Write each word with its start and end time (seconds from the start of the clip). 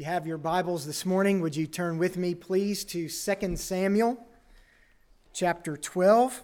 you 0.00 0.06
have 0.06 0.26
your 0.26 0.38
Bibles 0.38 0.86
this 0.86 1.04
morning, 1.04 1.42
would 1.42 1.54
you 1.54 1.66
turn 1.66 1.98
with 1.98 2.16
me, 2.16 2.34
please, 2.34 2.84
to 2.86 3.06
2 3.06 3.56
Samuel 3.56 4.16
chapter 5.34 5.76
12? 5.76 6.42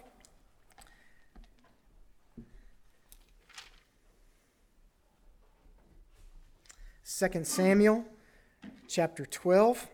Second 7.01 7.47
Samuel 7.47 8.05
chapter 8.87 9.25
12. 9.25 9.87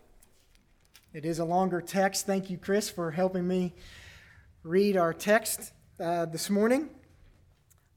It 1.13 1.23
is 1.23 1.39
a 1.39 1.45
longer 1.45 1.79
text. 1.79 2.25
Thank 2.25 2.49
you, 2.49 2.57
Chris, 2.57 2.89
for 2.89 3.11
helping 3.11 3.47
me 3.47 3.73
read 4.63 4.97
our 4.97 5.13
text 5.13 5.71
uh, 6.01 6.25
this 6.25 6.49
morning. 6.49 6.89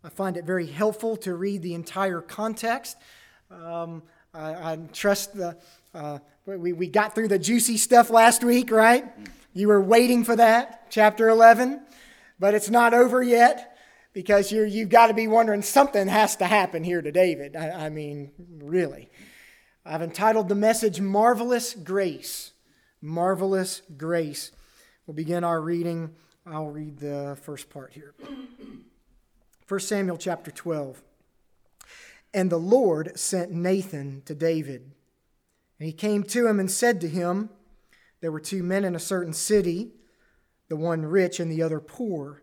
I 0.05 0.11
find 0.11 0.37
it 0.37 0.45
very 0.45 0.69
helpful 0.69 1.17
to 1.17 1.35
read 1.35 1.63
the 1.63 1.75
entire 1.75 2.21
context. 2.21 2.97
Um, 3.51 4.05
I, 4.37 4.73
I, 4.73 4.79
trust 4.93 5.35
the. 5.35 5.57
Uh, 5.95 6.19
we, 6.45 6.73
we 6.73 6.87
got 6.87 7.15
through 7.15 7.29
the 7.29 7.39
juicy 7.39 7.77
stuff 7.77 8.11
last 8.11 8.45
week, 8.45 8.71
right? 8.71 9.05
You 9.55 9.69
were 9.69 9.81
waiting 9.81 10.25
for 10.25 10.37
that, 10.37 10.91
chapter 10.91 11.29
11, 11.29 11.81
but 12.39 12.55
it's 12.55 12.69
not 12.69 12.93
over 12.93 13.23
yet 13.23 13.79
because 14.13 14.53
you 14.53 14.65
you've 14.65 14.91
got 14.91 15.07
to 15.07 15.15
be 15.15 15.27
wondering 15.27 15.63
something 15.63 16.09
has 16.09 16.37
to 16.37 16.45
happen 16.45 16.85
here 16.85 17.01
to 17.01 17.11
David. 17.11 17.57
I, 17.57 17.87
I 17.87 17.89
mean, 17.89 18.31
really. 18.63 19.11
I've 19.85 20.03
entitled 20.03 20.49
the 20.49 20.55
message 20.55 21.01
Marvelous 21.01 21.75
Grace. 21.75 22.53
Marvelous 23.01 23.83
Grace. 23.97 24.51
We'll 25.07 25.15
begin 25.15 25.45
our 25.45 25.61
reading. 25.61 26.15
I'll 26.47 26.71
read 26.71 26.99
the 26.99 27.39
first 27.43 27.71
part 27.71 27.93
here. 27.93 28.15
1 29.69 29.81
Samuel 29.81 30.17
chapter 30.17 30.51
12. 30.51 31.03
And 32.35 32.51
the 32.51 32.59
Lord 32.59 33.19
sent 33.19 33.51
Nathan 33.51 34.23
to 34.27 34.35
David. 34.35 34.93
And 35.79 35.87
he 35.87 35.93
came 35.93 36.23
to 36.25 36.47
him 36.47 36.59
and 36.59 36.71
said 36.71 37.01
to 37.01 37.09
him, 37.09 37.51
There 38.21 38.33
were 38.33 38.41
two 38.41 38.63
men 38.63 38.85
in 38.85 38.95
a 38.95 39.01
certain 39.01 39.33
city, 39.33 39.93
the 40.69 40.77
one 40.77 41.05
rich 41.05 41.39
and 41.41 41.51
the 41.51 41.63
other 41.63 41.81
poor. 41.81 42.43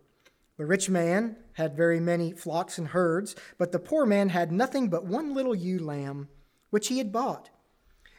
The 0.57 0.65
rich 0.65 0.89
man 0.89 1.37
had 1.53 1.75
very 1.75 1.99
many 1.99 2.31
flocks 2.31 2.77
and 2.77 2.89
herds, 2.89 3.35
but 3.57 3.71
the 3.71 3.79
poor 3.79 4.05
man 4.05 4.29
had 4.29 4.51
nothing 4.51 4.87
but 4.89 5.05
one 5.05 5.33
little 5.33 5.55
ewe 5.55 5.79
lamb, 5.79 6.29
which 6.69 6.87
he 6.87 6.99
had 6.99 7.11
bought. 7.11 7.49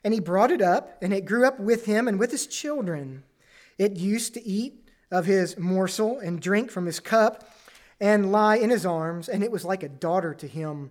And 0.02 0.12
he 0.12 0.20
brought 0.20 0.50
it 0.50 0.60
up, 0.60 0.98
and 1.02 1.12
it 1.12 1.24
grew 1.24 1.46
up 1.46 1.58
with 1.58 1.86
him 1.86 2.06
and 2.06 2.18
with 2.18 2.30
his 2.30 2.46
children. 2.46 3.24
It 3.78 3.96
used 3.96 4.34
to 4.34 4.46
eat 4.46 4.88
of 5.10 5.26
his 5.26 5.58
morsel 5.58 6.18
and 6.18 6.40
drink 6.40 6.70
from 6.70 6.86
his 6.86 7.00
cup 7.00 7.48
and 8.00 8.32
lie 8.32 8.56
in 8.56 8.70
his 8.70 8.84
arms, 8.84 9.28
and 9.28 9.42
it 9.42 9.50
was 9.50 9.64
like 9.64 9.82
a 9.82 9.88
daughter 9.88 10.34
to 10.34 10.46
him. 10.46 10.90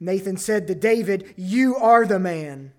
Nathan 0.00 0.36
said 0.36 0.66
to 0.66 0.74
David, 0.74 1.34
You 1.36 1.76
are 1.76 2.06
the 2.06 2.18
man. 2.18 2.72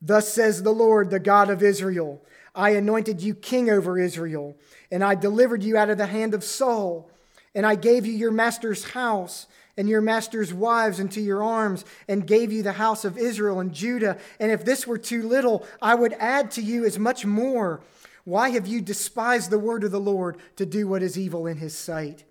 Thus 0.00 0.32
says 0.32 0.62
the 0.62 0.72
Lord, 0.72 1.10
the 1.10 1.18
God 1.18 1.50
of 1.50 1.62
Israel 1.62 2.24
I 2.54 2.70
anointed 2.70 3.20
you 3.20 3.34
king 3.34 3.68
over 3.68 3.98
Israel, 3.98 4.56
and 4.90 5.02
I 5.02 5.16
delivered 5.16 5.64
you 5.64 5.76
out 5.76 5.90
of 5.90 5.98
the 5.98 6.06
hand 6.06 6.34
of 6.34 6.44
Saul, 6.44 7.10
and 7.54 7.66
I 7.66 7.74
gave 7.74 8.06
you 8.06 8.12
your 8.12 8.30
master's 8.30 8.90
house 8.90 9.48
and 9.76 9.88
your 9.88 10.00
master's 10.00 10.54
wives 10.54 11.00
into 11.00 11.20
your 11.20 11.42
arms, 11.42 11.84
and 12.06 12.26
gave 12.26 12.52
you 12.52 12.62
the 12.62 12.72
house 12.72 13.04
of 13.04 13.18
Israel 13.18 13.58
and 13.58 13.72
Judah. 13.72 14.18
And 14.38 14.52
if 14.52 14.64
this 14.64 14.86
were 14.86 14.98
too 14.98 15.26
little, 15.26 15.66
I 15.82 15.96
would 15.96 16.12
add 16.20 16.52
to 16.52 16.62
you 16.62 16.84
as 16.84 16.96
much 16.96 17.26
more. 17.26 17.80
Why 18.22 18.50
have 18.50 18.68
you 18.68 18.80
despised 18.80 19.50
the 19.50 19.58
word 19.58 19.82
of 19.82 19.90
the 19.90 19.98
Lord 19.98 20.36
to 20.56 20.64
do 20.64 20.86
what 20.86 21.02
is 21.02 21.18
evil 21.18 21.46
in 21.46 21.56
his 21.56 21.76
sight? 21.76 22.24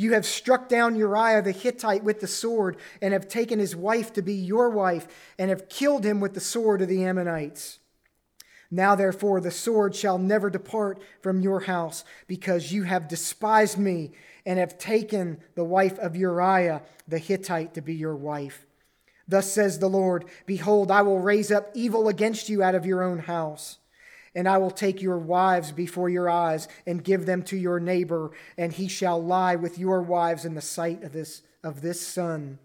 You 0.00 0.14
have 0.14 0.24
struck 0.24 0.70
down 0.70 0.96
Uriah 0.96 1.42
the 1.42 1.52
Hittite 1.52 2.02
with 2.02 2.20
the 2.20 2.26
sword, 2.26 2.78
and 3.02 3.12
have 3.12 3.28
taken 3.28 3.58
his 3.58 3.76
wife 3.76 4.14
to 4.14 4.22
be 4.22 4.32
your 4.32 4.70
wife, 4.70 5.06
and 5.38 5.50
have 5.50 5.68
killed 5.68 6.06
him 6.06 6.20
with 6.20 6.32
the 6.32 6.40
sword 6.40 6.80
of 6.80 6.88
the 6.88 7.04
Ammonites. 7.04 7.80
Now, 8.70 8.94
therefore, 8.94 9.42
the 9.42 9.50
sword 9.50 9.94
shall 9.94 10.16
never 10.16 10.48
depart 10.48 11.02
from 11.20 11.42
your 11.42 11.60
house, 11.60 12.02
because 12.28 12.72
you 12.72 12.84
have 12.84 13.08
despised 13.08 13.76
me, 13.76 14.12
and 14.46 14.58
have 14.58 14.78
taken 14.78 15.36
the 15.54 15.64
wife 15.64 15.98
of 15.98 16.16
Uriah 16.16 16.80
the 17.06 17.18
Hittite 17.18 17.74
to 17.74 17.82
be 17.82 17.92
your 17.92 18.16
wife. 18.16 18.64
Thus 19.28 19.52
says 19.52 19.80
the 19.80 19.90
Lord 19.90 20.24
Behold, 20.46 20.90
I 20.90 21.02
will 21.02 21.18
raise 21.18 21.52
up 21.52 21.72
evil 21.74 22.08
against 22.08 22.48
you 22.48 22.62
out 22.62 22.74
of 22.74 22.86
your 22.86 23.02
own 23.02 23.18
house 23.18 23.79
and 24.34 24.48
I 24.48 24.58
will 24.58 24.70
take 24.70 25.02
your 25.02 25.18
wives 25.18 25.72
before 25.72 26.08
your 26.08 26.30
eyes 26.30 26.68
and 26.86 27.02
give 27.02 27.26
them 27.26 27.42
to 27.44 27.56
your 27.56 27.80
neighbor, 27.80 28.30
and 28.56 28.72
he 28.72 28.88
shall 28.88 29.22
lie 29.22 29.56
with 29.56 29.78
your 29.78 30.02
wives 30.02 30.44
in 30.44 30.54
the 30.54 30.60
sight 30.60 31.02
of 31.02 31.12
this, 31.12 31.42
of 31.62 31.82
this 31.82 32.00
son. 32.00 32.58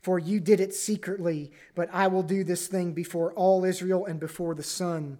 For 0.00 0.18
you 0.18 0.40
did 0.40 0.60
it 0.60 0.74
secretly, 0.74 1.50
but 1.74 1.88
I 1.92 2.06
will 2.06 2.22
do 2.22 2.44
this 2.44 2.68
thing 2.68 2.92
before 2.92 3.32
all 3.32 3.64
Israel 3.64 4.06
and 4.06 4.20
before 4.20 4.54
the 4.54 4.62
sun. 4.62 5.18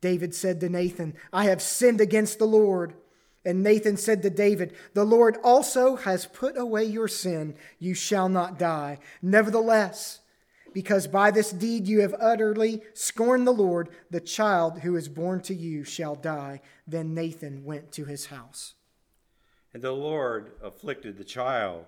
David 0.00 0.34
said 0.34 0.60
to 0.60 0.68
Nathan, 0.68 1.14
I 1.32 1.44
have 1.44 1.62
sinned 1.62 2.00
against 2.00 2.38
the 2.38 2.44
Lord. 2.44 2.94
And 3.44 3.62
Nathan 3.62 3.96
said 3.96 4.22
to 4.22 4.30
David, 4.30 4.74
The 4.94 5.04
Lord 5.04 5.36
also 5.42 5.96
has 5.96 6.26
put 6.26 6.56
away 6.56 6.84
your 6.84 7.08
sin. 7.08 7.54
You 7.78 7.94
shall 7.94 8.28
not 8.28 8.58
die. 8.58 8.98
Nevertheless, 9.20 10.20
because 10.74 11.06
by 11.06 11.30
this 11.30 11.50
deed 11.50 11.86
you 11.86 12.00
have 12.00 12.14
utterly 12.20 12.82
scorned 12.94 13.46
the 13.46 13.52
Lord, 13.52 13.88
the 14.10 14.20
child 14.20 14.80
who 14.80 14.96
is 14.96 15.08
born 15.08 15.40
to 15.42 15.54
you 15.54 15.84
shall 15.84 16.14
die. 16.14 16.60
Then 16.86 17.14
Nathan 17.14 17.64
went 17.64 17.92
to 17.92 18.04
his 18.04 18.26
house. 18.26 18.74
And 19.74 19.82
the 19.82 19.92
Lord 19.92 20.52
afflicted 20.62 21.16
the 21.16 21.24
child 21.24 21.86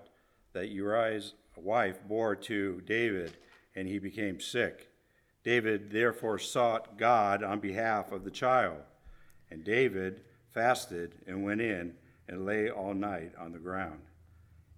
that 0.53 0.69
Uriah's 0.69 1.33
wife 1.55 1.99
bore 2.07 2.35
to 2.35 2.81
David, 2.85 3.37
and 3.75 3.87
he 3.87 3.99
became 3.99 4.39
sick. 4.39 4.89
David 5.43 5.91
therefore 5.91 6.39
sought 6.39 6.97
God 6.97 7.43
on 7.43 7.59
behalf 7.59 8.11
of 8.11 8.23
the 8.23 8.31
child. 8.31 8.77
And 9.51 9.63
David 9.63 10.21
fasted 10.53 11.15
and 11.27 11.43
went 11.43 11.61
in 11.61 11.93
and 12.27 12.45
lay 12.45 12.69
all 12.69 12.93
night 12.93 13.33
on 13.39 13.51
the 13.51 13.59
ground. 13.59 13.99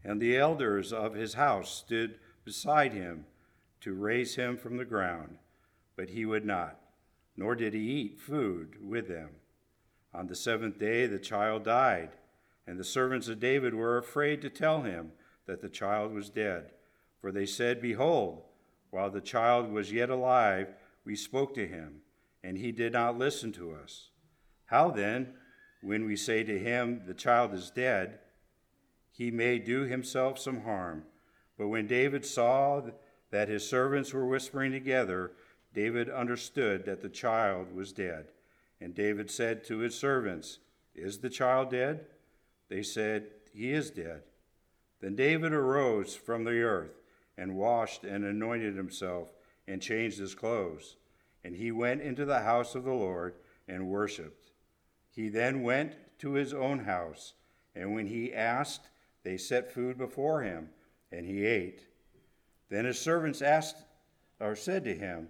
And 0.03 0.21
the 0.21 0.37
elders 0.37 0.91
of 0.91 1.13
his 1.13 1.35
house 1.35 1.73
stood 1.73 2.19
beside 2.43 2.93
him 2.93 3.25
to 3.81 3.93
raise 3.93 4.35
him 4.35 4.57
from 4.57 4.77
the 4.77 4.85
ground, 4.85 5.37
but 5.95 6.09
he 6.09 6.25
would 6.25 6.45
not, 6.45 6.79
nor 7.35 7.55
did 7.55 7.73
he 7.73 7.79
eat 7.79 8.19
food 8.19 8.75
with 8.81 9.07
them. 9.07 9.29
On 10.13 10.27
the 10.27 10.35
seventh 10.35 10.77
day 10.77 11.05
the 11.05 11.19
child 11.19 11.63
died, 11.63 12.11
and 12.65 12.79
the 12.79 12.83
servants 12.83 13.27
of 13.27 13.39
David 13.39 13.73
were 13.73 13.97
afraid 13.97 14.41
to 14.41 14.49
tell 14.49 14.81
him 14.81 15.11
that 15.45 15.61
the 15.61 15.69
child 15.69 16.13
was 16.13 16.29
dead. 16.29 16.71
For 17.21 17.31
they 17.31 17.45
said, 17.45 17.81
Behold, 17.81 18.43
while 18.89 19.09
the 19.09 19.21
child 19.21 19.71
was 19.71 19.91
yet 19.91 20.09
alive, 20.09 20.67
we 21.05 21.15
spoke 21.15 21.53
to 21.55 21.67
him, 21.67 22.01
and 22.43 22.57
he 22.57 22.71
did 22.71 22.93
not 22.93 23.17
listen 23.17 23.51
to 23.53 23.73
us. 23.73 24.09
How 24.65 24.91
then, 24.91 25.33
when 25.81 26.05
we 26.05 26.15
say 26.15 26.43
to 26.43 26.59
him, 26.59 27.03
The 27.05 27.13
child 27.13 27.53
is 27.53 27.71
dead, 27.71 28.19
he 29.11 29.31
may 29.31 29.57
do 29.57 29.81
himself 29.81 30.37
some 30.37 30.61
harm? 30.61 31.03
But 31.57 31.69
when 31.69 31.87
David 31.87 32.25
saw 32.25 32.81
that 33.31 33.49
his 33.49 33.67
servants 33.67 34.13
were 34.13 34.25
whispering 34.25 34.71
together, 34.71 35.31
David 35.73 36.09
understood 36.09 36.85
that 36.85 37.01
the 37.01 37.09
child 37.09 37.73
was 37.73 37.91
dead. 37.91 38.27
And 38.79 38.95
David 38.95 39.29
said 39.29 39.63
to 39.65 39.79
his 39.79 39.95
servants, 39.95 40.59
Is 40.95 41.19
the 41.19 41.29
child 41.29 41.71
dead? 41.71 42.05
They 42.69 42.83
said, 42.83 43.27
He 43.53 43.71
is 43.71 43.89
dead. 43.89 44.23
Then 45.01 45.15
David 45.15 45.53
arose 45.53 46.15
from 46.15 46.43
the 46.43 46.61
earth 46.61 47.01
and 47.37 47.55
washed 47.55 48.03
and 48.03 48.25
anointed 48.25 48.75
himself 48.75 49.33
and 49.67 49.81
changed 49.81 50.19
his 50.19 50.35
clothes. 50.35 50.95
And 51.43 51.55
he 51.55 51.71
went 51.71 52.01
into 52.01 52.25
the 52.25 52.39
house 52.39 52.75
of 52.75 52.83
the 52.83 52.93
Lord 52.93 53.35
and 53.67 53.89
worshiped. 53.89 54.51
He 55.09 55.29
then 55.29 55.63
went 55.63 55.95
to 56.19 56.33
his 56.33 56.53
own 56.53 56.79
house, 56.79 57.33
and 57.75 57.93
when 57.93 58.07
he 58.07 58.33
asked, 58.33 58.89
they 59.23 59.37
set 59.37 59.71
food 59.71 59.97
before 59.97 60.41
him, 60.41 60.69
and 61.11 61.25
he 61.25 61.45
ate. 61.45 61.86
Then 62.69 62.85
his 62.85 62.99
servants 62.99 63.41
asked 63.41 63.83
or 64.39 64.55
said 64.55 64.83
to 64.85 64.93
him, 64.93 65.29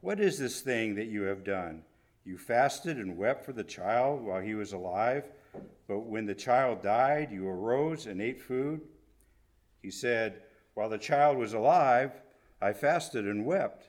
What 0.00 0.20
is 0.20 0.38
this 0.38 0.60
thing 0.60 0.94
that 0.96 1.06
you 1.06 1.22
have 1.22 1.44
done? 1.44 1.82
You 2.24 2.38
fasted 2.38 2.96
and 2.96 3.16
wept 3.16 3.44
for 3.44 3.52
the 3.52 3.64
child 3.64 4.22
while 4.22 4.40
he 4.40 4.54
was 4.54 4.72
alive, 4.72 5.24
but 5.86 6.00
when 6.00 6.26
the 6.26 6.34
child 6.34 6.82
died, 6.82 7.30
you 7.30 7.46
arose 7.46 8.06
and 8.06 8.20
ate 8.20 8.40
food? 8.40 8.80
He 9.82 9.90
said, 9.90 10.42
While 10.74 10.88
the 10.88 10.98
child 10.98 11.36
was 11.36 11.52
alive, 11.52 12.12
I 12.60 12.72
fasted 12.72 13.26
and 13.26 13.44
wept, 13.44 13.88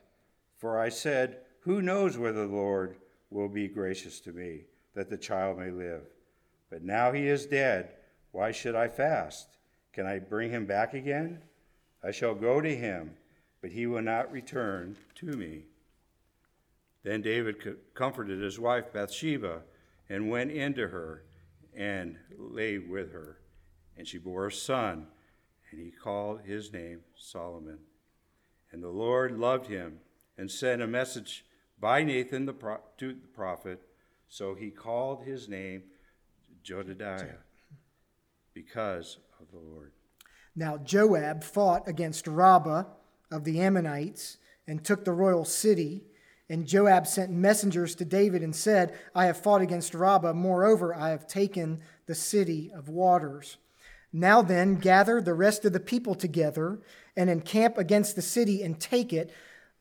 for 0.58 0.80
I 0.80 0.90
said, 0.90 1.40
Who 1.62 1.82
knows 1.82 2.18
whether 2.18 2.46
the 2.46 2.54
Lord 2.54 2.98
will 3.30 3.48
be 3.48 3.68
gracious 3.68 4.20
to 4.22 4.34
me, 4.34 4.66
that 4.94 5.10
the 5.10 5.18
child 5.18 5.58
may 5.58 5.72
live? 5.72 6.04
But 6.70 6.84
now 6.84 7.12
he 7.12 7.28
is 7.28 7.46
dead. 7.46 7.92
Why 8.32 8.52
should 8.52 8.76
I 8.76 8.90
fast? 8.90 9.48
Can 9.94 10.06
I 10.06 10.20
bring 10.20 10.52
him 10.52 10.66
back 10.66 10.94
again? 10.94 11.42
I 12.06 12.12
shall 12.12 12.36
go 12.36 12.62
to 12.62 12.76
him, 12.76 13.12
but 13.62 13.72
he 13.72 13.88
will 13.88 14.02
not 14.02 14.32
return 14.32 14.96
to 15.16 15.26
me. 15.26 15.64
Then 17.04 17.22
David 17.22 17.58
comforted 17.96 18.42
his 18.42 18.60
wife 18.60 18.94
Bathsheba 18.94 19.62
and 20.08 20.30
went 20.30 20.52
into 20.52 20.88
her 20.88 21.24
and 21.76 22.18
lay 22.38 22.78
with 22.78 23.12
her. 23.12 23.40
And 23.98 24.08
she 24.08 24.18
bore 24.18 24.48
a 24.48 24.52
son, 24.52 25.08
and 25.72 25.82
he 25.82 25.90
called 25.92 26.42
his 26.42 26.72
name 26.72 27.02
Solomon. 27.16 27.80
And 28.72 28.84
the 28.84 28.90
Lord 28.90 29.40
loved 29.40 29.68
him 29.68 30.00
and 30.38 30.52
sent 30.52 30.82
a 30.82 30.88
message 30.88 31.46
by 31.80 32.04
Nathan 32.04 32.46
the 32.46 32.54
pro- 32.54 32.82
to 32.98 33.14
the 33.14 33.28
prophet. 33.28 33.82
So 34.28 34.54
he 34.54 34.70
called 34.70 35.24
his 35.24 35.48
name 35.48 35.84
Jedidiah 36.64 37.38
because 38.54 39.18
of 39.40 39.50
the 39.52 39.60
Lord. 39.60 39.92
Now 40.56 40.78
Joab 40.78 41.44
fought 41.44 41.88
against 41.88 42.28
Rabbah 42.28 42.84
of 43.32 43.44
the 43.44 43.60
Ammonites 43.60 44.38
and 44.68 44.84
took 44.84 45.04
the 45.04 45.12
royal 45.12 45.46
city. 45.46 46.04
And 46.50 46.68
Joab 46.68 47.08
sent 47.08 47.32
messengers 47.32 47.96
to 47.96 48.06
David 48.06 48.44
and 48.44 48.56
said, 48.56 48.98
I 49.14 49.26
have 49.26 49.38
fought 49.38 49.62
against 49.62 49.94
Rabbah. 49.94 50.34
Moreover, 50.34 50.96
I 50.96 51.10
have 51.10 51.28
taken 51.28 51.82
the 52.06 52.16
city 52.16 52.72
of 52.74 52.88
waters. 52.88 53.58
Now 54.14 54.42
then, 54.42 54.76
gather 54.76 55.20
the 55.20 55.34
rest 55.34 55.66
of 55.66 55.74
the 55.74 55.80
people 55.80 56.16
together 56.16 56.80
and 57.18 57.30
encamp 57.30 57.78
against 57.78 58.16
the 58.16 58.22
city 58.22 58.64
and 58.64 58.80
take 58.80 59.12
it, 59.12 59.32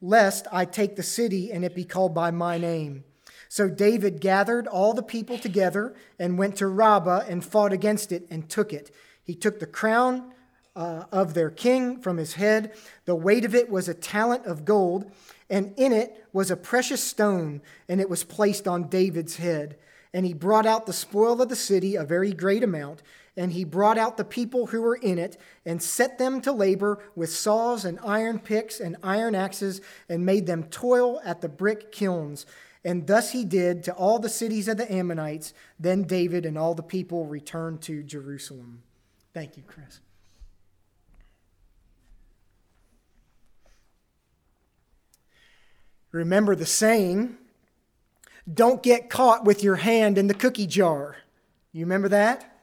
lest 0.00 0.46
I 0.50 0.64
take 0.64 0.96
the 0.96 1.02
city 1.02 1.52
and 1.52 1.64
it 1.64 1.74
be 1.74 1.84
called 1.84 2.14
by 2.14 2.30
my 2.30 2.58
name. 2.58 3.04
So 3.48 3.68
David 3.68 4.20
gathered 4.20 4.66
all 4.66 4.94
the 4.94 5.02
people 5.02 5.38
together 5.38 5.94
and 6.18 6.38
went 6.38 6.56
to 6.56 6.66
Rabbah 6.66 7.26
and 7.28 7.44
fought 7.44 7.72
against 7.72 8.10
it 8.10 8.26
and 8.28 8.48
took 8.48 8.72
it. 8.72 8.90
He 9.22 9.34
took 9.36 9.60
the 9.60 9.66
crown 9.66 10.33
uh, 10.76 11.04
of 11.12 11.34
their 11.34 11.50
king 11.50 12.00
from 12.00 12.16
his 12.16 12.34
head. 12.34 12.72
The 13.04 13.14
weight 13.14 13.44
of 13.44 13.54
it 13.54 13.70
was 13.70 13.88
a 13.88 13.94
talent 13.94 14.46
of 14.46 14.64
gold, 14.64 15.10
and 15.48 15.72
in 15.76 15.92
it 15.92 16.26
was 16.32 16.50
a 16.50 16.56
precious 16.56 17.02
stone, 17.02 17.62
and 17.88 18.00
it 18.00 18.10
was 18.10 18.24
placed 18.24 18.66
on 18.66 18.88
David's 18.88 19.36
head. 19.36 19.76
And 20.12 20.24
he 20.24 20.32
brought 20.32 20.66
out 20.66 20.86
the 20.86 20.92
spoil 20.92 21.42
of 21.42 21.48
the 21.48 21.56
city, 21.56 21.96
a 21.96 22.04
very 22.04 22.32
great 22.32 22.62
amount 22.62 23.02
and 23.36 23.52
he 23.52 23.64
brought 23.64 23.98
out 23.98 24.16
the 24.16 24.24
people 24.24 24.66
who 24.66 24.80
were 24.80 24.96
in 24.96 25.18
it 25.18 25.36
and 25.66 25.82
set 25.82 26.18
them 26.18 26.40
to 26.42 26.52
labor 26.52 27.02
with 27.16 27.30
saws 27.30 27.84
and 27.84 27.98
iron 28.04 28.38
picks 28.38 28.80
and 28.80 28.96
iron 29.02 29.34
axes 29.34 29.80
and 30.08 30.24
made 30.24 30.46
them 30.46 30.64
toil 30.64 31.20
at 31.24 31.40
the 31.40 31.48
brick 31.48 31.90
kilns. 31.90 32.46
And 32.84 33.06
thus 33.06 33.32
he 33.32 33.44
did 33.44 33.82
to 33.84 33.94
all 33.94 34.18
the 34.18 34.28
cities 34.28 34.68
of 34.68 34.76
the 34.76 34.90
Ammonites. 34.92 35.52
Then 35.80 36.02
David 36.02 36.46
and 36.46 36.58
all 36.58 36.74
the 36.74 36.82
people 36.82 37.26
returned 37.26 37.80
to 37.82 38.02
Jerusalem. 38.02 38.82
Thank 39.32 39.56
you, 39.56 39.64
Chris. 39.66 40.00
Remember 46.14 46.54
the 46.54 46.64
saying 46.64 47.36
don't 48.52 48.84
get 48.84 49.10
caught 49.10 49.44
with 49.44 49.64
your 49.64 49.74
hand 49.74 50.16
in 50.16 50.28
the 50.28 50.34
cookie 50.34 50.68
jar. 50.68 51.16
You 51.72 51.80
remember 51.84 52.08
that? 52.10 52.56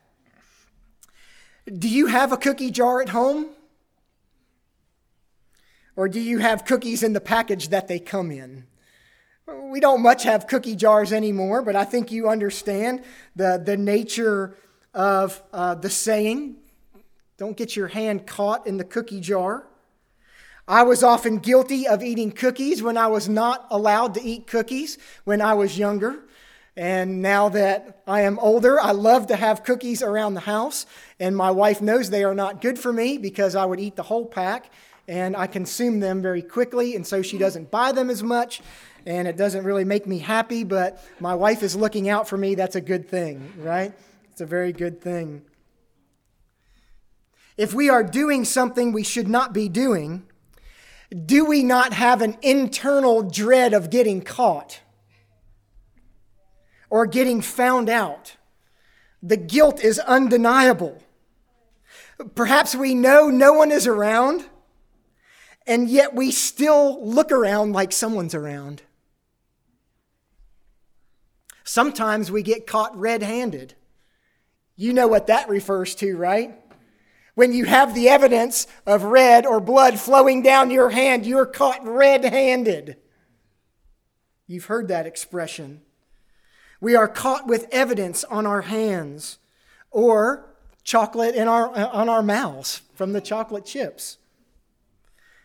Do 1.65 1.89
you 1.89 2.07
have 2.07 2.31
a 2.31 2.37
cookie 2.37 2.71
jar 2.71 3.01
at 3.01 3.09
home? 3.09 3.47
Or 5.97 6.07
do 6.07 6.21
you 6.21 6.37
have 6.37 6.63
cookies 6.63 7.03
in 7.03 7.11
the 7.11 7.19
package 7.19 7.67
that 7.69 7.89
they 7.89 7.99
come 7.99 8.31
in? 8.31 8.67
We 9.45 9.81
don't 9.81 10.01
much 10.01 10.23
have 10.23 10.47
cookie 10.47 10.77
jars 10.77 11.11
anymore, 11.11 11.61
but 11.61 11.75
I 11.75 11.83
think 11.83 12.09
you 12.09 12.29
understand 12.29 13.03
the, 13.35 13.61
the 13.63 13.75
nature 13.75 14.55
of 14.93 15.43
uh, 15.51 15.75
the 15.75 15.89
saying 15.89 16.55
don't 17.35 17.57
get 17.57 17.75
your 17.75 17.89
hand 17.89 18.25
caught 18.25 18.65
in 18.65 18.77
the 18.77 18.85
cookie 18.85 19.19
jar. 19.19 19.67
I 20.71 20.83
was 20.83 21.03
often 21.03 21.39
guilty 21.39 21.85
of 21.85 22.01
eating 22.01 22.31
cookies 22.31 22.81
when 22.81 22.95
I 22.95 23.07
was 23.07 23.27
not 23.27 23.67
allowed 23.69 24.13
to 24.13 24.23
eat 24.23 24.47
cookies 24.47 24.97
when 25.25 25.41
I 25.41 25.53
was 25.53 25.77
younger. 25.77 26.23
And 26.77 27.21
now 27.21 27.49
that 27.49 28.01
I 28.07 28.21
am 28.21 28.39
older, 28.39 28.79
I 28.79 28.91
love 28.91 29.27
to 29.27 29.35
have 29.35 29.65
cookies 29.65 30.01
around 30.01 30.35
the 30.35 30.39
house. 30.39 30.85
And 31.19 31.35
my 31.35 31.51
wife 31.51 31.81
knows 31.81 32.09
they 32.09 32.23
are 32.23 32.33
not 32.33 32.61
good 32.61 32.79
for 32.79 32.93
me 32.93 33.17
because 33.17 33.53
I 33.53 33.65
would 33.65 33.81
eat 33.81 33.97
the 33.97 34.03
whole 34.03 34.25
pack 34.25 34.71
and 35.09 35.35
I 35.35 35.45
consume 35.45 35.99
them 35.99 36.21
very 36.21 36.41
quickly. 36.41 36.95
And 36.95 37.05
so 37.05 37.21
she 37.21 37.37
doesn't 37.37 37.69
buy 37.69 37.91
them 37.91 38.09
as 38.09 38.23
much. 38.23 38.61
And 39.05 39.27
it 39.27 39.35
doesn't 39.35 39.65
really 39.65 39.83
make 39.83 40.07
me 40.07 40.19
happy, 40.19 40.63
but 40.63 41.03
my 41.19 41.35
wife 41.35 41.63
is 41.63 41.75
looking 41.75 42.07
out 42.07 42.29
for 42.29 42.37
me. 42.37 42.55
That's 42.55 42.77
a 42.77 42.81
good 42.81 43.09
thing, 43.09 43.55
right? 43.57 43.91
It's 44.31 44.39
a 44.39 44.45
very 44.45 44.71
good 44.71 45.01
thing. 45.01 45.41
If 47.57 47.73
we 47.73 47.89
are 47.89 48.05
doing 48.05 48.45
something 48.45 48.93
we 48.93 49.03
should 49.03 49.27
not 49.27 49.51
be 49.51 49.67
doing, 49.67 50.27
do 51.25 51.45
we 51.45 51.63
not 51.63 51.93
have 51.93 52.21
an 52.21 52.37
internal 52.41 53.21
dread 53.21 53.73
of 53.73 53.89
getting 53.89 54.21
caught? 54.21 54.81
or 56.91 57.07
getting 57.07 57.41
found 57.41 57.89
out. 57.89 58.35
The 59.23 59.37
guilt 59.37 59.83
is 59.83 59.97
undeniable. 59.97 61.01
Perhaps 62.35 62.75
we 62.75 62.93
know 62.93 63.29
no 63.29 63.53
one 63.53 63.71
is 63.71 63.87
around, 63.87 64.45
and 65.65 65.89
yet 65.89 66.13
we 66.13 66.29
still 66.31 67.03
look 67.03 67.31
around 67.31 67.71
like 67.71 67.91
someone's 67.91 68.35
around. 68.35 68.83
Sometimes 71.63 72.29
we 72.29 72.43
get 72.43 72.67
caught 72.67 72.95
red 72.95 73.23
handed. 73.23 73.75
You 74.75 74.91
know 74.91 75.07
what 75.07 75.27
that 75.27 75.47
refers 75.47 75.95
to, 75.95 76.17
right? 76.17 76.59
When 77.35 77.53
you 77.53 77.65
have 77.65 77.95
the 77.95 78.09
evidence 78.09 78.67
of 78.85 79.03
red 79.03 79.45
or 79.45 79.59
blood 79.59 79.99
flowing 79.99 80.41
down 80.41 80.71
your 80.71 80.89
hand, 80.89 81.25
you're 81.25 81.45
caught 81.45 81.85
red 81.85 82.25
handed. 82.25 82.97
You've 84.47 84.65
heard 84.65 84.89
that 84.89 85.07
expression. 85.07 85.81
We 86.81 86.95
are 86.95 87.07
caught 87.07 87.47
with 87.47 87.67
evidence 87.71 88.23
on 88.25 88.45
our 88.45 88.63
hands 88.63 89.37
or 89.91 90.51
chocolate 90.83 91.35
in 91.35 91.47
our, 91.47 91.69
on 91.73 92.09
our 92.09 92.23
mouths 92.23 92.81
from 92.95 93.13
the 93.13 93.21
chocolate 93.21 93.65
chips. 93.65 94.17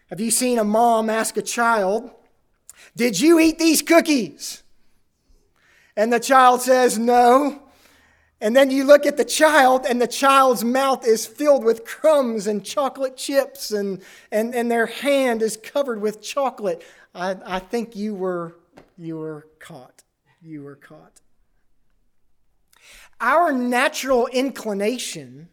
Have 0.09 0.21
you 0.21 0.31
seen 0.31 0.59
a 0.59 0.65
mom 0.65 1.11
ask 1.11 1.37
a 1.37 1.43
child, 1.43 2.11
Did 2.97 3.21
you 3.21 3.39
eat 3.39 3.59
these 3.59 3.83
cookies? 3.83 4.63
And 5.97 6.13
the 6.13 6.21
child 6.21 6.63
says, 6.63 6.99
No. 6.99 7.63
And 8.41 8.55
then 8.55 8.71
you 8.71 8.85
look 8.85 9.07
at 9.07 9.17
the 9.17 9.25
child, 9.25 9.87
and 9.89 10.01
the 10.01 10.07
child's 10.07 10.63
mouth 10.63 11.07
is 11.07 11.27
filled 11.27 11.65
with 11.65 11.87
crumbs 11.87 12.47
and 12.47 12.63
chocolate 12.63 13.17
chips, 13.17 13.71
and, 13.71 14.03
and, 14.31 14.55
and 14.55 14.71
their 14.71 14.87
hand 14.87 15.41
is 15.41 15.57
covered 15.57 16.03
with 16.03 16.21
chocolate. 16.21 16.83
I, 17.15 17.37
I 17.47 17.59
think 17.61 17.97
you 17.97 18.15
were, 18.15 18.57
you 18.99 19.17
were 19.17 19.47
caught. 19.59 20.03
You 20.43 20.63
were 20.63 20.77
caught. 20.77 21.23
Our 23.21 23.53
natural 23.53 24.27
inclination 24.27 25.49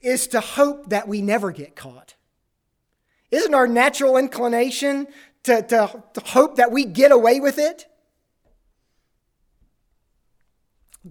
is 0.00 0.26
to 0.28 0.40
hope 0.40 0.88
that 0.88 1.06
we 1.06 1.20
never 1.20 1.50
get 1.52 1.76
caught. 1.76 2.14
Isn't 3.30 3.54
our 3.54 3.66
natural 3.66 4.16
inclination 4.16 5.08
to, 5.42 5.60
to, 5.60 6.02
to 6.14 6.20
hope 6.20 6.56
that 6.56 6.72
we 6.72 6.86
get 6.86 7.12
away 7.12 7.40
with 7.40 7.58
it? 7.58 7.86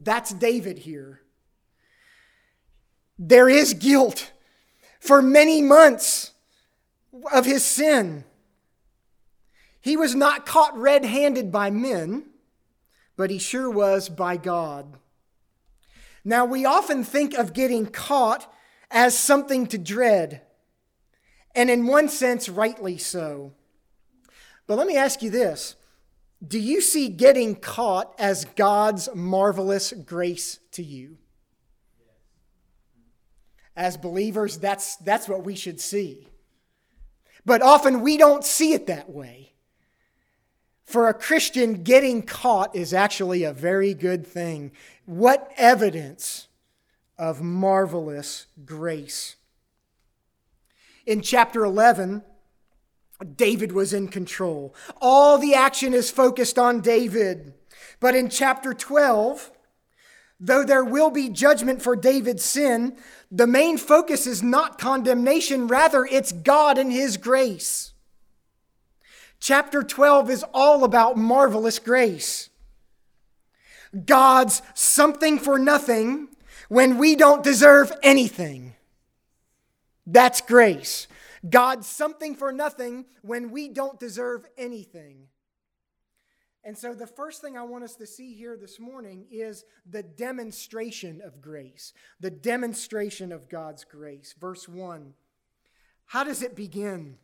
That's 0.03 0.33
David 0.33 0.79
here. 0.79 1.21
There 3.17 3.47
is 3.47 3.73
guilt 3.73 4.31
for 4.99 5.21
many 5.21 5.61
months 5.61 6.31
of 7.31 7.45
his 7.45 7.63
sin. 7.63 8.25
He 9.79 9.95
was 9.95 10.13
not 10.13 10.45
caught 10.45 10.77
red 10.77 11.05
handed 11.05 11.51
by 11.51 11.69
men, 11.69 12.25
but 13.15 13.29
he 13.29 13.37
sure 13.37 13.69
was 13.69 14.09
by 14.09 14.35
God. 14.35 14.97
Now, 16.25 16.43
we 16.43 16.65
often 16.65 17.03
think 17.03 17.33
of 17.35 17.53
getting 17.53 17.85
caught 17.85 18.51
as 18.91 19.17
something 19.17 19.67
to 19.67 19.77
dread, 19.77 20.41
and 21.53 21.69
in 21.69 21.87
one 21.87 22.09
sense, 22.09 22.49
rightly 22.49 22.97
so. 22.97 23.53
But 24.67 24.77
let 24.77 24.87
me 24.87 24.97
ask 24.97 25.21
you 25.21 25.29
this 25.29 25.75
Do 26.45 26.59
you 26.59 26.81
see 26.81 27.09
getting 27.09 27.55
caught 27.55 28.13
as 28.19 28.45
God's 28.55 29.09
marvelous 29.15 29.91
grace 29.93 30.59
to 30.71 30.83
you? 30.83 31.17
As 33.75 33.97
believers, 33.97 34.57
that's, 34.57 34.95
that's 34.97 35.27
what 35.27 35.43
we 35.43 35.55
should 35.55 35.81
see. 35.81 36.27
But 37.45 37.61
often 37.61 38.01
we 38.01 38.17
don't 38.17 38.43
see 38.43 38.73
it 38.73 38.87
that 38.87 39.09
way. 39.09 39.53
For 40.83 41.07
a 41.07 41.13
Christian, 41.13 41.83
getting 41.83 42.21
caught 42.21 42.75
is 42.75 42.93
actually 42.93 43.43
a 43.43 43.53
very 43.53 43.93
good 43.93 44.25
thing. 44.25 44.71
What 45.05 45.51
evidence 45.57 46.47
of 47.17 47.41
marvelous 47.41 48.47
grace. 48.65 49.35
In 51.05 51.21
chapter 51.21 51.63
11, 51.63 52.23
David 53.35 53.71
was 53.71 53.93
in 53.93 54.07
control. 54.09 54.75
All 55.01 55.37
the 55.37 55.53
action 55.53 55.93
is 55.93 56.11
focused 56.11 56.59
on 56.59 56.81
David. 56.81 57.53
But 57.99 58.15
in 58.15 58.29
chapter 58.29 58.73
12, 58.73 59.51
though 60.39 60.63
there 60.63 60.83
will 60.83 61.09
be 61.09 61.29
judgment 61.29 61.81
for 61.81 61.95
David's 61.95 62.43
sin, 62.43 62.97
the 63.31 63.47
main 63.47 63.77
focus 63.77 64.27
is 64.27 64.43
not 64.43 64.77
condemnation, 64.77 65.67
rather, 65.67 66.05
it's 66.05 66.31
God 66.31 66.77
and 66.77 66.91
His 66.91 67.17
grace. 67.17 67.93
Chapter 69.39 69.83
12 69.83 70.29
is 70.29 70.45
all 70.53 70.83
about 70.83 71.17
marvelous 71.17 71.79
grace. 71.79 72.49
God's 74.05 74.61
something 74.73 75.39
for 75.39 75.57
nothing 75.57 76.29
when 76.67 76.97
we 76.97 77.15
don't 77.15 77.43
deserve 77.43 77.91
anything. 78.03 78.75
That's 80.05 80.41
grace. 80.41 81.07
God's 81.49 81.87
something 81.87 82.35
for 82.35 82.51
nothing 82.51 83.05
when 83.21 83.51
we 83.51 83.69
don't 83.69 83.99
deserve 83.99 84.45
anything. 84.57 85.27
And 86.63 86.75
so, 86.75 86.95
the 86.95 87.05
first 87.05 87.41
thing 87.41 87.57
I 87.57 87.63
want 87.63 87.83
us 87.83 87.95
to 87.97 88.07
see 88.07 88.33
here 88.33 88.57
this 88.57 88.79
morning 88.79 89.27
is 89.29 89.65
the 89.87 90.01
demonstration 90.01 91.21
of 91.23 91.39
grace, 91.39 91.93
the 92.19 92.31
demonstration 92.31 93.31
of 93.31 93.49
God's 93.49 93.83
grace. 93.83 94.33
Verse 94.39 94.67
1. 94.67 95.13
How 96.07 96.23
does 96.23 96.41
it 96.41 96.55
begin? 96.55 97.17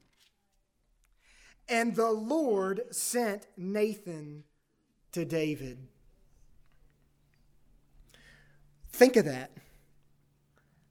And 1.67 1.95
the 1.95 2.11
Lord 2.11 2.81
sent 2.91 3.47
Nathan 3.57 4.43
to 5.11 5.25
David. 5.25 5.87
Think 8.91 9.15
of 9.15 9.25
that. 9.25 9.51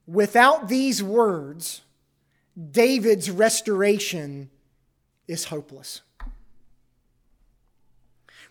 Without 0.06 0.68
these 0.68 1.02
words, 1.02 1.82
David's 2.70 3.30
restoration 3.30 4.50
is 5.28 5.44
hopeless. 5.44 6.02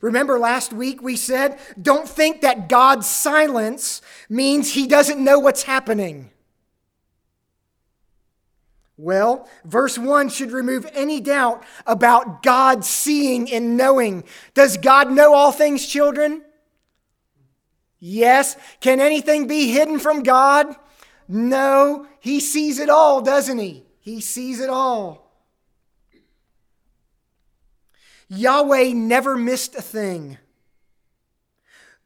Remember 0.02 0.40
last 0.40 0.72
week 0.72 1.02
we 1.02 1.16
said, 1.16 1.60
don't 1.82 2.08
think 2.08 2.42
that 2.42 2.70
God's 2.70 3.08
silence 3.08 4.02
means 4.30 4.74
he 4.74 4.88
doesn't 4.88 5.22
know 5.22 5.40
what's 5.40 5.64
happening. 5.64 6.32
Well, 8.96 9.48
verse 9.64 9.98
1 9.98 10.30
should 10.30 10.52
remove 10.52 10.86
any 10.94 11.22
doubt 11.22 11.64
about 11.86 12.44
God 12.44 12.84
seeing 12.84 13.52
and 13.52 13.78
knowing. 13.78 14.24
Does 14.54 14.78
God 14.78 15.12
know 15.12 15.34
all 15.34 15.52
things, 15.52 15.86
children? 15.86 16.44
Yes. 18.00 18.58
Can 18.82 19.00
anything 19.00 19.48
be 19.48 19.72
hidden 19.72 20.00
from 20.00 20.24
God? 20.24 20.76
No. 21.28 22.08
He 22.20 22.40
sees 22.42 22.80
it 22.80 22.90
all, 22.90 23.22
doesn't 23.22 23.60
he? 23.60 23.86
He 24.10 24.22
sees 24.22 24.60
it 24.60 24.72
all. 24.72 25.32
Yahweh 28.28 28.94
never 28.94 29.38
missed 29.38 29.76
a 29.76 29.84
thing. 29.84 30.40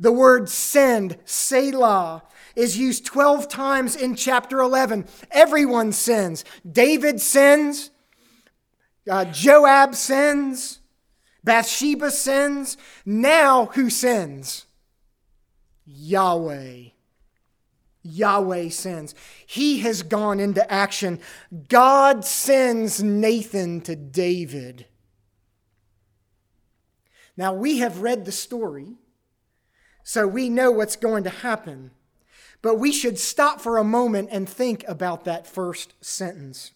The 0.01 0.11
word 0.11 0.49
send, 0.49 1.17
shalach, 1.23 2.23
is 2.57 2.77
used 2.77 3.05
12 3.05 3.47
times 3.47 3.95
in 3.95 4.15
chapter 4.15 4.59
11. 4.59 5.05
Everyone 5.31 5.93
sins. 5.93 6.43
David 6.69 7.21
sins. 7.21 7.89
Uh, 9.09 9.23
Joab 9.23 9.95
sins. 9.95 10.79
Bathsheba 11.41 12.11
sins. 12.11 12.75
Now, 13.05 13.67
who 13.75 13.89
sins? 13.89 14.65
Yahweh. 15.85 16.92
Yahweh 18.03 18.69
sends. 18.69 19.15
He 19.45 19.79
has 19.79 20.03
gone 20.03 20.39
into 20.39 20.69
action. 20.71 21.19
God 21.69 22.25
sends 22.25 23.01
Nathan 23.01 23.81
to 23.81 23.95
David. 23.95 24.85
Now, 27.35 27.53
we 27.53 27.79
have 27.79 28.01
read 28.01 28.25
the 28.25 28.31
story, 28.31 28.95
so 30.03 30.27
we 30.27 30.49
know 30.49 30.71
what's 30.71 30.97
going 30.97 31.23
to 31.23 31.29
happen. 31.29 31.91
But 32.61 32.75
we 32.75 32.91
should 32.91 33.17
stop 33.17 33.59
for 33.59 33.77
a 33.77 33.83
moment 33.83 34.29
and 34.31 34.47
think 34.47 34.85
about 34.87 35.23
that 35.25 35.47
first 35.47 35.93
sentence. 36.01 36.71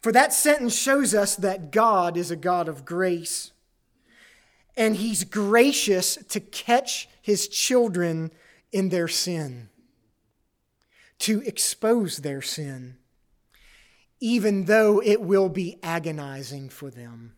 For 0.00 0.12
that 0.12 0.32
sentence 0.32 0.76
shows 0.76 1.14
us 1.14 1.36
that 1.36 1.72
God 1.72 2.16
is 2.16 2.30
a 2.30 2.36
God 2.36 2.68
of 2.68 2.84
grace, 2.84 3.50
and 4.76 4.96
He's 4.96 5.24
gracious 5.24 6.16
to 6.28 6.38
catch 6.38 7.08
His 7.20 7.48
children 7.48 8.30
in 8.70 8.90
their 8.90 9.08
sin 9.08 9.70
to 11.20 11.40
expose 11.42 12.18
their 12.18 12.42
sin, 12.42 12.96
even 14.20 14.64
though 14.64 15.00
it 15.04 15.20
will 15.20 15.48
be 15.48 15.78
agonizing 15.82 16.68
for 16.68 16.90
them. 16.90 17.34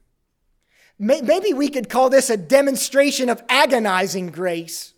Maybe 0.98 1.52
we 1.52 1.68
could 1.68 1.88
call 1.88 2.10
this 2.10 2.28
a 2.28 2.36
demonstration 2.36 3.28
of 3.28 3.42
agonizing 3.48 4.28
grace. 4.28 4.94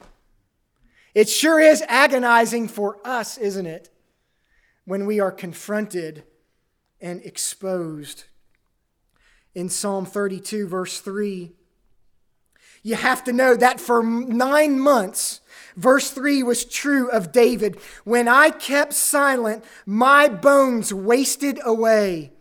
It 1.14 1.28
sure 1.28 1.60
is 1.60 1.82
agonizing 1.88 2.68
for 2.68 2.98
us, 3.06 3.36
isn't 3.36 3.66
it? 3.66 3.90
When 4.86 5.04
we 5.04 5.20
are 5.20 5.32
confronted 5.32 6.24
and 7.00 7.20
exposed. 7.22 8.24
In 9.54 9.68
Psalm 9.68 10.06
32, 10.06 10.68
verse 10.68 11.00
3, 11.00 11.52
you 12.82 12.94
have 12.94 13.22
to 13.24 13.32
know 13.32 13.54
that 13.56 13.78
for 13.78 14.02
nine 14.02 14.78
months, 14.78 15.40
verse 15.80 16.10
3 16.10 16.42
was 16.42 16.64
true 16.64 17.10
of 17.10 17.32
David. 17.32 17.80
When 18.04 18.28
I 18.28 18.50
kept 18.50 18.92
silent, 18.92 19.64
my 19.86 20.28
bones 20.28 20.92
wasted 20.92 21.58
away. 21.64 22.32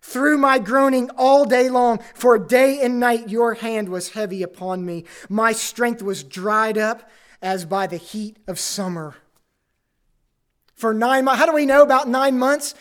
Through 0.00 0.38
my 0.38 0.58
groaning 0.58 1.10
all 1.16 1.44
day 1.44 1.68
long, 1.68 2.00
for 2.14 2.38
day 2.38 2.80
and 2.82 2.98
night 2.98 3.28
your 3.28 3.54
hand 3.54 3.88
was 3.88 4.10
heavy 4.10 4.42
upon 4.42 4.84
me. 4.84 5.04
My 5.28 5.52
strength 5.52 6.02
was 6.02 6.24
dried 6.24 6.78
up 6.78 7.10
as 7.42 7.64
by 7.64 7.86
the 7.86 7.96
heat 7.96 8.38
of 8.46 8.58
summer. 8.58 9.16
For 10.74 10.92
nine 10.92 11.26
months, 11.26 11.40
how 11.40 11.46
do 11.46 11.52
we 11.52 11.66
know 11.66 11.82
about 11.82 12.08
nine 12.08 12.38
months? 12.38 12.74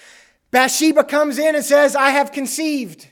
Bathsheba 0.51 1.03
comes 1.03 1.37
in 1.37 1.55
and 1.55 1.63
says, 1.63 1.95
I 1.95 2.11
have 2.11 2.31
conceived. 2.31 3.07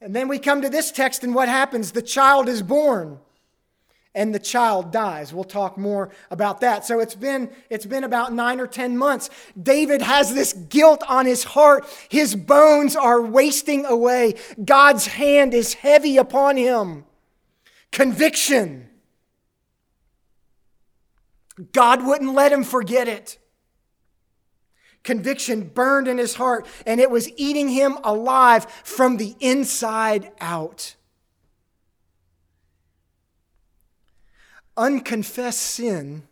And 0.00 0.14
then 0.14 0.28
we 0.28 0.38
come 0.38 0.62
to 0.62 0.68
this 0.68 0.90
text, 0.92 1.24
and 1.24 1.34
what 1.34 1.48
happens? 1.48 1.92
The 1.92 2.02
child 2.02 2.48
is 2.48 2.62
born 2.62 3.18
and 4.14 4.34
the 4.34 4.38
child 4.38 4.92
dies. 4.92 5.32
We'll 5.32 5.44
talk 5.44 5.78
more 5.78 6.10
about 6.30 6.60
that. 6.60 6.84
So 6.84 7.00
it's 7.00 7.14
been 7.14 7.50
it's 7.70 7.86
been 7.86 8.04
about 8.04 8.32
9 8.32 8.60
or 8.60 8.66
10 8.66 8.96
months. 8.96 9.30
David 9.60 10.02
has 10.02 10.34
this 10.34 10.52
guilt 10.52 11.02
on 11.08 11.26
his 11.26 11.44
heart. 11.44 11.86
His 12.08 12.34
bones 12.34 12.96
are 12.96 13.22
wasting 13.22 13.84
away. 13.84 14.34
God's 14.64 15.06
hand 15.06 15.54
is 15.54 15.74
heavy 15.74 16.16
upon 16.16 16.56
him. 16.56 17.04
Conviction. 17.92 18.88
God 21.72 22.04
wouldn't 22.04 22.34
let 22.34 22.52
him 22.52 22.64
forget 22.64 23.08
it. 23.08 23.38
Conviction 25.02 25.68
burned 25.68 26.06
in 26.06 26.18
his 26.18 26.34
heart, 26.34 26.66
and 26.84 27.00
it 27.00 27.10
was 27.10 27.30
eating 27.36 27.68
him 27.68 27.96
alive 28.04 28.66
from 28.84 29.16
the 29.16 29.36
inside 29.40 30.30
out. 30.40 30.96
Unconfessed 34.78 35.60
sin 35.60 36.22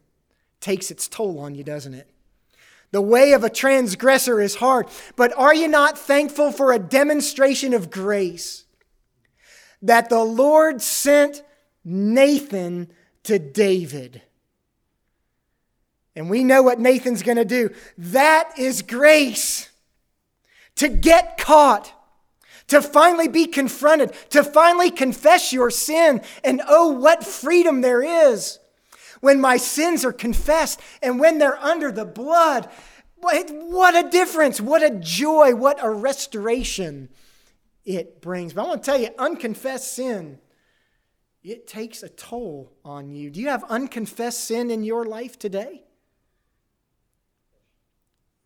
takes 0.60 0.90
its 0.90 1.08
toll 1.08 1.40
on 1.40 1.54
you, 1.54 1.64
doesn't 1.64 1.94
it? 1.94 2.08
The 2.92 3.02
way 3.02 3.32
of 3.32 3.42
a 3.42 3.50
transgressor 3.50 4.40
is 4.40 4.54
hard, 4.54 4.86
but 5.16 5.36
are 5.36 5.54
you 5.54 5.68
not 5.68 5.98
thankful 5.98 6.52
for 6.52 6.72
a 6.72 6.78
demonstration 6.78 7.74
of 7.74 7.90
grace 7.90 8.64
that 9.82 10.08
the 10.08 10.22
Lord 10.22 10.80
sent 10.80 11.42
Nathan 11.84 12.90
to 13.24 13.38
David? 13.38 14.22
And 16.14 16.30
we 16.30 16.44
know 16.44 16.62
what 16.62 16.80
Nathan's 16.80 17.22
going 17.22 17.36
to 17.36 17.44
do. 17.44 17.70
That 17.98 18.52
is 18.56 18.80
grace. 18.80 19.68
To 20.76 20.88
get 20.88 21.36
caught, 21.36 21.92
to 22.68 22.82
finally 22.82 23.28
be 23.28 23.46
confronted, 23.46 24.12
to 24.30 24.42
finally 24.42 24.90
confess 24.90 25.52
your 25.52 25.70
sin. 25.70 26.20
And 26.42 26.62
oh, 26.66 26.90
what 26.92 27.24
freedom 27.24 27.80
there 27.80 28.02
is 28.02 28.58
when 29.20 29.40
my 29.40 29.56
sins 29.56 30.04
are 30.04 30.12
confessed 30.12 30.80
and 31.02 31.18
when 31.18 31.38
they're 31.38 31.58
under 31.58 31.90
the 31.92 32.04
blood. 32.04 32.68
What 33.18 33.96
a 33.96 34.08
difference, 34.08 34.60
what 34.60 34.82
a 34.82 34.90
joy, 34.90 35.54
what 35.54 35.82
a 35.82 35.90
restoration 35.90 37.08
it 37.84 38.20
brings. 38.20 38.52
But 38.52 38.62
I 38.62 38.68
want 38.68 38.82
to 38.82 38.90
tell 38.90 39.00
you, 39.00 39.08
unconfessed 39.18 39.94
sin, 39.94 40.38
it 41.42 41.66
takes 41.66 42.02
a 42.02 42.08
toll 42.08 42.72
on 42.84 43.10
you. 43.10 43.30
Do 43.30 43.40
you 43.40 43.48
have 43.48 43.64
unconfessed 43.68 44.44
sin 44.44 44.70
in 44.70 44.84
your 44.84 45.04
life 45.04 45.38
today? 45.38 45.84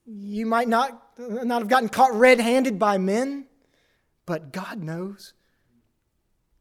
You 0.07 0.47
might 0.47 0.69
not, 0.69 1.03
not 1.19 1.63
have 1.63 1.69
gotten 1.69 1.89
caught 1.89 2.15
red 2.15 2.41
handed 2.41 2.79
by 2.79 2.99
men, 2.99 3.47
but 4.31 4.53
God 4.53 4.81
knows. 4.81 5.33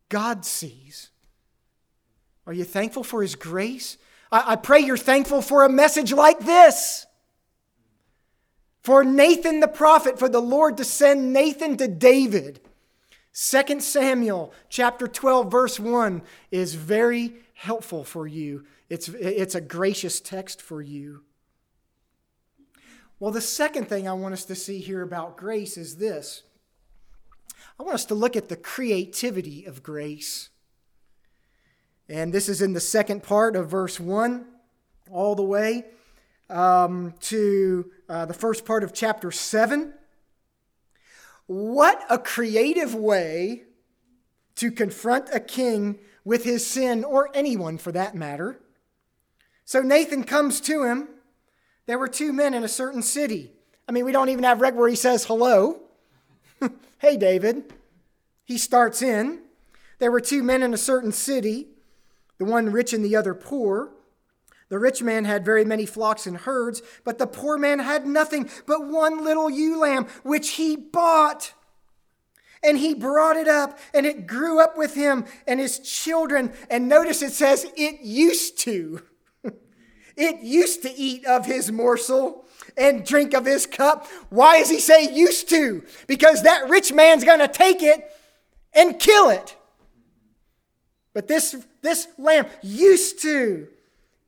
God 0.09 0.43
sees. 0.43 1.11
Are 2.47 2.53
you 2.53 2.63
thankful 2.63 3.03
for 3.03 3.21
His 3.21 3.35
grace? 3.35 3.99
I, 4.31 4.53
I 4.53 4.55
pray 4.55 4.79
you're 4.79 4.97
thankful 4.97 5.43
for 5.43 5.63
a 5.63 5.69
message 5.69 6.11
like 6.11 6.39
this. 6.39 7.05
for 8.81 9.03
Nathan 9.03 9.59
the 9.59 9.67
prophet, 9.67 10.17
for 10.17 10.27
the 10.27 10.41
Lord 10.41 10.77
to 10.77 10.83
send 10.83 11.31
Nathan 11.31 11.77
to 11.77 11.88
David. 11.88 12.59
2 13.35 13.79
Samuel 13.81 14.51
chapter 14.69 15.07
12, 15.07 15.51
verse 15.51 15.79
1 15.79 16.23
is 16.49 16.73
very 16.73 17.35
helpful 17.53 18.03
for 18.03 18.25
you. 18.25 18.65
It's, 18.89 19.09
it's 19.09 19.53
a 19.53 19.61
gracious 19.61 20.19
text 20.19 20.59
for 20.59 20.81
you. 20.81 21.21
Well, 23.19 23.31
the 23.31 23.41
second 23.41 23.89
thing 23.89 24.07
I 24.07 24.13
want 24.13 24.33
us 24.33 24.45
to 24.45 24.55
see 24.55 24.79
here 24.79 25.03
about 25.03 25.38
grace 25.38 25.77
is 25.77 25.97
this 25.97 26.41
I 27.79 27.83
want 27.83 27.95
us 27.95 28.05
to 28.05 28.15
look 28.15 28.36
at 28.36 28.50
the 28.50 28.57
creativity 28.57 29.63
of 29.63 29.81
grace. 29.81 30.50
And 32.09 32.33
this 32.33 32.50
is 32.50 32.62
in 32.62 32.74
the 32.74 32.81
second 32.81 33.24
part 33.24 33.55
of 33.55 33.69
verse 33.69 34.00
1, 34.00 34.45
all 35.09 35.33
the 35.33 35.43
way 35.43 35.86
um, 36.50 37.13
to 37.21 37.89
uh, 38.09 38.25
the 38.25 38.33
first 38.33 38.65
part 38.65 38.83
of 38.83 38.93
chapter 38.93 39.31
7. 39.31 39.93
What 41.45 42.03
a 42.09 42.19
creative 42.19 42.93
way 42.93 43.63
to 44.55 44.71
confront 44.71 45.29
a 45.33 45.39
king 45.39 46.00
with 46.25 46.43
his 46.43 46.67
sin, 46.67 47.05
or 47.05 47.29
anyone 47.33 47.77
for 47.77 47.93
that 47.93 48.13
matter. 48.13 48.59
So 49.63 49.81
Nathan 49.81 50.25
comes 50.25 50.59
to 50.62 50.83
him. 50.83 51.07
There 51.86 51.98
were 51.98 52.09
two 52.09 52.33
men 52.33 52.53
in 52.53 52.65
a 52.65 52.67
certain 52.67 53.01
city. 53.01 53.53
I 53.88 53.93
mean, 53.93 54.03
we 54.03 54.12
don't 54.12 54.29
even 54.29 54.43
have 54.43 54.59
reg 54.59 54.75
where 54.75 54.89
he 54.89 54.95
says 54.95 55.25
hello. 55.25 55.88
Hey, 57.00 57.18
David. 57.18 57.74
He 58.46 58.58
starts 58.58 59.01
in. 59.01 59.41
There 60.00 60.12
were 60.12 60.22
two 60.22 60.44
men 60.44 60.63
in 60.63 60.74
a 60.74 60.77
certain 60.77 61.12
city, 61.12 61.68
the 62.38 62.46
one 62.46 62.72
rich 62.72 62.94
and 62.94 63.03
the 63.03 63.15
other 63.15 63.34
poor. 63.34 63.91
The 64.70 64.79
rich 64.79 65.01
man 65.01 65.25
had 65.25 65.44
very 65.44 65.65
many 65.65 65.86
flocks 65.86 66.27
and 66.27 66.38
herds, 66.38 66.82
but 67.03 67.18
the 67.18 67.27
poor 67.27 67.58
man 67.58 67.79
had 67.79 68.06
nothing 68.06 68.50
but 68.65 68.88
one 68.88 69.24
little 69.24 69.50
ewe 69.50 69.79
lamb, 69.79 70.08
which 70.24 70.51
he 70.51 70.75
bought. 70.75 71.53
And 72.63 72.77
he 72.77 72.94
brought 72.94 73.38
it 73.38 73.48
up, 73.48 73.79
and 73.94 74.06
it 74.06 74.27
grew 74.27 74.62
up 74.62 74.77
with 74.77 74.94
him 74.94 75.25
and 75.48 75.60
his 75.60 75.79
children. 75.79 76.53
And 76.70 76.89
notice 76.89 77.22
it 77.22 77.32
says 77.32 77.65
it 77.75 78.01
used 78.01 78.58
to. 78.60 79.01
it 80.15 80.41
used 80.41 80.84
to 80.84 80.94
eat 80.94 81.25
of 81.25 81.46
his 81.46 81.72
morsel 81.72 82.46
and 82.79 83.05
drink 83.05 83.33
of 83.33 83.45
his 83.45 83.65
cup. 83.65 84.07
Why 84.29 84.59
does 84.59 84.69
he 84.69 84.79
say 84.79 85.13
used 85.13 85.50
to? 85.50 85.83
Because 86.07 86.43
that 86.43 86.69
rich 86.69 86.93
man's 86.93 87.24
going 87.24 87.39
to 87.39 87.48
take 87.48 87.83
it 87.83 88.12
and 88.74 89.00
kill 89.00 89.29
it. 89.29 89.55
But 91.13 91.27
this, 91.27 91.55
this 91.81 92.07
lamb 92.17 92.45
used 92.62 93.21
to 93.24 93.67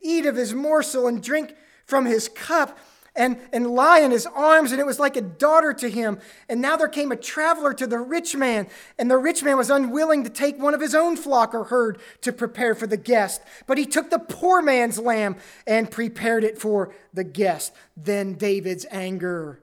eat 0.02 0.26
of 0.26 0.36
his 0.36 0.54
morsel 0.54 1.08
and 1.08 1.24
drink 1.24 1.56
from 1.86 2.06
his 2.06 2.28
cup 2.28 2.78
and, 3.16 3.38
and 3.52 3.68
lie 3.68 4.00
in 4.00 4.12
his 4.12 4.26
arms, 4.26 4.72
and 4.72 4.80
it 4.80 4.86
was 4.86 5.00
like 5.00 5.18
a 5.18 5.22
daughter 5.22 5.74
to 5.74 5.90
him. 5.90 6.20
And 6.48 6.62
now 6.62 6.78
there 6.78 6.88
came 6.88 7.12
a 7.12 7.18
traveler 7.18 7.74
to 7.74 7.86
the 7.86 8.00
rich 8.00 8.36
man, 8.36 8.68
and 8.98 9.12
the 9.12 9.18
rich 9.18 9.44
man 9.44 9.58
was 9.58 9.70
unwilling 9.70 10.24
to 10.24 10.30
take 10.30 10.58
one 10.58 10.74
of 10.74 10.82
his 10.82 10.96
own 10.96 11.18
flock 11.18 11.54
or 11.54 11.66
herd 11.66 12.00
to 12.22 12.32
prepare 12.32 12.74
for 12.74 12.88
the 12.88 12.98
guest. 12.98 13.42
But 13.68 13.78
he 13.78 13.86
took 13.86 14.10
the 14.10 14.20
poor 14.20 14.62
man's 14.62 14.98
lamb 14.98 15.36
and 15.68 15.92
prepared 15.92 16.44
it 16.44 16.58
for 16.58 16.94
the 17.14 17.26
guest. 17.26 17.74
Then 17.98 18.34
David's 18.34 18.86
anger 18.92 19.60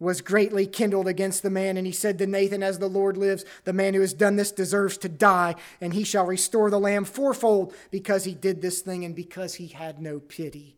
was 0.00 0.20
greatly 0.20 0.66
kindled 0.66 1.06
against 1.06 1.44
the 1.44 1.50
man, 1.50 1.76
and 1.76 1.86
he 1.86 1.92
said 1.92 2.18
to 2.18 2.26
Nathan, 2.26 2.64
As 2.64 2.80
the 2.80 2.88
Lord 2.88 3.16
lives, 3.16 3.44
the 3.62 3.72
man 3.72 3.94
who 3.94 4.00
has 4.00 4.12
done 4.12 4.34
this 4.34 4.50
deserves 4.50 4.98
to 4.98 5.08
die, 5.08 5.54
and 5.80 5.94
he 5.94 6.02
shall 6.02 6.26
restore 6.26 6.68
the 6.70 6.80
lamb 6.80 7.04
fourfold 7.04 7.72
because 7.92 8.24
he 8.24 8.34
did 8.34 8.60
this 8.60 8.80
thing 8.80 9.04
and 9.04 9.14
because 9.14 9.54
he 9.54 9.68
had 9.68 10.00
no 10.02 10.18
pity. 10.18 10.76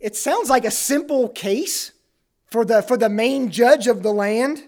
It 0.00 0.16
sounds 0.16 0.48
like 0.48 0.64
a 0.64 0.70
simple 0.70 1.28
case 1.28 1.92
for 2.46 2.64
the, 2.64 2.82
for 2.82 2.96
the 2.96 3.08
main 3.08 3.50
judge 3.50 3.86
of 3.86 4.02
the 4.02 4.12
land. 4.12 4.64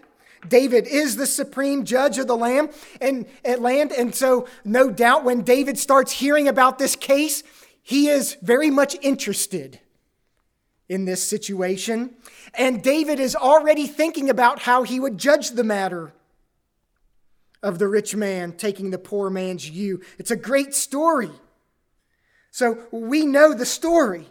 David 0.46 0.86
is 0.86 1.16
the 1.16 1.26
supreme 1.26 1.84
judge 1.84 2.18
of 2.18 2.26
the 2.26 2.36
land 2.36 2.70
and, 3.00 3.26
and 3.44 3.62
land. 3.62 3.92
And 3.92 4.14
so, 4.14 4.46
no 4.64 4.90
doubt, 4.90 5.24
when 5.24 5.42
David 5.42 5.78
starts 5.78 6.12
hearing 6.12 6.48
about 6.48 6.78
this 6.78 6.96
case, 6.96 7.42
he 7.82 8.08
is 8.08 8.36
very 8.42 8.70
much 8.70 8.96
interested 9.02 9.80
in 10.88 11.04
this 11.04 11.22
situation. 11.22 12.14
And 12.54 12.82
David 12.82 13.18
is 13.18 13.34
already 13.34 13.86
thinking 13.86 14.28
about 14.28 14.60
how 14.60 14.82
he 14.82 15.00
would 15.00 15.16
judge 15.16 15.50
the 15.50 15.64
matter 15.64 16.12
of 17.62 17.78
the 17.78 17.88
rich 17.88 18.14
man 18.14 18.52
taking 18.52 18.90
the 18.90 18.98
poor 18.98 19.30
man's 19.30 19.70
ewe. 19.70 20.02
It's 20.18 20.30
a 20.30 20.36
great 20.36 20.74
story. 20.74 21.30
So 22.50 22.86
we 22.90 23.24
know 23.24 23.54
the 23.54 23.64
story. 23.64 24.26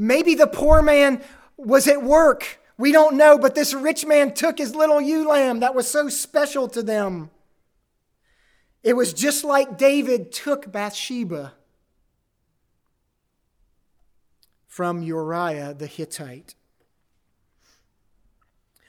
Maybe 0.00 0.34
the 0.34 0.46
poor 0.46 0.80
man 0.80 1.22
was 1.58 1.86
at 1.86 2.02
work. 2.02 2.58
We 2.78 2.90
don't 2.90 3.18
know, 3.18 3.36
but 3.36 3.54
this 3.54 3.74
rich 3.74 4.06
man 4.06 4.32
took 4.32 4.56
his 4.56 4.74
little 4.74 4.98
ewe 4.98 5.28
lamb 5.28 5.60
that 5.60 5.74
was 5.74 5.90
so 5.90 6.08
special 6.08 6.68
to 6.68 6.82
them. 6.82 7.28
It 8.82 8.94
was 8.94 9.12
just 9.12 9.44
like 9.44 9.76
David 9.76 10.32
took 10.32 10.72
Bathsheba 10.72 11.52
from 14.66 15.02
Uriah 15.02 15.74
the 15.74 15.86
Hittite. 15.86 16.54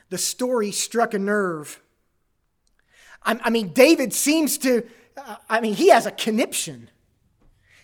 The 0.08 0.18
story 0.18 0.72
struck 0.72 1.14
a 1.14 1.20
nerve. 1.20 1.82
I, 3.22 3.50
mean, 3.50 3.74
David 3.74 4.14
seems 4.14 4.58
to, 4.60 4.88
uh, 5.18 5.36
I 5.50 5.60
mean, 5.60 5.74
he 5.74 5.90
has 5.90 6.06
a 6.06 6.12
conniption. 6.12 6.90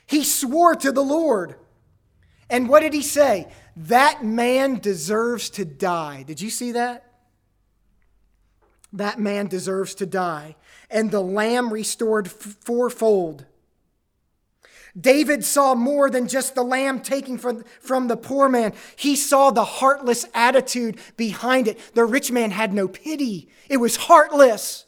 He 0.06 0.24
swore 0.24 0.76
to 0.76 0.94
the 0.94 1.04
Lord. 1.04 1.58
And 2.50 2.70
what 2.70 2.82
did 2.82 2.94
he 2.94 3.02
say? 3.02 3.48
That 3.76 4.24
man 4.24 4.80
deserves 4.80 5.50
to 5.52 5.66
die. 5.66 6.24
Did 6.24 6.42
you 6.42 6.50
see 6.50 6.72
that? 6.74 7.04
That 8.94 9.20
man 9.20 9.48
deserves 9.48 9.96
to 9.96 10.06
die. 10.06 10.56
And 10.90 11.12
the 11.12 11.22
lamb 11.22 11.72
restored 11.74 12.32
fourfold. 12.32 13.46
David 15.00 15.44
saw 15.44 15.76
more 15.76 16.10
than 16.10 16.28
just 16.28 16.56
the 16.56 16.64
lamb 16.64 17.02
taking 17.02 17.38
from, 17.38 17.64
from 17.80 18.08
the 18.08 18.18
poor 18.18 18.50
man. 18.50 18.74
He 18.96 19.16
saw 19.16 19.52
the 19.52 19.64
heartless 19.64 20.26
attitude 20.34 20.98
behind 21.18 21.68
it. 21.68 21.78
The 21.94 22.06
rich 22.06 22.32
man 22.32 22.52
had 22.52 22.74
no 22.74 22.88
pity, 22.88 23.50
it 23.70 23.78
was 23.78 23.96
heartless. 23.96 24.86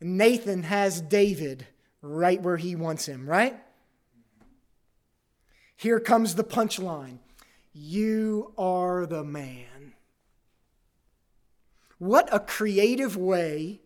Nathan 0.00 0.62
has 0.62 1.00
David 1.00 1.66
right 2.02 2.40
where 2.40 2.58
he 2.58 2.76
wants 2.76 3.06
him, 3.06 3.28
right? 3.28 3.58
Here 5.76 6.00
comes 6.00 6.34
the 6.34 6.44
punchline 6.44 7.18
You 7.72 8.52
are 8.56 9.06
the 9.06 9.22
man. 9.22 9.92
What 11.98 12.28
a 12.32 12.40
creative 12.40 13.16
way 13.16 13.80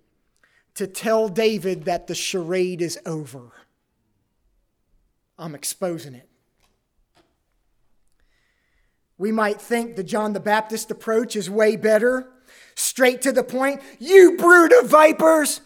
to 0.75 0.87
tell 0.87 1.29
David 1.29 1.85
that 1.85 2.07
the 2.07 2.15
charade 2.15 2.81
is 2.81 2.99
over. 3.05 3.53
I'm 5.39 5.55
exposing 5.55 6.15
it. 6.15 6.29
We 9.19 9.33
might 9.33 9.61
think 9.61 9.97
the 9.97 10.03
John 10.03 10.33
the 10.33 10.41
Baptist 10.41 10.91
approach 10.91 11.37
is 11.37 11.51
way 11.51 11.77
better. 11.77 12.31
Straight 12.75 13.21
to 13.23 13.33
the 13.33 13.45
point. 13.45 13.83
You 13.99 14.37
brood 14.39 14.73
of 14.73 14.89
vipers! 14.89 15.61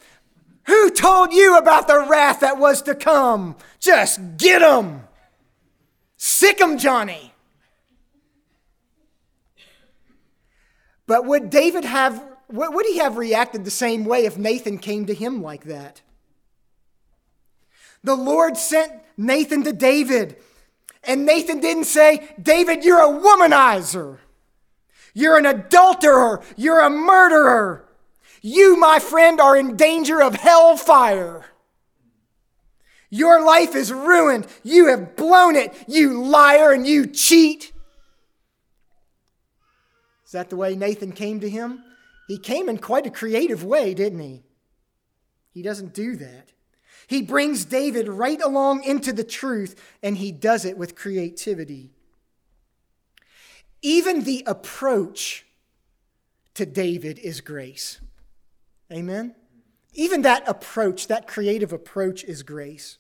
Who 0.67 0.91
told 0.91 1.33
you 1.33 1.57
about 1.59 1.87
the 1.87 2.07
wrath 2.09 2.41
that 2.41 2.59
was 2.59 2.83
to 2.83 2.95
come? 2.95 3.57
Just 3.79 4.39
get 4.39 4.61
them! 4.61 5.03
Sick 6.27 6.59
'em, 6.59 6.79
Johnny. 6.79 7.35
But 11.07 11.27
would 11.27 11.51
David 11.51 11.85
have, 11.85 12.25
would 12.49 12.87
he 12.87 12.97
have 12.97 13.19
reacted 13.19 13.67
the 13.67 13.71
same 13.71 14.07
way 14.07 14.25
if 14.25 14.39
Nathan 14.39 14.79
came 14.79 15.05
to 15.05 15.13
him 15.13 15.43
like 15.43 15.65
that? 15.65 16.01
The 18.03 18.15
Lord 18.15 18.57
sent 18.57 18.91
Nathan 19.19 19.65
to 19.65 19.75
David, 19.75 20.39
and 21.03 21.27
Nathan 21.27 21.61
didn't 21.61 21.85
say, 21.85 22.35
David, 22.41 22.87
you're 22.87 23.05
a 23.05 23.21
womanizer. 23.21 24.17
You're 25.13 25.37
an 25.37 25.45
adulterer. 25.45 26.43
You're 26.57 26.81
a 26.81 26.89
murderer. 26.89 27.87
You, 28.41 28.79
my 28.79 28.99
friend, 28.99 29.43
are 29.43 29.59
in 29.59 29.77
danger 29.77 30.23
of 30.23 30.37
hellfire. 30.37 31.45
Your 33.15 33.45
life 33.47 33.77
is 33.77 33.93
ruined. 33.93 34.49
You 34.65 34.89
have 34.89 35.15
blown 35.15 35.55
it, 35.55 35.73
you 35.87 36.21
liar 36.21 36.73
and 36.73 36.85
you 36.85 37.07
cheat. 37.07 37.73
Is 40.27 40.33
that 40.33 40.51
the 40.51 40.57
way 40.57 40.75
Nathan 40.75 41.13
came 41.13 41.39
to 41.39 41.49
him? 41.49 41.85
He 42.27 42.39
came 42.39 42.69
in 42.69 42.79
quite 42.79 43.07
a 43.07 43.13
creative 43.13 43.63
way, 43.63 43.95
didn't 43.95 44.19
he? 44.19 44.43
He 45.53 45.63
doesn't 45.63 45.95
do 45.95 46.17
that. 46.17 46.49
He 47.07 47.23
brings 47.23 47.65
David 47.65 48.09
right 48.09 48.43
along 48.43 48.83
into 48.83 49.13
the 49.13 49.23
truth, 49.23 49.81
and 50.03 50.17
he 50.17 50.33
does 50.33 50.65
it 50.65 50.77
with 50.77 50.97
creativity. 50.97 51.93
Even 53.81 54.25
the 54.25 54.43
approach 54.45 55.47
to 56.55 56.67
David 56.67 57.21
is 57.21 57.41
grace. 57.41 58.01
Amen? 58.93 59.37
Even 59.93 60.23
that 60.23 60.43
approach, 60.49 61.07
that 61.07 61.29
creative 61.29 61.73
approach, 61.73 62.25
is 62.25 62.43
grace. 62.43 62.99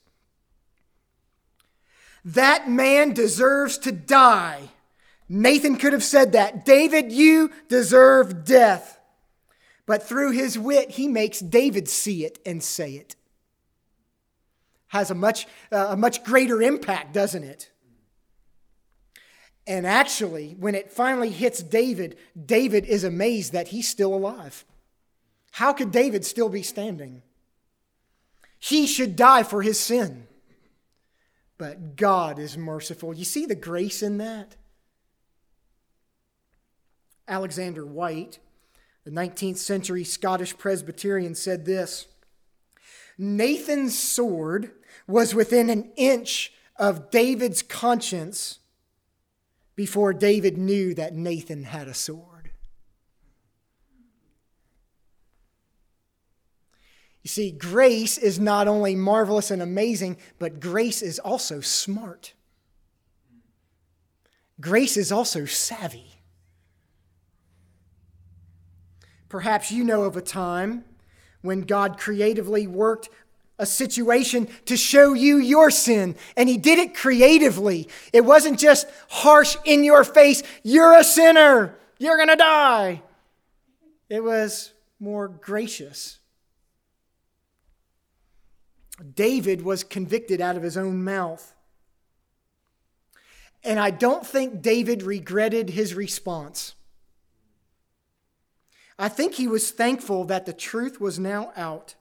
That 2.25 2.69
man 2.69 3.13
deserves 3.13 3.79
to 3.79 3.93
die. 3.93 4.71
Nathan 5.29 5.77
could 5.77 5.93
have 5.93 6.05
said 6.05 6.33
that. 6.33 6.65
David, 6.65 7.13
you 7.13 7.51
deserve 7.69 8.45
death. 8.45 8.99
But 9.87 10.03
through 10.03 10.33
his 10.33 10.59
wit, 10.59 10.93
he 10.93 11.09
makes 11.09 11.41
David 11.41 11.89
see 11.89 12.25
it 12.25 12.39
and 12.47 12.63
say 12.63 12.93
it. 12.93 13.17
Has 14.89 15.11
a 15.11 15.15
much, 15.15 15.47
uh, 15.71 15.89
a 15.91 15.97
much 15.97 16.25
greater 16.25 16.63
impact, 16.63 17.13
doesn't 17.13 17.45
it? 17.45 17.71
And 19.67 19.87
actually, 19.87 20.57
when 20.59 20.75
it 20.75 20.93
finally 20.93 21.31
hits 21.31 21.63
David, 21.63 22.17
David 22.47 22.85
is 22.85 23.03
amazed 23.03 23.53
that 23.53 23.69
he's 23.69 23.89
still 23.89 24.15
alive. 24.15 24.65
How 25.53 25.73
could 25.73 25.91
David 25.91 26.25
still 26.25 26.49
be 26.49 26.63
standing? 26.63 27.23
He 28.59 28.87
should 28.87 29.17
die 29.17 29.43
for 29.43 29.63
his 29.63 29.79
sin. 29.79 30.27
But 31.65 31.97
God 31.97 32.39
is 32.39 32.59
merciful. 32.59 33.15
You 33.15 33.25
see 33.25 33.47
the 33.47 33.55
grace 33.55 34.03
in 34.03 34.19
that? 34.19 34.57
Alexander 37.27 37.87
Whyte, 37.87 38.39
the 39.05 39.11
19th 39.11 39.57
century 39.57 40.05
Scottish 40.05 40.59
Presbyterian, 40.59 41.35
said 41.35 41.65
this 41.65 42.07
Nathan's 43.17 43.99
sword 43.99 44.73
was 45.07 45.35
within 45.35 45.71
an 45.71 45.91
inch 45.97 46.53
of 46.77 47.11
David's 47.11 47.63
conscience 47.63 48.59
before 49.75 50.13
David 50.13 50.59
knew 50.59 50.93
that 50.93 51.15
Nathan 51.15 51.63
had 51.63 51.89
a 51.89 51.95
sword. 51.95 52.34
You 57.25 57.29
see, 57.29 57.51
grace 57.51 58.19
is 58.19 58.39
not 58.39 58.69
only 58.69 58.95
marvelous 58.95 59.51
and 59.51 59.63
amazing, 59.63 60.19
but 60.39 60.61
grace 60.61 61.01
is 61.01 61.19
also 61.19 61.63
smart. 61.63 62.35
Grace 64.61 64.99
is 64.99 65.11
also 65.11 65.47
savvy. 65.47 66.21
Perhaps 69.31 69.73
you 69.73 69.85
know 69.85 70.03
of 70.03 70.17
a 70.19 70.23
time 70.23 70.85
when 71.41 71.63
God 71.63 71.99
creatively 71.99 72.67
worked 72.67 73.09
a 73.59 73.65
situation 73.65 74.47
to 74.67 74.77
show 74.77 75.15
you 75.15 75.39
your 75.39 75.71
sin. 75.71 76.17
And 76.37 76.47
he 76.49 76.59
did 76.59 76.79
it 76.79 76.95
creatively. 76.95 77.89
It 78.13 78.25
wasn't 78.25 78.59
just 78.59 78.87
harsh 79.09 79.57
in 79.65 79.83
your 79.83 80.05
face, 80.05 80.43
you're 80.63 80.95
a 80.95 81.05
sinner, 81.05 81.75
you're 81.99 82.25
to 82.27 82.37
die. 82.37 83.03
It 84.11 84.23
was 84.23 84.75
more 85.01 85.29
gracious. 85.29 86.19
David 89.15 89.63
was 89.63 89.83
convicted 89.83 90.41
out 90.41 90.57
of 90.57 90.63
his 90.63 90.77
own 90.77 91.03
mouth. 91.03 91.55
And 93.63 93.81
I 93.81 93.91
don't 93.91 94.27
think 94.27 94.63
David 94.63 95.03
regretted 95.03 95.71
his 95.71 95.95
response. 95.95 96.75
I 98.99 99.09
think 99.09 99.35
he 99.35 99.49
was 99.49 99.71
thankful 99.71 100.25
that 100.27 100.47
the 100.47 100.53
truth 100.53 101.01
was 101.01 101.19
now 101.19 101.53
out 101.57 101.95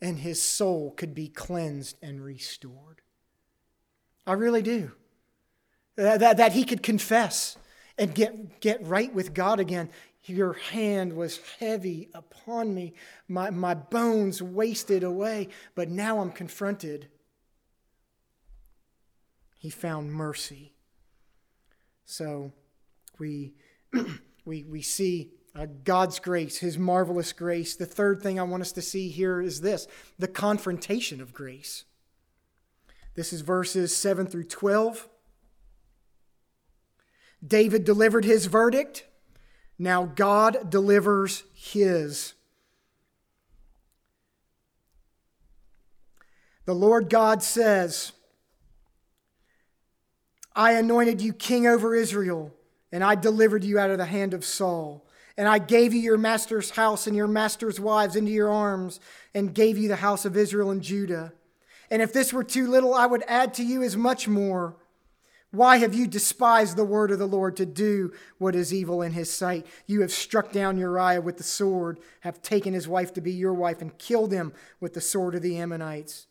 and 0.00 0.18
his 0.18 0.42
soul 0.42 0.90
could 0.90 1.14
be 1.14 1.28
cleansed 1.28 1.96
and 2.02 2.22
restored. 2.22 3.00
I 4.26 4.32
really 4.32 4.62
do. 4.62 4.92
That, 5.96 6.20
that, 6.20 6.36
that 6.38 6.52
he 6.52 6.64
could 6.64 6.82
confess 6.82 7.56
and 7.96 8.14
get, 8.14 8.60
get 8.60 8.84
right 8.84 9.12
with 9.14 9.34
God 9.34 9.60
again. 9.60 9.90
Your 10.24 10.52
hand 10.52 11.14
was 11.14 11.40
heavy 11.58 12.08
upon 12.14 12.74
me, 12.74 12.94
my, 13.28 13.50
my 13.50 13.74
bones 13.74 14.40
wasted 14.40 15.02
away, 15.02 15.48
but 15.74 15.88
now 15.88 16.20
I'm 16.20 16.30
confronted. 16.30 17.08
He 19.58 19.68
found 19.68 20.12
mercy. 20.12 20.74
So 22.04 22.52
we, 23.18 23.54
we, 24.44 24.64
we 24.64 24.82
see 24.82 25.32
uh, 25.54 25.66
God's 25.84 26.18
grace, 26.18 26.58
His 26.58 26.78
marvelous 26.78 27.32
grace. 27.32 27.74
The 27.74 27.86
third 27.86 28.22
thing 28.22 28.38
I 28.38 28.44
want 28.44 28.62
us 28.62 28.72
to 28.72 28.82
see 28.82 29.08
here 29.08 29.40
is 29.40 29.60
this 29.60 29.86
the 30.18 30.28
confrontation 30.28 31.20
of 31.20 31.34
grace. 31.34 31.84
This 33.14 33.32
is 33.32 33.42
verses 33.42 33.94
7 33.94 34.26
through 34.26 34.44
12. 34.44 35.08
David 37.46 37.84
delivered 37.84 38.24
his 38.24 38.46
verdict. 38.46 39.04
Now 39.82 40.04
God 40.04 40.70
delivers 40.70 41.42
his. 41.54 42.34
The 46.66 46.72
Lord 46.72 47.10
God 47.10 47.42
says, 47.42 48.12
I 50.54 50.74
anointed 50.74 51.20
you 51.20 51.32
king 51.32 51.66
over 51.66 51.96
Israel, 51.96 52.54
and 52.92 53.02
I 53.02 53.16
delivered 53.16 53.64
you 53.64 53.76
out 53.76 53.90
of 53.90 53.98
the 53.98 54.04
hand 54.04 54.34
of 54.34 54.44
Saul. 54.44 55.04
And 55.36 55.48
I 55.48 55.58
gave 55.58 55.92
you 55.92 56.00
your 56.00 56.16
master's 56.16 56.70
house 56.70 57.08
and 57.08 57.16
your 57.16 57.26
master's 57.26 57.80
wives 57.80 58.14
into 58.14 58.30
your 58.30 58.52
arms, 58.52 59.00
and 59.34 59.52
gave 59.52 59.76
you 59.76 59.88
the 59.88 59.96
house 59.96 60.24
of 60.24 60.36
Israel 60.36 60.70
and 60.70 60.80
Judah. 60.80 61.32
And 61.90 62.00
if 62.00 62.12
this 62.12 62.32
were 62.32 62.44
too 62.44 62.68
little, 62.68 62.94
I 62.94 63.06
would 63.06 63.24
add 63.26 63.52
to 63.54 63.64
you 63.64 63.82
as 63.82 63.96
much 63.96 64.28
more. 64.28 64.76
Why 65.52 65.76
have 65.76 65.94
you 65.94 66.06
despised 66.06 66.76
the 66.76 66.84
word 66.84 67.10
of 67.10 67.18
the 67.18 67.28
Lord 67.28 67.56
to 67.56 67.66
do 67.66 68.12
what 68.38 68.54
is 68.54 68.72
evil 68.72 69.02
in 69.02 69.12
his 69.12 69.30
sight? 69.30 69.66
You 69.86 70.00
have 70.00 70.10
struck 70.10 70.50
down 70.50 70.78
Uriah 70.78 71.20
with 71.20 71.36
the 71.36 71.42
sword, 71.42 72.00
have 72.20 72.40
taken 72.40 72.72
his 72.72 72.88
wife 72.88 73.12
to 73.12 73.20
be 73.20 73.32
your 73.32 73.52
wife, 73.52 73.82
and 73.82 73.96
killed 73.98 74.32
him 74.32 74.54
with 74.80 74.94
the 74.94 75.00
sword 75.02 75.34
of 75.34 75.42
the 75.42 75.58
Ammonites. 75.58 76.26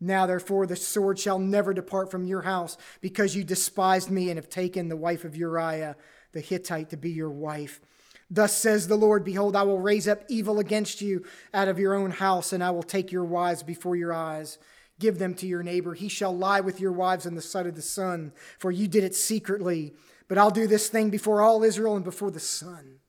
Now, 0.00 0.26
therefore, 0.26 0.66
the 0.66 0.74
sword 0.74 1.20
shall 1.20 1.38
never 1.38 1.72
depart 1.72 2.10
from 2.10 2.26
your 2.26 2.42
house, 2.42 2.76
because 3.00 3.36
you 3.36 3.44
despised 3.44 4.10
me 4.10 4.28
and 4.28 4.36
have 4.38 4.48
taken 4.48 4.88
the 4.88 4.96
wife 4.96 5.24
of 5.24 5.36
Uriah 5.36 5.94
the 6.32 6.40
Hittite 6.40 6.90
to 6.90 6.96
be 6.96 7.10
your 7.10 7.30
wife. 7.30 7.80
Thus 8.28 8.56
says 8.56 8.88
the 8.88 8.96
Lord 8.96 9.24
Behold, 9.24 9.54
I 9.54 9.62
will 9.62 9.78
raise 9.78 10.08
up 10.08 10.24
evil 10.28 10.58
against 10.58 11.00
you 11.00 11.24
out 11.52 11.68
of 11.68 11.78
your 11.78 11.94
own 11.94 12.10
house, 12.10 12.52
and 12.52 12.64
I 12.64 12.72
will 12.72 12.82
take 12.82 13.12
your 13.12 13.24
wives 13.24 13.62
before 13.62 13.94
your 13.94 14.12
eyes. 14.12 14.58
Give 14.98 15.18
them 15.18 15.34
to 15.34 15.46
your 15.46 15.62
neighbor. 15.62 15.94
He 15.94 16.08
shall 16.08 16.36
lie 16.36 16.60
with 16.60 16.80
your 16.80 16.92
wives 16.92 17.26
in 17.26 17.34
the 17.34 17.42
sight 17.42 17.66
of 17.66 17.74
the 17.74 17.82
sun, 17.82 18.32
for 18.58 18.70
you 18.70 18.86
did 18.86 19.04
it 19.04 19.14
secretly. 19.14 19.94
But 20.28 20.38
I'll 20.38 20.50
do 20.50 20.66
this 20.66 20.88
thing 20.88 21.10
before 21.10 21.42
all 21.42 21.62
Israel 21.62 21.96
and 21.96 22.04
before 22.04 22.30
the 22.30 22.40
sun. 22.40 23.00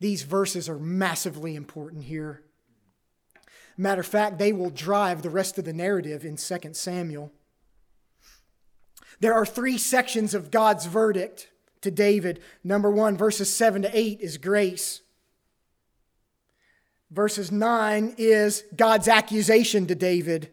These 0.00 0.22
verses 0.22 0.68
are 0.68 0.78
massively 0.78 1.54
important 1.54 2.04
here. 2.04 2.44
Matter 3.76 4.00
of 4.00 4.06
fact, 4.06 4.38
they 4.38 4.52
will 4.52 4.70
drive 4.70 5.22
the 5.22 5.30
rest 5.30 5.58
of 5.58 5.64
the 5.64 5.72
narrative 5.72 6.24
in 6.24 6.36
2 6.36 6.58
Samuel. 6.72 7.32
There 9.20 9.34
are 9.34 9.46
three 9.46 9.78
sections 9.78 10.34
of 10.34 10.50
God's 10.50 10.86
verdict 10.86 11.50
to 11.82 11.90
David. 11.90 12.40
Number 12.64 12.90
one, 12.90 13.16
verses 13.16 13.52
7 13.52 13.82
to 13.82 13.90
8 13.96 14.20
is 14.20 14.38
grace. 14.38 15.02
Verses 17.10 17.50
9 17.50 18.14
is 18.18 18.64
God's 18.76 19.08
accusation 19.08 19.86
to 19.86 19.94
David. 19.94 20.50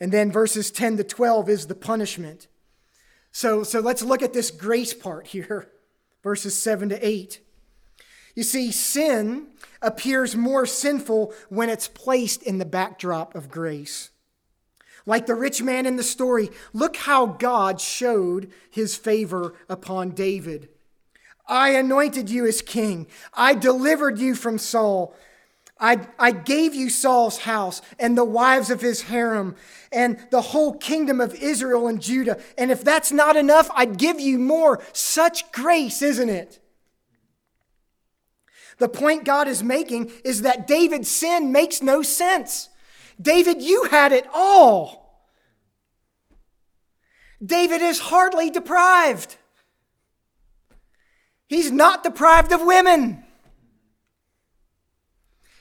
And 0.00 0.12
then 0.12 0.32
verses 0.32 0.70
10 0.70 0.98
to 0.98 1.04
12 1.04 1.48
is 1.48 1.66
the 1.66 1.74
punishment. 1.74 2.48
So, 3.32 3.62
so 3.62 3.80
let's 3.80 4.02
look 4.02 4.22
at 4.22 4.32
this 4.32 4.50
grace 4.50 4.92
part 4.92 5.28
here, 5.28 5.70
verses 6.22 6.56
7 6.56 6.90
to 6.90 7.06
8. 7.06 7.40
You 8.34 8.42
see, 8.42 8.72
sin 8.72 9.48
appears 9.82 10.36
more 10.36 10.66
sinful 10.66 11.32
when 11.48 11.68
it's 11.68 11.88
placed 11.88 12.42
in 12.42 12.58
the 12.58 12.64
backdrop 12.64 13.34
of 13.34 13.50
grace. 13.50 14.10
Like 15.06 15.26
the 15.26 15.34
rich 15.34 15.62
man 15.62 15.86
in 15.86 15.96
the 15.96 16.02
story, 16.02 16.50
look 16.72 16.96
how 16.96 17.26
God 17.26 17.80
showed 17.80 18.50
his 18.70 18.96
favor 18.96 19.54
upon 19.68 20.10
David. 20.10 20.68
I 21.46 21.70
anointed 21.70 22.30
you 22.30 22.46
as 22.46 22.62
king. 22.62 23.06
I 23.34 23.54
delivered 23.54 24.18
you 24.18 24.34
from 24.34 24.58
Saul. 24.58 25.16
I, 25.80 26.06
I 26.18 26.30
gave 26.32 26.74
you 26.74 26.90
Saul's 26.90 27.38
house 27.38 27.80
and 27.98 28.16
the 28.16 28.24
wives 28.24 28.70
of 28.70 28.82
his 28.82 29.02
harem 29.02 29.56
and 29.90 30.18
the 30.30 30.42
whole 30.42 30.74
kingdom 30.74 31.20
of 31.20 31.34
Israel 31.34 31.88
and 31.88 32.02
Judah. 32.02 32.38
And 32.58 32.70
if 32.70 32.84
that's 32.84 33.10
not 33.10 33.36
enough, 33.36 33.70
I'd 33.74 33.96
give 33.96 34.20
you 34.20 34.38
more. 34.38 34.82
Such 34.92 35.50
grace, 35.52 36.02
isn't 36.02 36.28
it? 36.28 36.60
The 38.78 38.88
point 38.88 39.24
God 39.24 39.48
is 39.48 39.62
making 39.62 40.12
is 40.24 40.42
that 40.42 40.66
David's 40.66 41.10
sin 41.10 41.50
makes 41.50 41.82
no 41.82 42.02
sense. 42.02 42.68
David, 43.20 43.62
you 43.62 43.84
had 43.84 44.12
it 44.12 44.26
all. 44.32 45.00
David 47.44 47.80
is 47.80 47.98
hardly 48.00 48.50
deprived. 48.50 49.36
He's 51.48 51.70
not 51.72 52.04
deprived 52.04 52.52
of 52.52 52.62
women. 52.62 53.24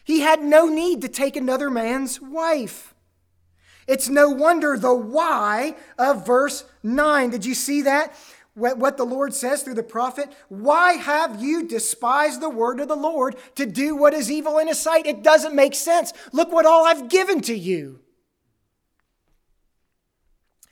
He 0.10 0.22
had 0.22 0.42
no 0.42 0.66
need 0.66 1.02
to 1.02 1.08
take 1.08 1.36
another 1.36 1.70
man's 1.70 2.20
wife. 2.20 2.96
It's 3.88 4.10
no 4.10 4.28
wonder 4.28 4.76
the 4.76 4.92
why 4.92 5.76
of 6.00 6.26
verse 6.26 6.66
9. 6.82 7.30
Did 7.30 7.46
you 7.46 7.54
see 7.54 7.84
that? 7.84 8.16
What 8.56 8.98
the 8.98 9.06
Lord 9.06 9.36
says 9.36 9.62
through 9.62 9.76
the 9.76 9.84
prophet? 9.84 10.34
Why 10.48 10.94
have 10.94 11.44
you 11.44 11.68
despised 11.68 12.42
the 12.42 12.50
word 12.50 12.80
of 12.80 12.88
the 12.88 12.96
Lord 12.96 13.36
to 13.54 13.68
do 13.68 13.96
what 13.96 14.16
is 14.16 14.32
evil 14.32 14.58
in 14.58 14.68
his 14.68 14.80
sight? 14.80 15.06
It 15.06 15.22
doesn't 15.22 15.54
make 15.54 15.76
sense. 15.76 16.12
Look 16.34 16.52
what 16.52 16.66
all 16.66 16.88
I've 16.88 17.08
given 17.08 17.40
to 17.42 17.54
you. 17.54 18.00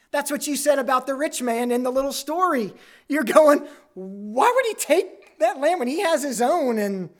That's 0.09 0.31
what 0.31 0.47
you 0.47 0.55
said 0.55 0.79
about 0.79 1.05
the 1.05 1.13
rich 1.13 1.43
man 1.43 1.71
in 1.71 1.83
the 1.83 1.91
little 1.91 2.11
story. 2.11 2.73
You're 3.07 3.23
going, 3.23 3.67
why 3.93 4.51
would 4.55 4.65
he 4.65 4.73
take 4.73 5.37
that 5.37 5.59
lamb 5.59 5.77
when 5.77 5.87
he 5.87 6.01
has 6.01 6.23
his 6.23 6.41
own? 6.41 6.79
And 6.79 7.11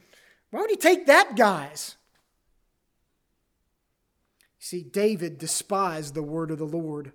why 0.50 0.62
would 0.62 0.70
he 0.70 0.76
take 0.76 1.06
that 1.06 1.36
guy's? 1.36 1.94
See, 4.68 4.82
David 4.82 5.38
despised 5.38 6.12
the 6.12 6.22
word 6.22 6.50
of 6.50 6.58
the 6.58 6.66
Lord. 6.66 7.12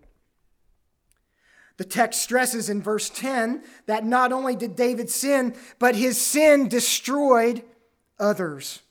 The 1.78 1.84
text 1.84 2.24
stresses 2.24 2.68
in 2.68 2.82
verse 2.82 3.12
10 3.12 3.64
that 3.86 4.04
not 4.04 4.32
only 4.32 4.56
did 4.56 4.76
David 4.76 5.08
sin, 5.08 5.56
but 5.78 5.94
his 5.94 6.20
sin 6.20 6.68
destroyed 6.68 7.62
others. 8.20 8.82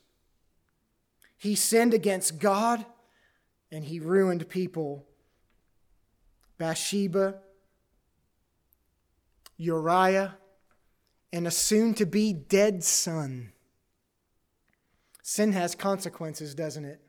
He 1.37 1.57
sinned 1.57 1.93
against 1.93 2.39
God 2.39 2.87
and 3.73 3.85
he 3.85 3.99
ruined 3.99 4.49
people. 4.49 5.07
Bathsheba, 6.57 7.41
Uriah, 9.57 10.37
and 11.33 11.49
a 11.49 11.51
soon 11.51 11.95
to 11.95 12.07
be 12.07 12.33
dead 12.33 12.85
son. 12.85 13.51
Sin 15.21 15.51
has 15.51 15.75
consequences, 15.75 16.55
doesn't 16.55 16.85
it? 16.85 17.01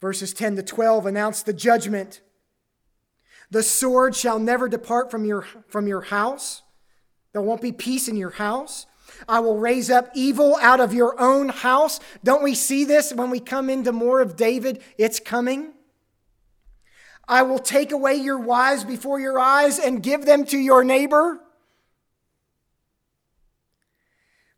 Verses 0.00 0.32
10 0.32 0.56
to 0.56 0.62
12 0.62 1.06
announce 1.06 1.42
the 1.42 1.52
judgment. 1.52 2.20
The 3.50 3.62
sword 3.62 4.14
shall 4.14 4.38
never 4.38 4.68
depart 4.68 5.10
from 5.10 5.24
your, 5.24 5.42
from 5.68 5.86
your 5.86 6.02
house. 6.02 6.62
There 7.32 7.42
won't 7.42 7.62
be 7.62 7.72
peace 7.72 8.08
in 8.08 8.16
your 8.16 8.30
house. 8.30 8.86
I 9.28 9.40
will 9.40 9.58
raise 9.58 9.90
up 9.90 10.10
evil 10.14 10.56
out 10.60 10.80
of 10.80 10.92
your 10.94 11.18
own 11.20 11.48
house. 11.48 11.98
Don't 12.22 12.42
we 12.42 12.54
see 12.54 12.84
this 12.84 13.12
when 13.12 13.30
we 13.30 13.40
come 13.40 13.70
into 13.70 13.92
more 13.92 14.20
of 14.20 14.36
David? 14.36 14.82
It's 14.98 15.18
coming. 15.18 15.72
I 17.26 17.42
will 17.42 17.58
take 17.58 17.92
away 17.92 18.14
your 18.14 18.38
wives 18.38 18.84
before 18.84 19.20
your 19.20 19.38
eyes 19.38 19.78
and 19.78 20.02
give 20.02 20.24
them 20.24 20.44
to 20.46 20.58
your 20.58 20.84
neighbor. 20.84 21.40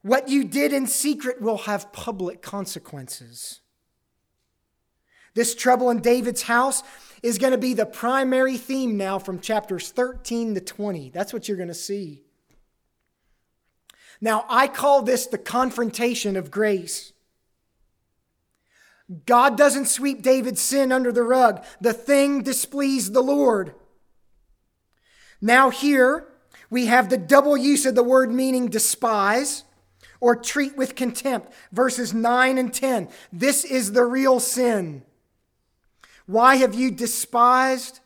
What 0.03 0.29
you 0.29 0.45
did 0.45 0.73
in 0.73 0.87
secret 0.87 1.43
will 1.43 1.59
have 1.59 1.93
public 1.93 2.43
consequences. 2.43 3.61
This 5.35 5.55
trouble 5.55 5.91
in 5.91 6.01
David's 6.01 6.43
house 6.43 6.83
is 7.23 7.39
going 7.39 7.53
to 7.53 7.59
be 7.59 7.75
the 7.75 7.87
primary 7.87 8.57
theme 8.57 8.97
now 8.97 9.19
from 9.19 9.41
chapters 9.41 9.91
13 9.91 10.55
to 10.55 10.61
20. 10.61 11.11
That's 11.11 11.33
what 11.33 11.49
you're 11.49 11.57
going 11.57 11.69
to 11.69 11.75
see. 11.75 12.23
Now, 14.21 14.45
I 14.49 14.67
call 14.69 15.03
this 15.03 15.27
the 15.27 15.39
confrontation 15.39 16.37
of 16.37 16.51
grace. 16.51 17.13
God 19.27 19.57
doesn't 19.57 19.87
sweep 19.87 20.23
David's 20.23 20.61
sin 20.61 20.93
under 20.93 21.11
the 21.11 21.23
rug. 21.23 21.65
The 21.81 21.93
thing 21.93 22.43
displeased 22.43 23.13
the 23.13 23.23
Lord. 23.23 23.75
Now, 25.41 25.71
here 25.71 26.29
we 26.69 26.87
have 26.87 27.09
the 27.09 27.19
double 27.19 27.57
use 27.57 27.87
of 27.87 27.95
the 27.95 28.05
word 28.05 28.31
meaning 28.31 28.69
despise 28.69 29.65
or 30.21 30.37
treat 30.37 30.77
with 30.77 30.95
contempt. 30.95 31.53
Verses 31.73 32.15
9 32.15 32.59
and 32.59 32.73
10. 32.73 33.09
This 33.33 33.65
is 33.65 33.93
the 33.93 34.05
real 34.05 34.39
sin. 34.39 35.03
Why 36.31 36.57
have 36.57 36.77
you 36.77 36.93
despised 36.93 37.99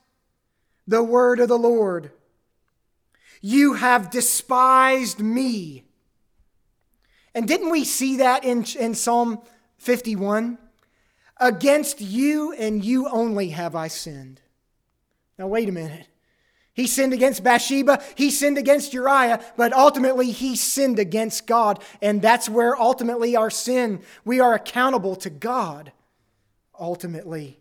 the 0.87 1.03
word 1.03 1.41
of 1.41 1.49
the 1.49 1.59
Lord? 1.59 2.11
You 3.43 3.75
have 3.75 4.11
despised 4.11 5.21
me. 5.21 5.85
And 7.35 7.47
didn't 7.47 7.69
we 7.71 7.85
see 7.85 8.17
that 8.17 8.43
in, 8.43 8.65
in 8.79 8.95
Psalm 8.95 9.43
51? 9.77 10.57
Against 11.37 12.01
you 12.01 12.55
and 12.55 12.83
you 12.83 13.11
only 13.11 13.51
have 13.51 13.77
I 13.77 13.89
sinned. 13.89 14.41
Now, 15.39 15.49
wait 15.49 15.69
a 15.69 15.73
minute. 15.73 16.07
He 16.73 16.87
sinned 16.87 17.13
against 17.13 17.45
Bathsheba, 17.45 18.03
he 18.15 18.31
sinned 18.31 18.57
against 18.57 18.95
Uriah, 18.95 19.45
but 19.59 19.75
ultimately 19.75 20.31
he 20.31 20.57
sinned 20.57 20.99
against 20.99 21.47
God. 21.47 21.85
And 22.01 22.23
that's 22.23 22.49
where 22.49 22.75
ultimately 22.75 23.37
our 23.37 23.51
sin, 23.51 24.01
we 24.25 24.41
are 24.41 24.55
accountable 24.55 25.15
to 25.17 25.29
God, 25.29 25.93
ultimately. 26.81 27.59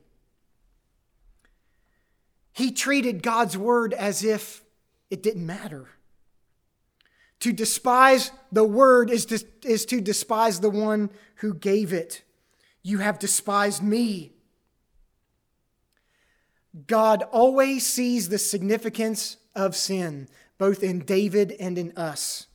He 2.53 2.71
treated 2.71 3.23
God's 3.23 3.57
word 3.57 3.93
as 3.93 4.23
if 4.23 4.63
it 5.09 5.23
didn't 5.23 5.45
matter. 5.45 5.89
To 7.41 7.51
despise 7.51 8.31
the 8.51 8.63
word 8.63 9.09
is 9.09 9.25
to, 9.25 9.43
is 9.63 9.85
to 9.87 9.99
despise 9.99 10.59
the 10.59 10.69
one 10.69 11.09
who 11.37 11.53
gave 11.53 11.91
it. 11.91 12.23
You 12.83 12.99
have 12.99 13.19
despised 13.19 13.83
me. 13.83 14.31
God 16.87 17.23
always 17.31 17.85
sees 17.85 18.29
the 18.29 18.37
significance 18.37 19.37
of 19.55 19.75
sin, 19.75 20.27
both 20.57 20.83
in 20.83 20.99
David 20.99 21.51
and 21.59 21.77
in 21.77 21.91
us. 21.97 22.47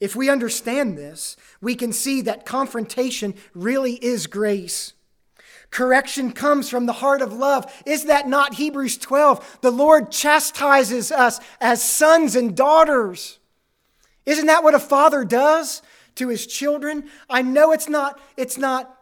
If 0.00 0.14
we 0.14 0.30
understand 0.30 0.96
this, 0.96 1.36
we 1.60 1.74
can 1.74 1.92
see 1.92 2.20
that 2.22 2.46
confrontation 2.46 3.34
really 3.54 3.94
is 3.94 4.26
grace. 4.26 4.92
Correction 5.70 6.32
comes 6.32 6.70
from 6.70 6.86
the 6.86 6.94
heart 6.94 7.20
of 7.20 7.32
love. 7.32 7.70
Is 7.84 8.06
that 8.06 8.28
not 8.28 8.54
Hebrews 8.54 8.96
12? 8.98 9.58
The 9.60 9.70
Lord 9.70 10.10
chastises 10.10 11.12
us 11.12 11.40
as 11.60 11.82
sons 11.82 12.34
and 12.34 12.56
daughters. 12.56 13.38
Isn't 14.24 14.46
that 14.46 14.64
what 14.64 14.74
a 14.74 14.80
father 14.80 15.24
does 15.24 15.82
to 16.14 16.28
his 16.28 16.46
children? 16.46 17.08
I 17.28 17.42
know 17.42 17.72
it's 17.72 17.88
not 17.88 18.20
it's 18.36 18.58
not 18.58 18.94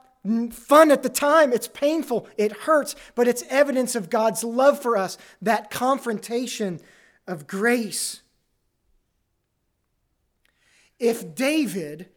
fun 0.50 0.90
at 0.90 1.02
the 1.02 1.08
time. 1.08 1.52
It's 1.52 1.68
painful. 1.68 2.28
It 2.36 2.52
hurts, 2.52 2.96
but 3.14 3.28
it's 3.28 3.44
evidence 3.48 3.94
of 3.94 4.10
God's 4.10 4.42
love 4.42 4.82
for 4.82 4.96
us, 4.96 5.18
that 5.40 5.70
confrontation 5.70 6.80
of 7.26 7.46
grace. 7.46 8.22
If 10.98 11.34
David 11.34 12.08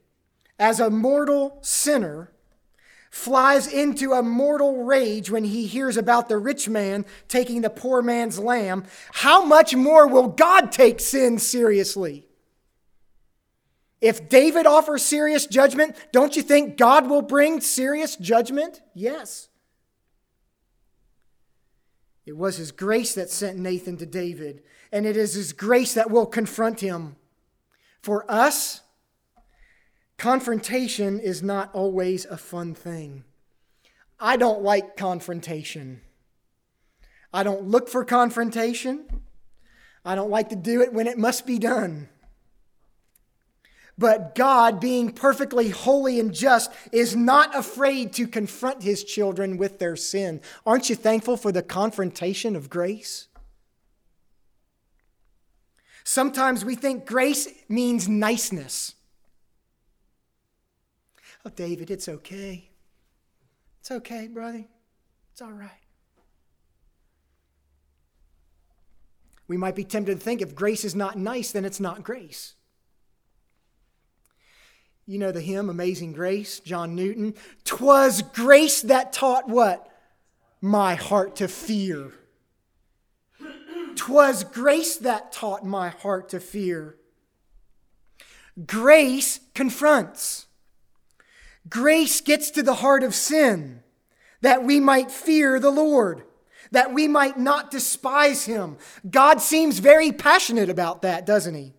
as 0.57 0.79
a 0.79 0.89
mortal 0.89 1.59
sinner 1.61 2.31
flies 3.09 3.67
into 3.67 4.13
a 4.13 4.21
mortal 4.21 4.83
rage 4.83 5.31
when 5.31 5.43
he 5.43 5.65
hears 5.65 5.97
about 5.97 6.29
the 6.29 6.37
rich 6.37 6.69
man 6.69 7.05
taking 7.27 7.61
the 7.61 7.69
poor 7.69 8.01
man's 8.01 8.39
lamb, 8.39 8.85
how 9.13 9.43
much 9.43 9.75
more 9.75 10.07
will 10.07 10.27
God 10.27 10.71
take 10.71 10.99
sin 10.99 11.39
seriously? 11.39 12.27
If 14.01 14.29
David 14.29 14.65
offers 14.65 15.03
serious 15.03 15.45
judgment, 15.45 15.95
don't 16.13 16.35
you 16.35 16.41
think 16.41 16.77
God 16.77 17.09
will 17.09 17.21
bring 17.21 17.59
serious 17.59 18.15
judgment? 18.15 18.81
Yes. 18.93 19.49
It 22.25 22.37
was 22.37 22.57
his 22.57 22.71
grace 22.71 23.15
that 23.15 23.29
sent 23.29 23.57
Nathan 23.57 23.97
to 23.97 24.05
David, 24.05 24.61
and 24.91 25.05
it 25.05 25.17
is 25.17 25.33
his 25.33 25.51
grace 25.51 25.95
that 25.95 26.11
will 26.11 26.27
confront 26.27 26.79
him. 26.79 27.15
For 28.01 28.23
us, 28.31 28.81
Confrontation 30.19 31.17
is 31.17 31.41
not 31.41 31.73
always 31.73 32.25
a 32.25 32.35
fun 32.35 32.75
thing. 32.75 33.23
I 34.19 34.35
don't 34.35 34.61
like 34.61 34.97
confrontation. 34.97 36.01
I 37.33 37.43
don't 37.43 37.69
look 37.69 37.87
for 37.87 38.03
confrontation. 38.03 39.21
I 40.03 40.15
don't 40.15 40.29
like 40.29 40.49
to 40.49 40.57
do 40.57 40.81
it 40.81 40.91
when 40.91 41.07
it 41.07 41.17
must 41.17 41.45
be 41.45 41.57
done. 41.57 42.09
But 43.97 44.35
God, 44.35 44.81
being 44.81 45.13
perfectly 45.13 45.69
holy 45.69 46.19
and 46.19 46.33
just, 46.33 46.69
is 46.91 47.15
not 47.15 47.57
afraid 47.57 48.11
to 48.13 48.27
confront 48.27 48.83
his 48.83 49.05
children 49.05 49.55
with 49.55 49.79
their 49.79 49.95
sin. 49.95 50.41
Aren't 50.65 50.89
you 50.89 50.97
thankful 50.97 51.37
for 51.37 51.53
the 51.53 51.63
confrontation 51.63 52.57
of 52.57 52.69
grace? 52.69 53.29
Sometimes 56.03 56.65
we 56.65 56.75
think 56.75 57.05
grace 57.05 57.47
means 57.69 58.09
niceness. 58.09 58.95
Oh, 61.45 61.49
David, 61.49 61.89
it's 61.89 62.09
okay. 62.09 62.69
It's 63.79 63.91
okay, 63.91 64.27
brother. 64.27 64.65
It's 65.31 65.41
all 65.41 65.53
right. 65.53 65.71
We 69.47 69.57
might 69.57 69.75
be 69.75 69.83
tempted 69.83 70.19
to 70.19 70.23
think 70.23 70.41
if 70.41 70.53
grace 70.53 70.85
is 70.85 70.95
not 70.95 71.17
nice, 71.17 71.51
then 71.51 71.65
it's 71.65 71.79
not 71.79 72.03
grace. 72.03 72.55
You 75.07 75.17
know 75.17 75.31
the 75.31 75.41
hymn, 75.41 75.71
Amazing 75.71 76.13
Grace, 76.13 76.59
John 76.59 76.93
Newton. 76.93 77.33
Twas 77.63 78.21
grace 78.21 78.83
that 78.83 79.11
taught 79.11 79.49
what? 79.49 79.89
My 80.61 80.93
heart 80.93 81.37
to 81.37 81.47
fear. 81.47 82.11
Twas 83.95 84.43
grace 84.43 84.97
that 84.97 85.31
taught 85.31 85.65
my 85.65 85.89
heart 85.89 86.29
to 86.29 86.39
fear. 86.39 86.95
Grace 88.67 89.39
confronts. 89.55 90.45
Grace 91.67 92.21
gets 92.21 92.51
to 92.51 92.63
the 92.63 92.75
heart 92.75 93.03
of 93.03 93.13
sin 93.13 93.83
that 94.41 94.63
we 94.63 94.79
might 94.79 95.11
fear 95.11 95.59
the 95.59 95.71
Lord, 95.71 96.23
that 96.71 96.93
we 96.93 97.07
might 97.07 97.37
not 97.37 97.71
despise 97.71 98.45
him. 98.45 98.77
God 99.09 99.41
seems 99.41 99.79
very 99.79 100.11
passionate 100.11 100.69
about 100.69 101.01
that, 101.01 101.25
doesn't 101.25 101.55
he? 101.55 101.73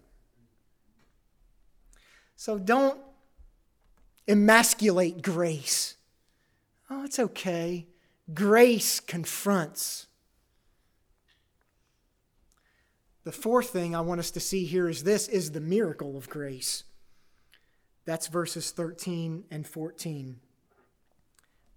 So 2.37 2.59
don't 2.59 3.01
emasculate 4.29 5.23
grace. 5.23 5.97
Oh, 6.89 7.05
it's 7.05 7.19
okay. 7.19 7.87
Grace 8.33 9.01
confronts. 9.01 10.07
The 13.25 13.33
fourth 13.33 13.71
thing 13.71 13.95
I 13.95 14.01
want 14.01 14.21
us 14.21 14.31
to 14.33 14.41
see 14.41 14.65
here 14.65 14.89
is 14.89 15.05
this 15.05 15.29
is 15.29 15.53
the 15.53 15.61
miracle 15.61 16.17
of 16.17 16.29
grace. 16.29 16.85
That's 18.05 18.27
verses 18.27 18.71
13 18.71 19.45
and 19.51 19.67
14. 19.67 20.41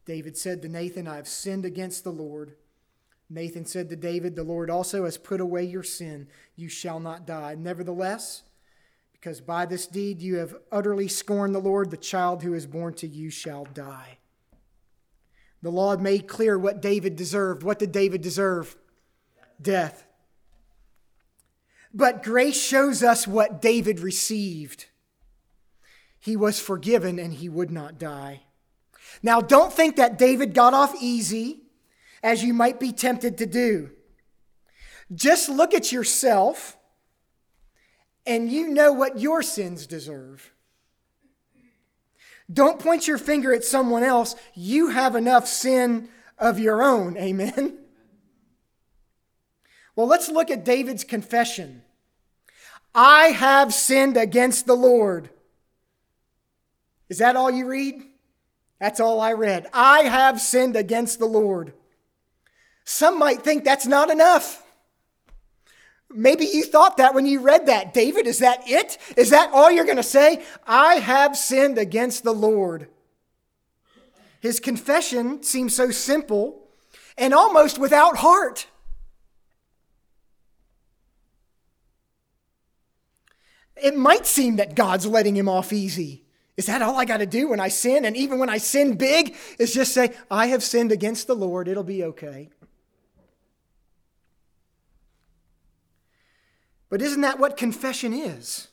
David 0.06 0.38
said 0.38 0.62
to 0.62 0.70
Nathan, 0.70 1.08
I 1.08 1.16
have 1.16 1.28
sinned 1.28 1.66
against 1.66 2.04
the 2.04 2.12
Lord. 2.12 2.56
Nathan 3.30 3.66
said 3.66 3.90
to 3.90 3.96
David, 3.96 4.36
The 4.36 4.44
Lord 4.44 4.70
also 4.70 5.06
has 5.06 5.18
put 5.18 5.42
away 5.42 5.64
your 5.64 5.84
sin. 5.84 6.28
You 6.56 6.70
shall 6.70 7.00
not 7.00 7.26
die. 7.26 7.56
Nevertheless, 7.56 8.44
because 9.14 9.42
by 9.42 9.66
this 9.66 9.88
deed 9.88 10.22
you 10.22 10.36
have 10.36 10.56
utterly 10.72 11.08
scorned 11.08 11.56
the 11.56 11.60
Lord, 11.60 11.92
the 11.92 11.98
child 11.98 12.44
who 12.44 12.54
is 12.54 12.68
born 12.68 12.94
to 12.96 13.08
you 13.08 13.30
shall 13.30 13.66
die. 13.66 14.18
The 15.62 15.72
law 15.72 15.96
made 15.96 16.28
clear 16.28 16.60
what 16.60 16.82
David 16.82 17.16
deserved. 17.16 17.64
What 17.64 17.80
did 17.80 17.94
David 17.94 18.22
deserve? 18.22 18.76
Death. 19.62 20.06
But 21.94 22.22
grace 22.22 22.62
shows 22.62 23.02
us 23.02 23.26
what 23.26 23.62
David 23.62 24.02
received. 24.02 24.88
He 26.24 26.38
was 26.38 26.58
forgiven 26.58 27.20
and 27.20 27.34
he 27.34 27.50
would 27.50 27.70
not 27.70 28.00
die. 28.00 28.44
Now, 29.22 29.42
don't 29.42 29.74
think 29.74 29.98
that 29.98 30.18
David 30.18 30.54
got 30.54 30.74
off 30.74 30.96
easy, 31.02 31.64
as 32.24 32.42
you 32.42 32.54
might 32.54 32.80
be 32.80 32.94
tempted 32.94 33.38
to 33.40 33.46
do. 33.46 33.92
Just 35.14 35.50
look 35.50 35.74
at 35.74 35.92
yourself 35.92 36.78
and 38.26 38.50
you 38.50 38.70
know 38.70 38.94
what 38.94 39.20
your 39.20 39.42
sins 39.42 39.86
deserve. 39.86 40.54
Don't 42.52 42.80
point 42.80 43.06
your 43.06 43.18
finger 43.18 43.54
at 43.54 43.66
someone 43.66 44.04
else. 44.04 44.38
You 44.54 44.92
have 44.92 45.18
enough 45.18 45.46
sin 45.46 46.08
of 46.38 46.58
your 46.58 46.82
own. 46.82 47.18
Amen. 47.18 47.80
Well, 49.94 50.08
let's 50.08 50.30
look 50.30 50.50
at 50.50 50.64
David's 50.64 51.04
confession. 51.04 51.82
I 52.96 53.28
have 53.28 53.74
sinned 53.74 54.16
against 54.16 54.68
the 54.68 54.78
Lord. 54.78 55.30
Is 57.14 57.20
that 57.20 57.36
all 57.36 57.52
you 57.52 57.68
read? 57.68 58.02
That's 58.80 59.00
all 59.00 59.22
I 59.22 59.34
read. 59.34 59.68
I 59.72 60.00
have 60.00 60.42
sinned 60.42 60.76
against 60.76 61.20
the 61.20 61.28
Lord. 61.28 61.72
Some 62.86 63.20
might 63.20 63.44
think 63.44 63.64
that's 63.64 63.86
not 63.86 64.10
enough. 64.10 64.64
Maybe 66.10 66.46
you 66.46 66.64
thought 66.64 66.98
that 66.98 67.14
when 67.14 67.28
you 67.28 67.40
read 67.40 67.68
that. 67.68 67.94
David, 67.94 68.26
is 68.26 68.40
that 68.40 68.68
it? 68.68 68.98
Is 69.16 69.30
that 69.30 69.52
all 69.54 69.70
you're 69.70 69.86
going 69.86 69.98
to 69.98 70.02
say? 70.02 70.44
I 70.66 70.96
have 70.96 71.38
sinned 71.38 71.78
against 71.78 72.24
the 72.24 72.34
Lord. 72.34 72.88
His 74.40 74.60
confession 74.60 75.44
seems 75.44 75.76
so 75.76 75.92
simple 75.92 76.64
and 77.16 77.32
almost 77.32 77.78
without 77.78 78.18
heart. 78.18 78.66
It 83.76 83.96
might 83.96 84.26
seem 84.26 84.56
that 84.56 84.74
God's 84.74 85.06
letting 85.06 85.38
him 85.38 85.48
off 85.48 85.72
easy. 85.72 86.24
Is 86.56 86.68
that 86.68 86.82
all 86.82 87.00
I 87.00 87.06
got 87.06 87.18
to 87.18 87.26
do 87.26 87.50
when 87.50 87.60
I 87.60 87.70
sin? 87.70 88.06
And 88.06 88.16
even 88.16 88.38
when 88.38 88.50
I 88.50 88.58
sin 88.58 88.96
big, 88.96 89.36
is 89.58 89.74
just 89.74 89.94
say, 89.94 90.14
I 90.30 90.48
have 90.48 90.64
sinned 90.64 90.92
against 90.92 91.26
the 91.26 91.36
Lord. 91.36 91.68
It'll 91.68 91.84
be 91.84 92.04
okay. 92.04 92.50
But 96.90 97.02
isn't 97.02 97.22
that 97.22 97.40
what 97.40 97.58
confession 97.58 98.14
is? 98.14 98.68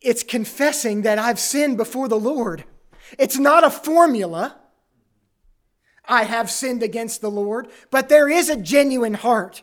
It's 0.00 0.22
confessing 0.22 1.02
that 1.02 1.18
I've 1.18 1.38
sinned 1.38 1.76
before 1.76 2.08
the 2.08 2.18
Lord. 2.18 2.64
It's 3.18 3.38
not 3.38 3.64
a 3.64 3.70
formula. 3.70 4.56
I 6.06 6.24
have 6.24 6.50
sinned 6.50 6.82
against 6.82 7.20
the 7.20 7.30
Lord, 7.30 7.68
but 7.90 8.08
there 8.08 8.28
is 8.28 8.48
a 8.48 8.56
genuine 8.56 9.14
heart 9.14 9.62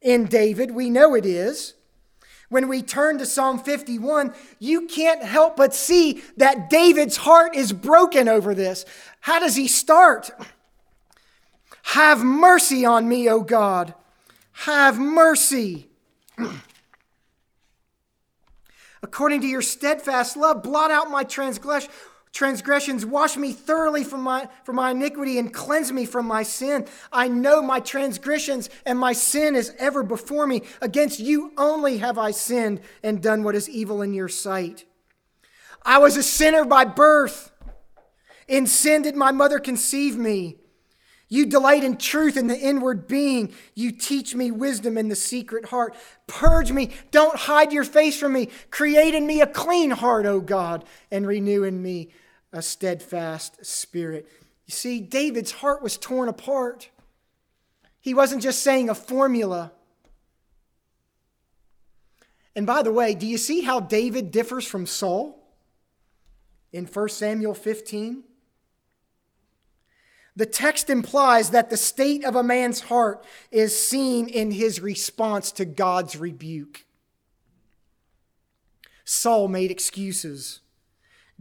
in 0.00 0.26
David. 0.26 0.72
We 0.72 0.90
know 0.90 1.14
it 1.14 1.26
is. 1.26 1.74
When 2.50 2.68
we 2.68 2.82
turn 2.82 3.18
to 3.18 3.26
Psalm 3.26 3.60
51, 3.60 4.34
you 4.58 4.88
can't 4.88 5.22
help 5.22 5.56
but 5.56 5.72
see 5.72 6.22
that 6.36 6.68
David's 6.68 7.16
heart 7.16 7.54
is 7.54 7.72
broken 7.72 8.28
over 8.28 8.54
this. 8.54 8.84
How 9.20 9.38
does 9.38 9.54
he 9.54 9.68
start? 9.68 10.30
Have 11.82 12.22
mercy 12.24 12.84
on 12.84 13.08
me, 13.08 13.28
O 13.28 13.40
God, 13.40 13.94
have 14.52 14.98
mercy. 14.98 15.88
According 19.02 19.40
to 19.42 19.46
your 19.46 19.62
steadfast 19.62 20.36
love, 20.36 20.62
blot 20.62 20.90
out 20.90 21.08
my 21.08 21.22
transgressions, 22.32 23.04
wash 23.04 23.36
me 23.36 23.52
thoroughly 23.52 24.04
from 24.04 24.22
my, 24.22 24.48
from 24.64 24.76
my 24.76 24.92
iniquity, 24.92 25.38
and 25.38 25.52
cleanse 25.52 25.92
me 25.92 26.04
from 26.04 26.26
my 26.26 26.42
sin. 26.42 26.86
I 27.12 27.28
know 27.28 27.60
my 27.60 27.80
transgressions, 27.80 28.70
and 28.86 28.98
my 28.98 29.12
sin 29.12 29.56
is 29.56 29.74
ever 29.78 30.02
before 30.02 30.46
me. 30.46 30.62
Against 30.80 31.18
you 31.18 31.52
only 31.58 31.98
have 31.98 32.18
I 32.18 32.30
sinned 32.30 32.80
and 33.02 33.22
done 33.22 33.42
what 33.42 33.56
is 33.56 33.68
evil 33.68 34.00
in 34.02 34.14
your 34.14 34.28
sight. 34.28 34.84
I 35.82 35.98
was 35.98 36.16
a 36.16 36.22
sinner 36.22 36.64
by 36.64 36.84
birth. 36.84 37.52
In 38.46 38.66
sin 38.66 39.02
did 39.02 39.16
my 39.16 39.32
mother 39.32 39.58
conceive 39.58 40.16
me. 40.16 40.59
You 41.32 41.46
delight 41.46 41.84
in 41.84 41.96
truth 41.96 42.36
in 42.36 42.48
the 42.48 42.58
inward 42.58 43.06
being. 43.06 43.54
You 43.76 43.92
teach 43.92 44.34
me 44.34 44.50
wisdom 44.50 44.98
in 44.98 45.08
the 45.08 45.16
secret 45.16 45.66
heart. 45.66 45.94
Purge 46.26 46.72
me. 46.72 46.90
Don't 47.12 47.36
hide 47.36 47.72
your 47.72 47.84
face 47.84 48.18
from 48.18 48.32
me. 48.32 48.48
Create 48.70 49.14
in 49.14 49.28
me 49.28 49.40
a 49.40 49.46
clean 49.46 49.92
heart, 49.92 50.26
O 50.26 50.40
God, 50.40 50.84
and 51.08 51.24
renew 51.24 51.62
in 51.62 51.80
me 51.80 52.10
a 52.52 52.60
steadfast 52.60 53.64
spirit. 53.64 54.28
You 54.66 54.72
see, 54.72 55.00
David's 55.00 55.52
heart 55.52 55.82
was 55.82 55.96
torn 55.96 56.28
apart. 56.28 56.90
He 58.00 58.12
wasn't 58.12 58.42
just 58.42 58.62
saying 58.62 58.90
a 58.90 58.94
formula. 58.94 59.70
And 62.56 62.66
by 62.66 62.82
the 62.82 62.92
way, 62.92 63.14
do 63.14 63.28
you 63.28 63.38
see 63.38 63.60
how 63.60 63.78
David 63.78 64.32
differs 64.32 64.66
from 64.66 64.84
Saul 64.84 65.40
in 66.72 66.86
1 66.86 67.08
Samuel 67.08 67.54
15? 67.54 68.24
The 70.36 70.46
text 70.46 70.88
implies 70.88 71.50
that 71.50 71.70
the 71.70 71.76
state 71.76 72.24
of 72.24 72.36
a 72.36 72.42
man's 72.42 72.80
heart 72.82 73.24
is 73.50 73.76
seen 73.76 74.28
in 74.28 74.52
his 74.52 74.80
response 74.80 75.52
to 75.52 75.64
God's 75.64 76.16
rebuke. 76.16 76.84
Saul 79.04 79.48
made 79.48 79.70
excuses. 79.70 80.60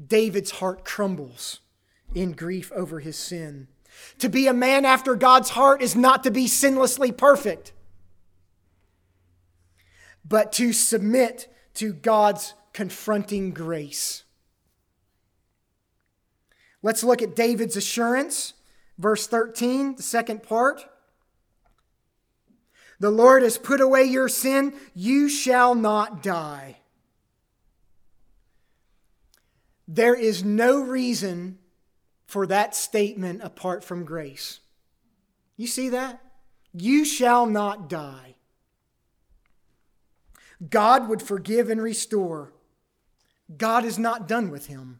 David's 0.04 0.52
heart 0.52 0.84
crumbles 0.84 1.60
in 2.15 2.32
grief 2.32 2.71
over 2.71 2.99
his 2.99 3.15
sin. 3.15 3.67
To 4.19 4.30
be 4.30 4.47
a 4.47 4.54
man 4.54 4.86
after 4.86 5.15
God's 5.15 5.49
heart 5.49 5.82
is 5.82 5.95
not 5.95 6.23
to 6.23 6.32
be 6.32 6.45
sinlessly 6.45 7.15
perfect, 7.15 7.73
but 10.25 10.52
to 10.54 10.73
submit 10.73 11.54
to 11.75 11.93
God's 11.93 12.54
confronting 12.73 13.52
grace. 13.52 14.23
Let's 16.82 17.04
look 17.04 17.21
at 17.21 17.36
David's 17.36 17.75
assurance 17.75 18.54
Verse 18.99 19.27
13, 19.27 19.95
the 19.95 20.03
second 20.03 20.43
part. 20.43 20.85
The 22.99 23.09
Lord 23.09 23.43
has 23.43 23.57
put 23.57 23.79
away 23.79 24.03
your 24.03 24.27
sin, 24.27 24.73
you 24.93 25.29
shall 25.29 25.73
not 25.73 26.21
die. 26.21 26.79
There 29.88 30.13
is 30.13 30.43
no 30.43 30.81
reason 30.81 31.59
for 32.27 32.45
that 32.47 32.75
statement 32.75 33.41
apart 33.41 33.85
from 33.85 34.03
grace. 34.03 34.59
You 35.55 35.65
see 35.65 35.88
that? 35.89 36.21
You 36.73 37.05
shall 37.05 37.45
not 37.45 37.89
die. 37.89 38.35
God 40.69 41.07
would 41.07 41.21
forgive 41.21 41.69
and 41.69 41.82
restore. 41.82 42.51
God 43.57 43.86
is 43.86 43.97
not 43.97 44.28
done 44.28 44.51
with 44.51 44.67
him. 44.67 44.99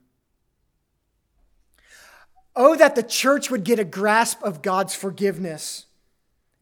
Oh, 2.62 2.76
that 2.76 2.96
the 2.96 3.04
church 3.04 3.50
would 3.50 3.64
get 3.64 3.80
a 3.80 3.86
grasp 3.86 4.44
of 4.44 4.62
God's 4.62 4.94
forgiveness, 4.94 5.86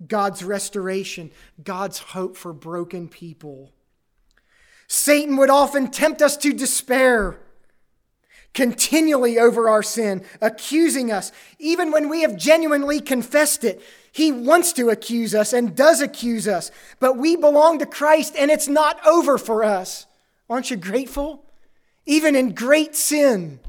God's 0.05 0.43
restoration, 0.43 1.31
God's 1.63 1.97
hope 1.97 2.37
for 2.37 2.53
broken 2.53 3.09
people. 3.09 3.73
Satan 4.87 5.37
would 5.37 5.49
often 5.49 5.89
tempt 5.89 6.21
us 6.21 6.37
to 6.37 6.53
despair 6.53 7.39
continually 8.53 9.39
over 9.39 9.67
our 9.67 9.81
sin, 9.81 10.23
accusing 10.39 11.11
us, 11.11 11.31
even 11.57 11.89
when 11.91 12.09
we 12.09 12.21
have 12.21 12.37
genuinely 12.37 13.01
confessed 13.01 13.63
it. 13.63 13.81
He 14.11 14.31
wants 14.31 14.73
to 14.73 14.89
accuse 14.89 15.33
us 15.33 15.51
and 15.51 15.75
does 15.75 15.99
accuse 15.99 16.47
us, 16.47 16.69
but 16.99 17.17
we 17.17 17.35
belong 17.35 17.79
to 17.79 17.87
Christ 17.87 18.35
and 18.37 18.51
it's 18.51 18.67
not 18.67 19.03
over 19.03 19.39
for 19.39 19.63
us. 19.63 20.05
Aren't 20.47 20.69
you 20.69 20.77
grateful? 20.77 21.43
Even 22.05 22.35
in 22.35 22.53
great 22.53 22.95
sin. 22.95 23.59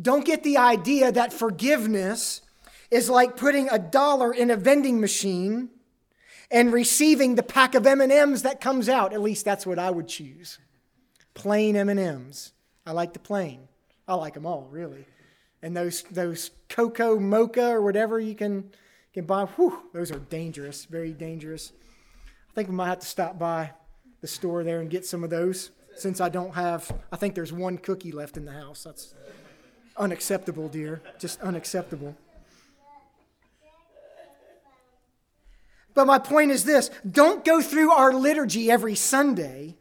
Don't 0.00 0.24
get 0.24 0.42
the 0.42 0.58
idea 0.58 1.10
that 1.12 1.32
forgiveness 1.32 2.40
is 2.90 3.10
like 3.10 3.36
putting 3.36 3.68
a 3.70 3.78
dollar 3.78 4.32
in 4.32 4.50
a 4.50 4.56
vending 4.56 5.00
machine 5.00 5.70
and 6.50 6.72
receiving 6.72 7.34
the 7.34 7.42
pack 7.42 7.74
of 7.74 7.86
M&Ms 7.86 8.42
that 8.42 8.60
comes 8.60 8.88
out. 8.88 9.12
At 9.12 9.20
least 9.20 9.44
that's 9.44 9.66
what 9.66 9.78
I 9.78 9.90
would 9.90 10.08
choose. 10.08 10.58
Plain 11.34 11.76
M&Ms. 11.76 12.52
I 12.86 12.92
like 12.92 13.12
the 13.12 13.18
plain. 13.18 13.68
I 14.06 14.14
like 14.14 14.34
them 14.34 14.46
all, 14.46 14.68
really. 14.70 15.04
And 15.62 15.76
those 15.76 16.02
those 16.04 16.52
cocoa 16.68 17.18
mocha 17.18 17.68
or 17.68 17.82
whatever 17.82 18.18
you 18.18 18.34
can 18.34 18.70
can 19.12 19.24
buy, 19.24 19.44
whew, 19.44 19.82
those 19.92 20.10
are 20.12 20.18
dangerous, 20.18 20.84
very 20.84 21.12
dangerous. 21.12 21.72
I 22.50 22.54
think 22.54 22.68
we 22.68 22.74
might 22.74 22.86
have 22.86 23.00
to 23.00 23.06
stop 23.06 23.38
by 23.38 23.72
the 24.20 24.26
store 24.26 24.64
there 24.64 24.80
and 24.80 24.88
get 24.88 25.04
some 25.04 25.24
of 25.24 25.30
those 25.30 25.70
since 25.96 26.20
I 26.20 26.28
don't 26.28 26.54
have, 26.54 26.90
I 27.10 27.16
think 27.16 27.34
there's 27.34 27.52
one 27.52 27.76
cookie 27.76 28.12
left 28.12 28.36
in 28.36 28.44
the 28.44 28.52
house. 28.52 28.84
That's 28.84 29.14
unacceptable, 29.98 30.68
dear. 30.68 31.02
Just 31.18 31.40
unacceptable. 31.40 32.16
But 35.94 36.06
my 36.06 36.20
point 36.20 36.52
is 36.52 36.64
this 36.64 36.90
don't 37.10 37.44
go 37.44 37.60
through 37.60 37.90
our 37.90 38.12
liturgy 38.12 38.70
every 38.70 38.94
Sunday, 38.94 39.74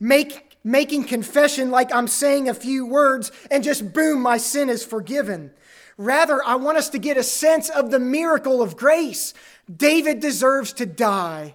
make, 0.00 0.56
making 0.64 1.04
confession 1.04 1.70
like 1.70 1.94
I'm 1.94 2.08
saying 2.08 2.48
a 2.48 2.54
few 2.54 2.86
words, 2.86 3.30
and 3.50 3.62
just 3.62 3.92
boom, 3.92 4.22
my 4.22 4.38
sin 4.38 4.70
is 4.70 4.82
forgiven. 4.82 5.50
Rather, 5.98 6.42
I 6.42 6.54
want 6.54 6.78
us 6.78 6.88
to 6.90 6.98
get 6.98 7.16
a 7.16 7.22
sense 7.22 7.68
of 7.68 7.90
the 7.90 7.98
miracle 7.98 8.62
of 8.62 8.76
grace. 8.76 9.34
David 9.70 10.20
deserves 10.20 10.72
to 10.74 10.86
die. 10.86 11.54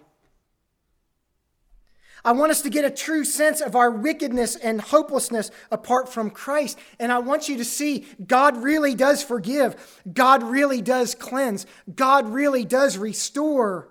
I 2.26 2.32
want 2.32 2.52
us 2.52 2.62
to 2.62 2.70
get 2.70 2.86
a 2.86 2.90
true 2.90 3.26
sense 3.26 3.60
of 3.60 3.76
our 3.76 3.92
wickedness 3.92 4.56
and 4.56 4.80
hopelessness 4.80 5.52
apart 5.72 6.08
from 6.08 6.30
Christ. 6.30 6.80
And 6.98 7.12
I 7.12 7.20
want 7.20 7.50
you 7.50 7.58
to 7.58 7.66
see 7.66 8.06
God 8.26 8.64
really 8.64 8.96
does 8.96 9.24
forgive, 9.24 10.02
God 10.12 10.42
really 10.44 10.82
does 10.82 11.16
cleanse, 11.16 11.66
God 11.94 12.30
really 12.30 12.64
does 12.64 12.98
restore. 12.98 13.90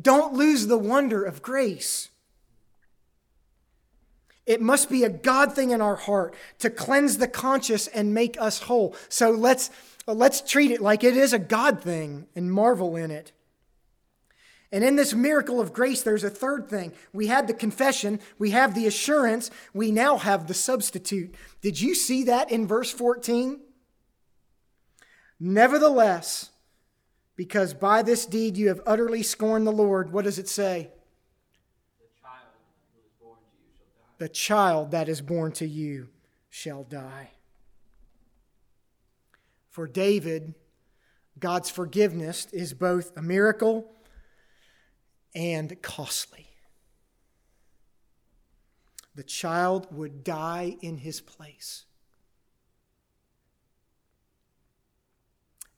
Don't 0.00 0.34
lose 0.34 0.68
the 0.68 0.78
wonder 0.78 1.24
of 1.24 1.42
grace. 1.42 2.10
It 4.46 4.60
must 4.60 4.88
be 4.88 5.04
a 5.04 5.08
God 5.08 5.52
thing 5.52 5.70
in 5.70 5.80
our 5.80 5.96
heart 5.96 6.34
to 6.60 6.70
cleanse 6.70 7.18
the 7.18 7.28
conscious 7.28 7.88
and 7.88 8.14
make 8.14 8.40
us 8.40 8.62
whole. 8.62 8.96
So 9.08 9.30
let's, 9.30 9.70
let's 10.06 10.40
treat 10.40 10.70
it 10.70 10.80
like 10.80 11.04
it 11.04 11.16
is 11.16 11.32
a 11.32 11.38
God 11.38 11.82
thing 11.82 12.26
and 12.36 12.52
marvel 12.52 12.96
in 12.96 13.10
it. 13.10 13.32
And 14.72 14.84
in 14.84 14.94
this 14.96 15.14
miracle 15.14 15.60
of 15.60 15.72
grace, 15.72 16.02
there's 16.02 16.22
a 16.22 16.30
third 16.30 16.68
thing. 16.68 16.92
We 17.12 17.26
had 17.26 17.48
the 17.48 17.54
confession, 17.54 18.20
we 18.38 18.50
have 18.50 18.74
the 18.74 18.86
assurance, 18.86 19.50
we 19.74 19.90
now 19.90 20.16
have 20.16 20.46
the 20.46 20.54
substitute. 20.54 21.34
Did 21.60 21.80
you 21.80 21.94
see 21.94 22.24
that 22.24 22.52
in 22.52 22.68
verse 22.68 22.92
14? 22.92 23.60
Nevertheless, 25.40 26.50
because 27.34 27.74
by 27.74 28.02
this 28.02 28.26
deed 28.26 28.56
you 28.56 28.68
have 28.68 28.82
utterly 28.86 29.22
scorned 29.22 29.66
the 29.66 29.72
Lord, 29.72 30.12
what 30.12 30.24
does 30.24 30.38
it 30.38 30.48
say? 30.48 30.90
The 34.18 34.28
child 34.28 34.90
that 34.90 35.08
is 35.08 35.22
born 35.22 35.50
to 35.52 35.66
you 35.66 36.08
shall 36.50 36.84
die. 36.84 37.30
For 39.70 39.86
David, 39.86 40.54
God's 41.38 41.70
forgiveness 41.70 42.46
is 42.52 42.74
both 42.74 43.16
a 43.16 43.22
miracle 43.22 43.90
and 45.34 45.80
costly. 45.82 46.46
The 49.14 49.22
child 49.22 49.88
would 49.90 50.24
die 50.24 50.76
in 50.80 50.98
his 50.98 51.20
place. 51.20 51.84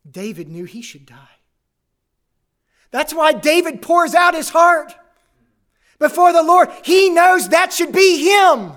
David 0.08 0.48
knew 0.48 0.64
he 0.64 0.82
should 0.82 1.06
die. 1.06 1.38
That's 2.90 3.14
why 3.14 3.32
David 3.32 3.80
pours 3.80 4.14
out 4.14 4.34
his 4.34 4.50
heart 4.50 4.94
before 5.98 6.32
the 6.32 6.42
Lord. 6.42 6.68
He 6.84 7.08
knows 7.08 7.48
that 7.48 7.72
should 7.72 7.92
be 7.92 8.28
him. 8.28 8.72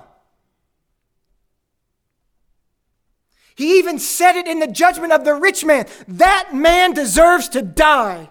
He 3.55 3.79
even 3.79 3.99
said 3.99 4.35
it 4.35 4.47
in 4.47 4.59
the 4.59 4.67
judgment 4.67 5.13
of 5.13 5.23
the 5.23 5.33
rich 5.33 5.63
man. 5.63 5.87
That 6.07 6.53
man 6.53 6.93
deserves 6.93 7.49
to 7.49 7.61
die. 7.61 8.29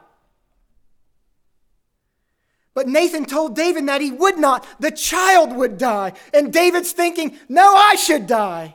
But 2.74 2.88
Nathan 2.88 3.24
told 3.24 3.54
David 3.54 3.86
that 3.86 4.00
he 4.00 4.10
would 4.10 4.36
not. 4.36 4.66
The 4.80 4.90
child 4.90 5.54
would 5.56 5.78
die. 5.78 6.12
And 6.34 6.52
David's 6.52 6.92
thinking, 6.92 7.38
no, 7.48 7.74
I 7.76 7.94
should 7.94 8.26
die. 8.26 8.74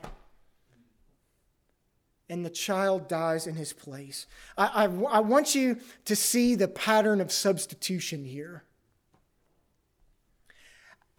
And 2.30 2.45
the 2.45 2.50
child 2.50 3.10
dies 3.10 3.45
in 3.45 3.56
his 3.56 3.74
place. 3.74 4.26
I, 4.58 4.68
I, 4.68 4.84
I 4.86 5.20
want 5.20 5.54
you 5.54 5.78
to 6.06 6.16
see 6.16 6.56
the 6.56 6.68
pattern 6.68 7.20
of 7.20 7.32
substitution 7.32 8.24
here. 8.24 8.64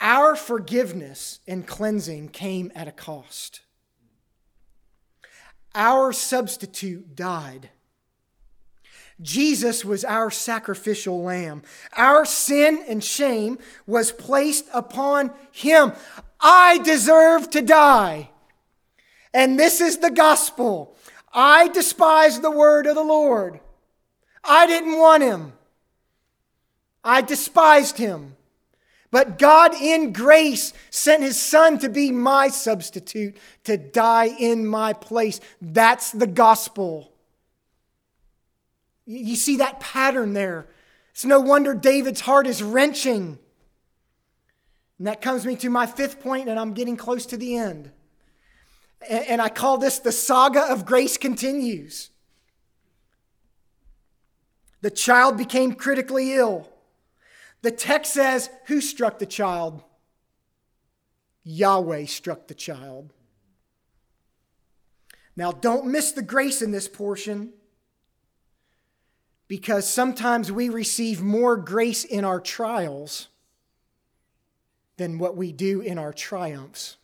Our 0.00 0.34
forgiveness 0.34 1.40
and 1.46 1.66
cleansing 1.66 2.30
came 2.30 2.72
at 2.74 2.88
a 2.88 2.92
cost. 2.92 3.60
Our 5.74 6.12
substitute 6.12 7.14
died. 7.14 7.68
Jesus 9.20 9.84
was 9.84 10.04
our 10.04 10.30
sacrificial 10.30 11.22
lamb. 11.22 11.62
Our 11.96 12.24
sin 12.24 12.82
and 12.88 13.02
shame 13.04 13.58
was 13.86 14.12
placed 14.12 14.66
upon 14.72 15.32
him. 15.52 15.92
I 16.40 16.78
deserve 16.78 17.50
to 17.50 17.60
die. 17.60 18.30
And 19.34 19.58
this 19.58 19.80
is 19.80 19.98
the 19.98 20.10
gospel. 20.10 20.96
I 21.32 21.68
despise 21.68 22.40
the 22.40 22.50
word 22.50 22.86
of 22.86 22.94
the 22.94 23.04
Lord. 23.04 23.60
I 24.42 24.66
didn't 24.66 24.98
want 24.98 25.22
him. 25.22 25.52
I 27.04 27.20
despised 27.20 27.98
him. 27.98 28.36
But 29.10 29.38
God, 29.38 29.74
in 29.74 30.12
grace, 30.12 30.72
sent 30.90 31.22
his 31.22 31.38
son 31.38 31.78
to 31.80 31.88
be 31.88 32.12
my 32.12 32.48
substitute, 32.48 33.36
to 33.64 33.76
die 33.76 34.26
in 34.38 34.66
my 34.66 34.92
place. 34.92 35.40
That's 35.60 36.12
the 36.12 36.28
gospel. 36.28 37.09
You 39.10 39.34
see 39.34 39.56
that 39.56 39.80
pattern 39.80 40.34
there. 40.34 40.68
It's 41.10 41.24
no 41.24 41.40
wonder 41.40 41.74
David's 41.74 42.20
heart 42.20 42.46
is 42.46 42.62
wrenching. 42.62 43.40
And 44.98 45.06
that 45.08 45.20
comes 45.20 45.44
me 45.44 45.56
to 45.56 45.68
my 45.68 45.84
fifth 45.84 46.20
point, 46.20 46.48
and 46.48 46.60
I'm 46.60 46.74
getting 46.74 46.96
close 46.96 47.26
to 47.26 47.36
the 47.36 47.56
end. 47.56 47.90
And 49.08 49.42
I 49.42 49.48
call 49.48 49.78
this 49.78 49.98
the 49.98 50.12
saga 50.12 50.70
of 50.70 50.86
grace 50.86 51.16
continues. 51.16 52.10
The 54.80 54.92
child 54.92 55.36
became 55.36 55.72
critically 55.72 56.34
ill. 56.34 56.68
The 57.62 57.72
text 57.72 58.14
says, 58.14 58.48
Who 58.66 58.80
struck 58.80 59.18
the 59.18 59.26
child? 59.26 59.82
Yahweh 61.42 62.04
struck 62.04 62.46
the 62.46 62.54
child. 62.54 63.12
Now, 65.34 65.50
don't 65.50 65.86
miss 65.86 66.12
the 66.12 66.22
grace 66.22 66.62
in 66.62 66.70
this 66.70 66.86
portion 66.86 67.54
because 69.50 69.92
sometimes 69.92 70.52
we 70.52 70.68
receive 70.68 71.20
more 71.20 71.56
grace 71.56 72.04
in 72.04 72.24
our 72.24 72.38
trials 72.38 73.26
than 74.96 75.18
what 75.18 75.36
we 75.36 75.50
do 75.50 75.80
in 75.80 75.98
our 75.98 76.12
triumphs. 76.12 76.98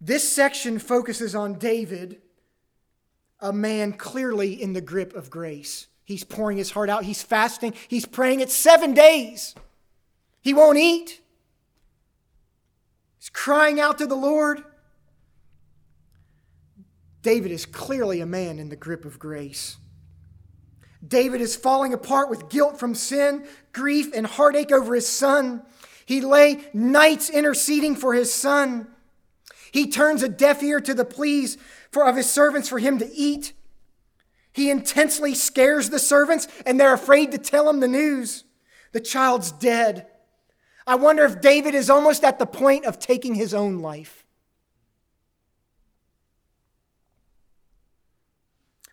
This 0.00 0.32
section 0.32 0.78
focuses 0.78 1.34
on 1.34 1.54
David, 1.54 2.22
a 3.40 3.52
man 3.52 3.94
clearly 3.94 4.62
in 4.62 4.74
the 4.74 4.80
grip 4.80 5.12
of 5.12 5.28
grace. 5.28 5.88
He's 6.04 6.22
pouring 6.22 6.56
his 6.56 6.70
heart 6.70 6.88
out, 6.88 7.02
he's 7.02 7.24
fasting, 7.24 7.74
he's 7.88 8.06
praying. 8.06 8.38
It's 8.38 8.54
seven 8.54 8.94
days. 8.94 9.56
He 10.40 10.54
won't 10.54 10.78
eat. 10.78 11.20
He's 13.18 13.28
crying 13.28 13.80
out 13.80 13.98
to 13.98 14.06
the 14.06 14.14
Lord. 14.14 14.62
David 17.22 17.52
is 17.52 17.66
clearly 17.66 18.20
a 18.20 18.26
man 18.26 18.58
in 18.58 18.68
the 18.68 18.76
grip 18.76 19.04
of 19.04 19.18
grace. 19.18 19.76
David 21.06 21.40
is 21.40 21.56
falling 21.56 21.92
apart 21.92 22.30
with 22.30 22.48
guilt 22.48 22.78
from 22.78 22.94
sin, 22.94 23.44
grief, 23.72 24.10
and 24.14 24.26
heartache 24.26 24.72
over 24.72 24.94
his 24.94 25.08
son. 25.08 25.62
He 26.06 26.20
lay 26.20 26.64
nights 26.72 27.30
interceding 27.30 27.96
for 27.96 28.14
his 28.14 28.32
son. 28.32 28.88
He 29.72 29.90
turns 29.90 30.22
a 30.22 30.28
deaf 30.28 30.62
ear 30.62 30.80
to 30.80 30.94
the 30.94 31.04
pleas 31.04 31.58
for, 31.90 32.06
of 32.06 32.16
his 32.16 32.30
servants 32.30 32.68
for 32.68 32.78
him 32.78 32.98
to 32.98 33.10
eat. 33.14 33.52
He 34.52 34.70
intensely 34.70 35.34
scares 35.34 35.90
the 35.90 35.98
servants, 35.98 36.46
and 36.66 36.78
they're 36.78 36.92
afraid 36.92 37.32
to 37.32 37.38
tell 37.38 37.68
him 37.68 37.80
the 37.80 37.88
news. 37.88 38.44
The 38.92 39.00
child's 39.00 39.50
dead. 39.50 40.06
I 40.86 40.96
wonder 40.96 41.24
if 41.24 41.40
David 41.40 41.74
is 41.74 41.88
almost 41.88 42.22
at 42.22 42.38
the 42.38 42.46
point 42.46 42.84
of 42.84 42.98
taking 42.98 43.34
his 43.34 43.54
own 43.54 43.78
life. 43.78 44.21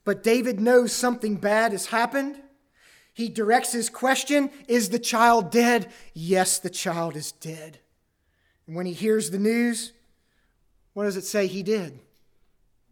But 0.04 0.24
David 0.24 0.60
knows 0.60 0.94
something 0.94 1.36
bad 1.36 1.72
has 1.72 1.88
happened. 1.88 2.42
He 3.14 3.30
directs 3.30 3.72
his 3.72 3.90
question 3.90 4.50
Is 4.68 4.90
the 4.90 5.00
child 5.00 5.52
dead? 5.52 5.92
Yes, 6.14 6.60
the 6.60 6.70
child 6.70 7.16
is 7.16 7.32
dead. 7.32 7.80
And 8.68 8.76
when 8.76 8.86
he 8.86 8.94
hears 8.94 9.32
the 9.32 9.40
news, 9.40 9.94
what 10.94 11.06
does 11.06 11.18
it 11.18 11.26
say 11.26 11.48
he 11.48 11.64
did? 11.64 12.00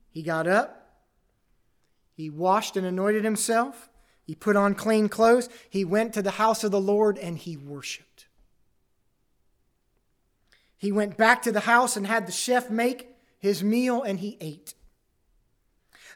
He 0.09 0.23
got 0.23 0.47
up, 0.47 1.03
he 2.15 2.29
washed 2.29 2.75
and 2.75 2.85
anointed 2.85 3.23
himself, 3.23 3.89
he 4.23 4.33
put 4.33 4.55
on 4.55 4.73
clean 4.73 5.07
clothes, 5.07 5.49
he 5.69 5.85
went 5.85 6.13
to 6.13 6.21
the 6.21 6.31
house 6.31 6.63
of 6.63 6.71
the 6.71 6.81
Lord, 6.81 7.17
and 7.19 7.37
he 7.37 7.55
worshiped. 7.55 8.25
He 10.77 10.91
went 10.91 11.17
back 11.17 11.41
to 11.43 11.51
the 11.51 11.61
house 11.61 11.95
and 11.95 12.07
had 12.07 12.27
the 12.27 12.31
chef 12.31 12.69
make 12.69 13.15
his 13.39 13.63
meal, 13.63 14.01
and 14.01 14.19
he 14.19 14.37
ate. 14.41 14.73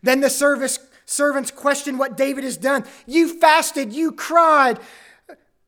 Then 0.04 0.20
the 0.20 0.30
service, 0.30 0.80
servants 1.06 1.52
questioned 1.52 2.00
what 2.00 2.18
David 2.18 2.44
has 2.44 2.58
done. 2.58 2.86
You 3.06 3.40
fasted, 3.40 3.94
you 3.94 4.12
cried. 4.12 4.80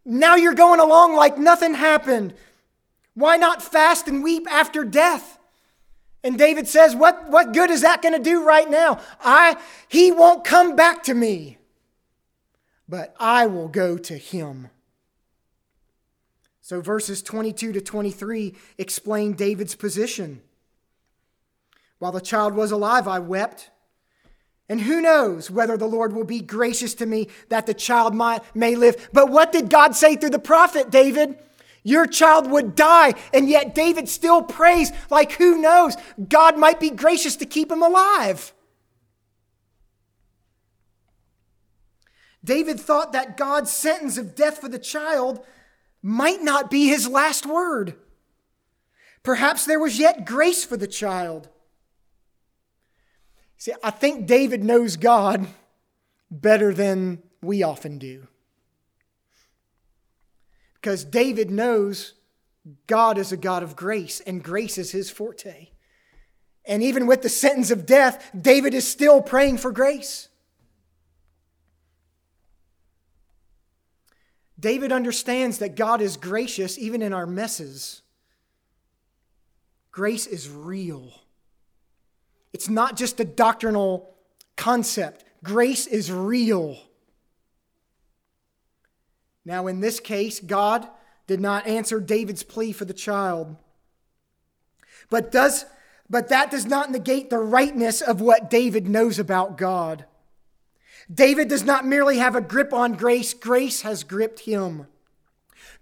Now 0.06 0.36
you're 0.36 0.54
going 0.54 0.80
along 0.80 1.16
like 1.16 1.38
nothing 1.38 1.76
happened. 1.76 2.34
Why 3.14 3.38
not 3.38 3.62
fast 3.62 4.08
and 4.08 4.24
weep 4.24 4.52
after 4.52 4.84
death? 4.84 5.38
And 6.24 6.38
David 6.38 6.68
says, 6.68 6.96
What, 6.96 7.30
what 7.30 7.54
good 7.54 7.70
is 7.70 7.82
that 7.82 8.02
going 8.02 8.16
to 8.16 8.24
do 8.24 8.44
right 8.44 8.70
now? 8.70 9.00
I, 9.22 9.58
he 9.88 10.12
won't 10.12 10.44
come 10.46 10.76
back 10.76 11.04
to 11.04 11.14
me, 11.14 11.58
but 12.88 13.14
I 13.20 13.46
will 13.46 13.68
go 13.68 13.98
to 13.98 14.18
him. 14.18 14.70
So 16.62 16.80
verses 16.80 17.22
22 17.22 17.74
to 17.74 17.82
23 17.82 18.56
explain 18.78 19.34
David's 19.34 19.76
position. 19.76 20.42
While 22.00 22.14
the 22.14 22.22
child 22.22 22.56
was 22.56 22.72
alive, 22.72 23.08
I 23.08 23.20
wept. 23.20 23.70
And 24.70 24.82
who 24.82 25.02
knows 25.02 25.52
whether 25.52 25.78
the 25.78 25.88
Lord 25.88 26.14
will 26.14 26.24
be 26.24 26.40
gracious 26.40 26.94
to 26.96 27.06
me 27.06 27.28
that 27.50 27.66
the 27.66 27.74
child 27.74 28.16
might, 28.16 28.42
may 28.56 28.76
live. 28.76 29.10
But 29.12 29.30
what 29.30 29.52
did 29.52 29.70
God 29.70 29.96
say 29.96 30.16
through 30.16 30.30
the 30.30 30.40
prophet, 30.40 30.90
David? 30.90 31.38
Your 31.84 32.06
child 32.06 32.50
would 32.50 32.76
die, 32.76 33.14
and 33.34 33.50
yet 33.50 33.76
David 33.76 34.08
still 34.08 34.42
prays, 34.42 34.92
like 35.10 35.34
who 35.34 35.58
knows? 35.58 35.98
God 36.30 36.58
might 36.58 36.80
be 36.80 36.90
gracious 36.90 37.36
to 37.38 37.46
keep 37.46 37.70
him 37.70 37.84
alive. 37.84 38.54
David 42.44 42.80
thought 42.80 43.12
that 43.14 43.38
God's 43.38 43.72
sentence 43.72 44.18
of 44.18 44.36
death 44.36 44.60
for 44.60 44.70
the 44.70 44.80
child 44.80 45.46
might 46.02 46.42
not 46.42 46.70
be 46.70 46.88
his 46.88 47.08
last 47.08 47.46
word. 47.46 47.96
Perhaps 49.24 49.66
there 49.66 49.80
was 49.80 50.00
yet 50.00 50.26
grace 50.26 50.66
for 50.66 50.76
the 50.76 50.88
child. 50.88 51.50
See, 53.64 53.72
I 53.82 53.92
think 53.92 54.28
David 54.28 54.62
knows 54.62 54.98
God 54.98 55.48
better 56.30 56.74
than 56.74 57.24
we 57.42 57.64
often 57.64 57.98
do. 57.98 58.28
Because 60.74 61.06
David 61.06 61.50
knows 61.50 62.14
God 62.88 63.18
is 63.18 63.32
a 63.32 63.38
God 63.38 63.64
of 63.64 63.78
grace, 63.78 64.20
and 64.20 64.44
grace 64.44 64.78
is 64.78 64.92
his 64.92 65.10
forte. 65.10 65.70
And 66.66 66.84
even 66.84 67.08
with 67.08 67.22
the 67.22 67.30
sentence 67.30 67.72
of 67.72 67.86
death, 67.86 68.30
David 68.38 68.74
is 68.74 68.86
still 68.86 69.22
praying 69.22 69.60
for 69.60 69.72
grace. 69.72 70.28
David 74.60 74.92
understands 74.92 75.60
that 75.60 75.76
God 75.76 76.02
is 76.02 76.18
gracious 76.18 76.78
even 76.78 77.02
in 77.02 77.14
our 77.14 77.26
messes. 77.26 78.02
Grace 79.94 80.28
is 80.28 80.50
real. 80.50 81.23
It's 82.54 82.70
not 82.70 82.96
just 82.96 83.20
a 83.20 83.26
doctrinal 83.26 84.14
concept, 84.56 85.26
grace 85.44 85.88
is 85.88 86.12
real. 86.12 86.78
Now, 89.46 89.68
in 89.68 89.82
this 89.82 90.00
case, 90.00 90.40
God 90.40 90.88
did 91.28 91.42
not 91.42 91.68
answer 91.68 92.00
David's 92.00 92.44
plea 92.44 92.72
for 92.72 92.86
the 92.86 92.94
child. 92.94 93.58
But, 95.10 95.32
does, 95.32 95.66
but 96.10 96.30
that 96.30 96.52
does 96.52 96.66
not 96.66 96.92
negate 96.92 97.30
the 97.30 97.40
rightness 97.40 98.02
of 98.02 98.22
what 98.22 98.50
David 98.50 98.88
knows 98.88 99.20
about 99.20 99.58
God. 99.58 100.06
David 101.14 101.50
does 101.50 101.64
not 101.64 101.86
merely 101.86 102.20
have 102.20 102.36
a 102.36 102.42
grip 102.42 102.72
on 102.72 102.94
grace, 102.94 103.34
grace 103.34 103.82
has 103.82 104.04
gripped 104.04 104.42
him. 104.42 104.88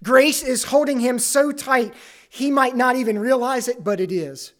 Grace 0.03 0.41
is 0.41 0.65
holding 0.65 0.99
him 0.99 1.19
so 1.19 1.51
tight, 1.51 1.93
he 2.27 2.49
might 2.49 2.75
not 2.75 2.95
even 2.95 3.19
realize 3.19 3.67
it, 3.67 3.83
but 3.83 3.99
it 3.99 4.11
is. 4.11 4.53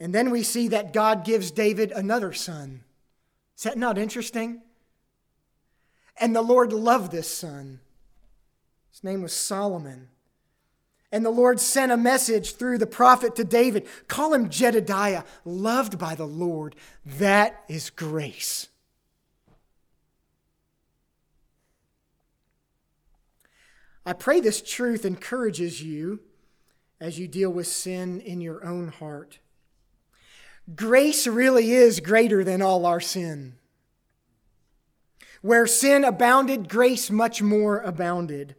And 0.00 0.14
then 0.14 0.30
we 0.30 0.42
see 0.42 0.68
that 0.68 0.92
God 0.92 1.24
gives 1.24 1.50
David 1.50 1.90
another 1.90 2.32
son. 2.32 2.84
Is 3.56 3.64
that 3.64 3.78
not 3.78 3.98
interesting? 3.98 4.62
And 6.20 6.34
the 6.34 6.42
Lord 6.42 6.72
loved 6.72 7.10
this 7.10 7.28
son. 7.28 7.80
His 8.90 9.02
name 9.02 9.22
was 9.22 9.32
Solomon. 9.32 10.08
And 11.10 11.24
the 11.24 11.30
Lord 11.30 11.58
sent 11.58 11.90
a 11.90 11.96
message 11.96 12.56
through 12.56 12.78
the 12.78 12.86
prophet 12.86 13.34
to 13.36 13.44
David 13.44 13.86
call 14.08 14.34
him 14.34 14.50
Jedediah, 14.50 15.24
loved 15.44 15.98
by 15.98 16.14
the 16.14 16.26
Lord. 16.26 16.76
That 17.04 17.64
is 17.68 17.90
grace. 17.90 18.68
I 24.04 24.12
pray 24.12 24.40
this 24.40 24.62
truth 24.62 25.04
encourages 25.04 25.82
you 25.82 26.20
as 27.00 27.18
you 27.18 27.28
deal 27.28 27.50
with 27.50 27.66
sin 27.66 28.20
in 28.20 28.40
your 28.40 28.64
own 28.64 28.88
heart. 28.88 29.38
Grace 30.74 31.26
really 31.26 31.72
is 31.72 32.00
greater 32.00 32.44
than 32.44 32.60
all 32.60 32.84
our 32.84 33.00
sin. 33.00 33.54
Where 35.40 35.66
sin 35.66 36.04
abounded, 36.04 36.68
grace 36.68 37.10
much 37.10 37.40
more 37.40 37.78
abounded. 37.80 38.56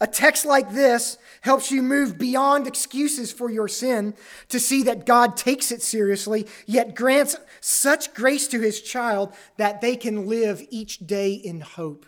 A 0.00 0.06
text 0.06 0.44
like 0.44 0.72
this 0.72 1.18
helps 1.40 1.72
you 1.72 1.82
move 1.82 2.18
beyond 2.18 2.66
excuses 2.66 3.32
for 3.32 3.50
your 3.50 3.66
sin 3.66 4.14
to 4.48 4.60
see 4.60 4.84
that 4.84 5.06
God 5.06 5.36
takes 5.36 5.72
it 5.72 5.82
seriously, 5.82 6.46
yet 6.66 6.94
grants 6.94 7.36
such 7.60 8.14
grace 8.14 8.46
to 8.48 8.60
his 8.60 8.80
child 8.80 9.34
that 9.56 9.80
they 9.80 9.96
can 9.96 10.28
live 10.28 10.64
each 10.70 10.98
day 11.00 11.32
in 11.32 11.60
hope. 11.60 12.06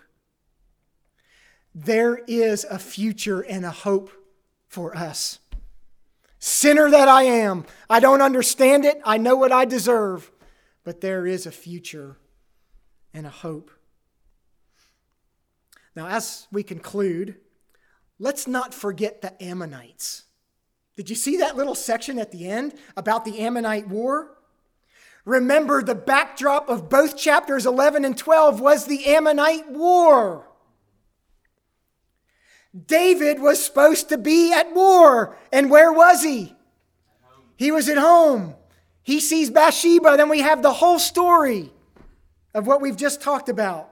There 1.75 2.21
is 2.29 2.65
a 2.65 2.79
future 2.79 3.41
and 3.41 3.65
a 3.65 3.71
hope 3.71 4.11
for 4.69 4.97
us. 4.97 5.41
Sinner 6.41 6.91
that 6.91 7.07
I 7.07 7.25
am, 7.25 7.67
I 7.91 8.01
don't 8.01 8.23
understand 8.23 8.87
it, 8.87 8.99
I 9.05 9.19
know 9.19 9.37
what 9.37 9.53
I 9.53 9.67
deserve, 9.67 10.33
but 10.85 11.03
there 11.03 11.27
is 11.27 11.45
a 11.45 11.53
future 11.53 12.17
and 13.13 13.27
a 13.27 13.31
hope. 13.31 13.71
Now, 15.95 16.09
as 16.09 16.47
we 16.51 16.63
conclude, 16.63 17.37
let's 18.19 18.47
not 18.47 18.73
forget 18.73 19.21
the 19.21 19.41
Ammonites. 19.43 20.25
Did 20.97 21.11
you 21.11 21.17
see 21.17 21.37
that 21.37 21.57
little 21.57 21.75
section 21.75 22.19
at 22.19 22.33
the 22.33 22.49
end 22.49 22.75
about 22.97 23.27
the 23.27 23.41
Ammonite 23.41 23.89
War? 23.89 24.39
Remember, 25.27 25.83
the 25.83 25.95
backdrop 25.95 26.71
of 26.71 26.89
both 26.89 27.19
chapters 27.19 27.67
11 27.67 28.07
and 28.07 28.17
12 28.17 28.61
was 28.61 28.87
the 28.87 29.05
Ammonite 29.07 29.71
War. 29.71 30.50
David 32.87 33.41
was 33.41 33.65
supposed 33.65 34.09
to 34.11 34.19
be 34.19 34.53
at 34.53 34.75
war, 34.75 35.37
and 35.53 35.71
where 35.71 35.93
was 35.93 36.23
he? 36.23 36.55
He 37.57 37.73
was 37.73 37.89
at 37.89 37.99
home. 37.99 38.55
He 39.03 39.21
sees 39.21 39.51
Bathsheba, 39.51 40.17
then 40.17 40.29
we 40.29 40.41
have 40.41 40.63
the 40.63 40.73
whole 40.73 40.99
story 40.99 41.73
of 42.55 42.67
what 42.67 42.81
we've 42.81 42.97
just 42.97 43.21
talked 43.21 43.49
about. 43.49 43.91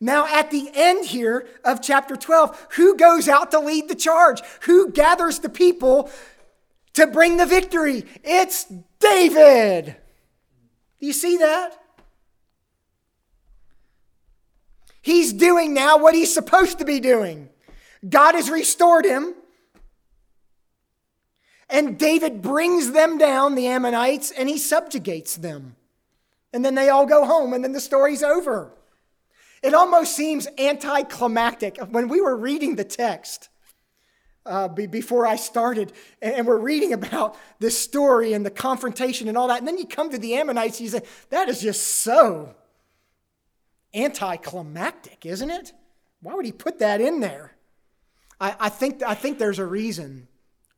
Now, 0.00 0.26
at 0.26 0.50
the 0.50 0.68
end 0.74 1.06
here 1.06 1.46
of 1.64 1.80
chapter 1.80 2.16
12, 2.16 2.68
who 2.72 2.96
goes 2.96 3.28
out 3.28 3.52
to 3.52 3.60
lead 3.60 3.88
the 3.88 3.94
charge? 3.94 4.40
Who 4.62 4.90
gathers 4.90 5.38
the 5.38 5.48
people 5.48 6.10
to 6.94 7.06
bring 7.06 7.36
the 7.36 7.46
victory? 7.46 8.04
It's 8.24 8.66
David. 8.98 9.96
Do 10.98 11.06
you 11.06 11.12
see 11.12 11.36
that? 11.36 11.78
He's 15.00 15.32
doing 15.32 15.72
now 15.72 15.98
what 15.98 16.14
he's 16.14 16.34
supposed 16.34 16.78
to 16.80 16.84
be 16.84 16.98
doing. 16.98 17.48
God 18.08 18.34
has 18.34 18.50
restored 18.50 19.04
him. 19.04 19.34
And 21.68 21.98
David 21.98 22.42
brings 22.42 22.92
them 22.92 23.16
down, 23.16 23.54
the 23.54 23.66
Ammonites, 23.66 24.30
and 24.30 24.48
he 24.48 24.58
subjugates 24.58 25.36
them. 25.36 25.76
And 26.52 26.64
then 26.64 26.74
they 26.74 26.90
all 26.90 27.06
go 27.06 27.24
home, 27.24 27.54
and 27.54 27.64
then 27.64 27.72
the 27.72 27.80
story's 27.80 28.22
over. 28.22 28.72
It 29.62 29.72
almost 29.72 30.14
seems 30.14 30.48
anticlimactic. 30.58 31.78
When 31.78 32.08
we 32.08 32.20
were 32.20 32.36
reading 32.36 32.76
the 32.76 32.84
text 32.84 33.48
uh, 34.44 34.68
before 34.68 35.26
I 35.26 35.36
started, 35.36 35.92
and 36.20 36.46
we're 36.46 36.58
reading 36.58 36.92
about 36.92 37.38
this 37.58 37.78
story 37.78 38.34
and 38.34 38.44
the 38.44 38.50
confrontation 38.50 39.28
and 39.28 39.38
all 39.38 39.48
that, 39.48 39.60
and 39.60 39.68
then 39.68 39.78
you 39.78 39.86
come 39.86 40.10
to 40.10 40.18
the 40.18 40.34
Ammonites, 40.34 40.80
you 40.80 40.88
say, 40.88 41.02
that 41.30 41.48
is 41.48 41.62
just 41.62 41.82
so 41.82 42.54
anticlimactic, 43.94 45.24
isn't 45.24 45.50
it? 45.50 45.72
Why 46.20 46.34
would 46.34 46.44
he 46.44 46.52
put 46.52 46.80
that 46.80 47.00
in 47.00 47.20
there? 47.20 47.52
I, 48.42 48.56
I, 48.58 48.68
think, 48.70 49.04
I 49.04 49.14
think 49.14 49.38
there's 49.38 49.60
a 49.60 49.64
reason 49.64 50.26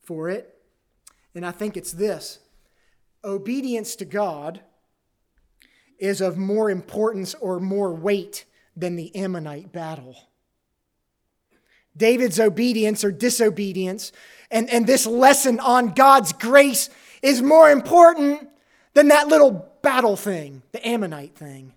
for 0.02 0.28
it, 0.28 0.54
and 1.34 1.46
I 1.46 1.50
think 1.50 1.78
it's 1.78 1.92
this 1.92 2.38
obedience 3.24 3.96
to 3.96 4.04
God 4.04 4.60
is 5.98 6.20
of 6.20 6.36
more 6.36 6.70
importance 6.70 7.34
or 7.34 7.58
more 7.58 7.94
weight 7.94 8.44
than 8.76 8.96
the 8.96 9.16
Ammonite 9.16 9.72
battle. 9.72 10.14
David's 11.96 12.38
obedience 12.38 13.02
or 13.02 13.10
disobedience 13.10 14.12
and, 14.50 14.68
and 14.68 14.86
this 14.86 15.06
lesson 15.06 15.58
on 15.58 15.94
God's 15.94 16.34
grace 16.34 16.90
is 17.22 17.40
more 17.40 17.70
important 17.70 18.46
than 18.92 19.08
that 19.08 19.28
little 19.28 19.72
battle 19.80 20.16
thing, 20.16 20.62
the 20.72 20.86
Ammonite 20.86 21.34
thing. 21.34 21.72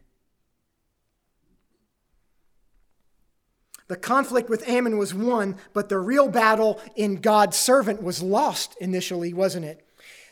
The 3.87 3.95
conflict 3.95 4.49
with 4.49 4.67
Ammon 4.67 4.97
was 4.97 5.13
won, 5.13 5.55
but 5.73 5.89
the 5.89 5.99
real 5.99 6.27
battle 6.27 6.81
in 6.95 7.21
God's 7.21 7.57
servant 7.57 8.03
was 8.03 8.21
lost 8.21 8.75
initially, 8.81 9.33
wasn't 9.33 9.65
it? 9.65 9.85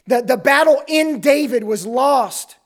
The, 0.08 0.22
the 0.22 0.38
battle 0.38 0.84
in 0.88 1.20
David 1.20 1.64
was 1.64 1.86
lost, 1.86 2.58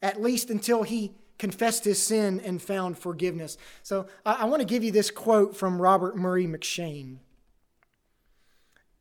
at 0.00 0.22
least 0.22 0.50
until 0.50 0.82
he 0.82 1.12
confessed 1.38 1.84
his 1.84 2.00
sin 2.00 2.40
and 2.40 2.62
found 2.62 2.96
forgiveness. 2.98 3.58
So 3.82 4.06
I, 4.24 4.42
I 4.42 4.44
want 4.44 4.60
to 4.60 4.66
give 4.66 4.84
you 4.84 4.92
this 4.92 5.10
quote 5.10 5.56
from 5.56 5.80
Robert 5.80 6.16
Murray 6.16 6.46
M'Cheyne. 6.46 7.18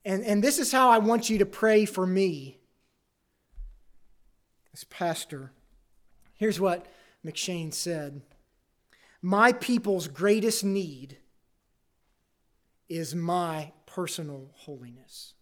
And, 0.03 0.23
and 0.23 0.43
this 0.43 0.57
is 0.57 0.71
how 0.71 0.89
I 0.89 0.97
want 0.97 1.29
you 1.29 1.37
to 1.37 1.45
pray 1.45 1.85
for 1.85 2.07
me 2.07 2.57
as 4.73 4.83
pastor. 4.85 5.51
Here's 6.35 6.59
what 6.59 6.87
M'Cheyne 7.23 7.73
said 7.73 8.21
My 9.21 9.51
people's 9.51 10.07
greatest 10.07 10.63
need 10.63 11.17
is 12.87 13.13
my 13.13 13.71
personal 13.85 14.49
holiness. 14.53 15.33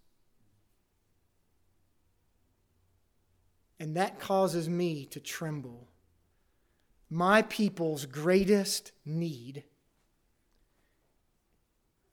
And 3.80 3.96
that 3.96 4.20
causes 4.20 4.68
me 4.68 5.06
to 5.08 5.20
tremble. 5.20 5.88
My 7.10 7.44
people's 7.44 8.06
greatest 8.06 8.92
need 9.06 9.64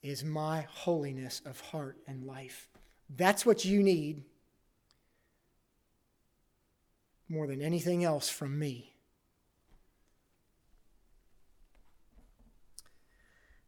is 0.02 0.22
my 0.22 0.66
holiness 0.70 1.40
of 1.46 1.60
heart 1.60 1.96
and 2.06 2.24
life. 2.24 2.68
That's 3.08 3.46
what 3.46 3.64
you 3.64 3.82
need 3.82 4.24
more 7.28 7.46
than 7.46 7.62
anything 7.62 8.04
else 8.04 8.28
from 8.28 8.58
me. 8.58 8.93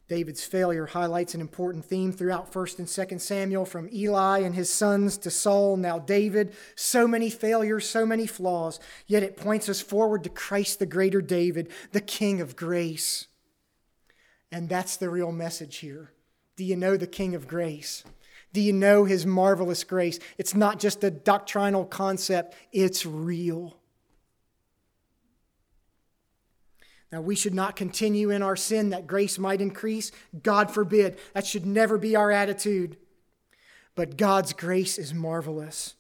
David's 0.09 0.45
failure 0.45 0.87
highlights 0.87 1.35
an 1.35 1.41
important 1.41 1.85
theme 1.85 2.13
throughout 2.13 2.53
1st 2.53 2.79
and 2.79 2.87
2nd 2.87 3.21
Samuel 3.21 3.65
from 3.65 3.89
Eli 3.93 4.39
and 4.39 4.55
his 4.55 4.73
sons 4.73 5.19
to 5.19 5.31
Saul, 5.31 5.77
now 5.77 5.99
David. 5.99 6.55
So 6.77 7.09
many 7.09 7.29
failures, 7.29 7.89
so 7.89 8.07
many 8.07 8.27
flaws, 8.27 8.79
yet 9.09 9.25
it 9.25 9.37
points 9.37 9.69
us 9.69 9.81
forward 9.81 10.23
to 10.25 10.31
Christ, 10.31 10.79
the 10.79 10.87
greater 10.87 11.21
David, 11.21 11.71
the 11.91 12.01
King 12.01 12.41
of 12.41 12.55
grace. 12.55 13.27
And 14.53 14.69
that's 14.69 14.97
the 14.97 15.11
real 15.11 15.33
message 15.33 15.79
here. 15.79 16.13
Do 16.57 16.65
you 16.65 16.77
know 16.77 16.97
the 16.97 17.09
King 17.09 17.35
of 17.35 17.49
grace? 17.49 18.05
Do 18.53 18.61
you 18.61 18.73
know 18.73 19.05
his 19.05 19.27
marvelous 19.27 19.83
grace? 19.83 20.21
It's 20.39 20.55
not 20.55 20.79
just 20.79 21.03
a 21.03 21.11
doctrinal 21.11 21.85
concept, 21.85 22.55
it's 22.73 23.05
real. 23.05 23.77
Now, 27.13 27.21
we 27.21 27.37
should 27.37 27.55
not 27.55 27.77
continue 27.77 28.31
in 28.31 28.43
our 28.43 28.57
sin 28.57 28.91
that 28.91 29.07
grace 29.07 29.39
might 29.39 29.61
increase. 29.61 30.11
God 30.43 30.71
forbid. 30.71 31.19
That 31.35 31.47
should 31.47 31.65
never 31.65 31.99
be 31.99 32.17
our 32.17 32.33
attitude. 32.33 32.97
But 33.95 34.17
God's 34.17 34.53
grace 34.53 34.99
is 34.99 35.15
marvelous. 35.15 35.95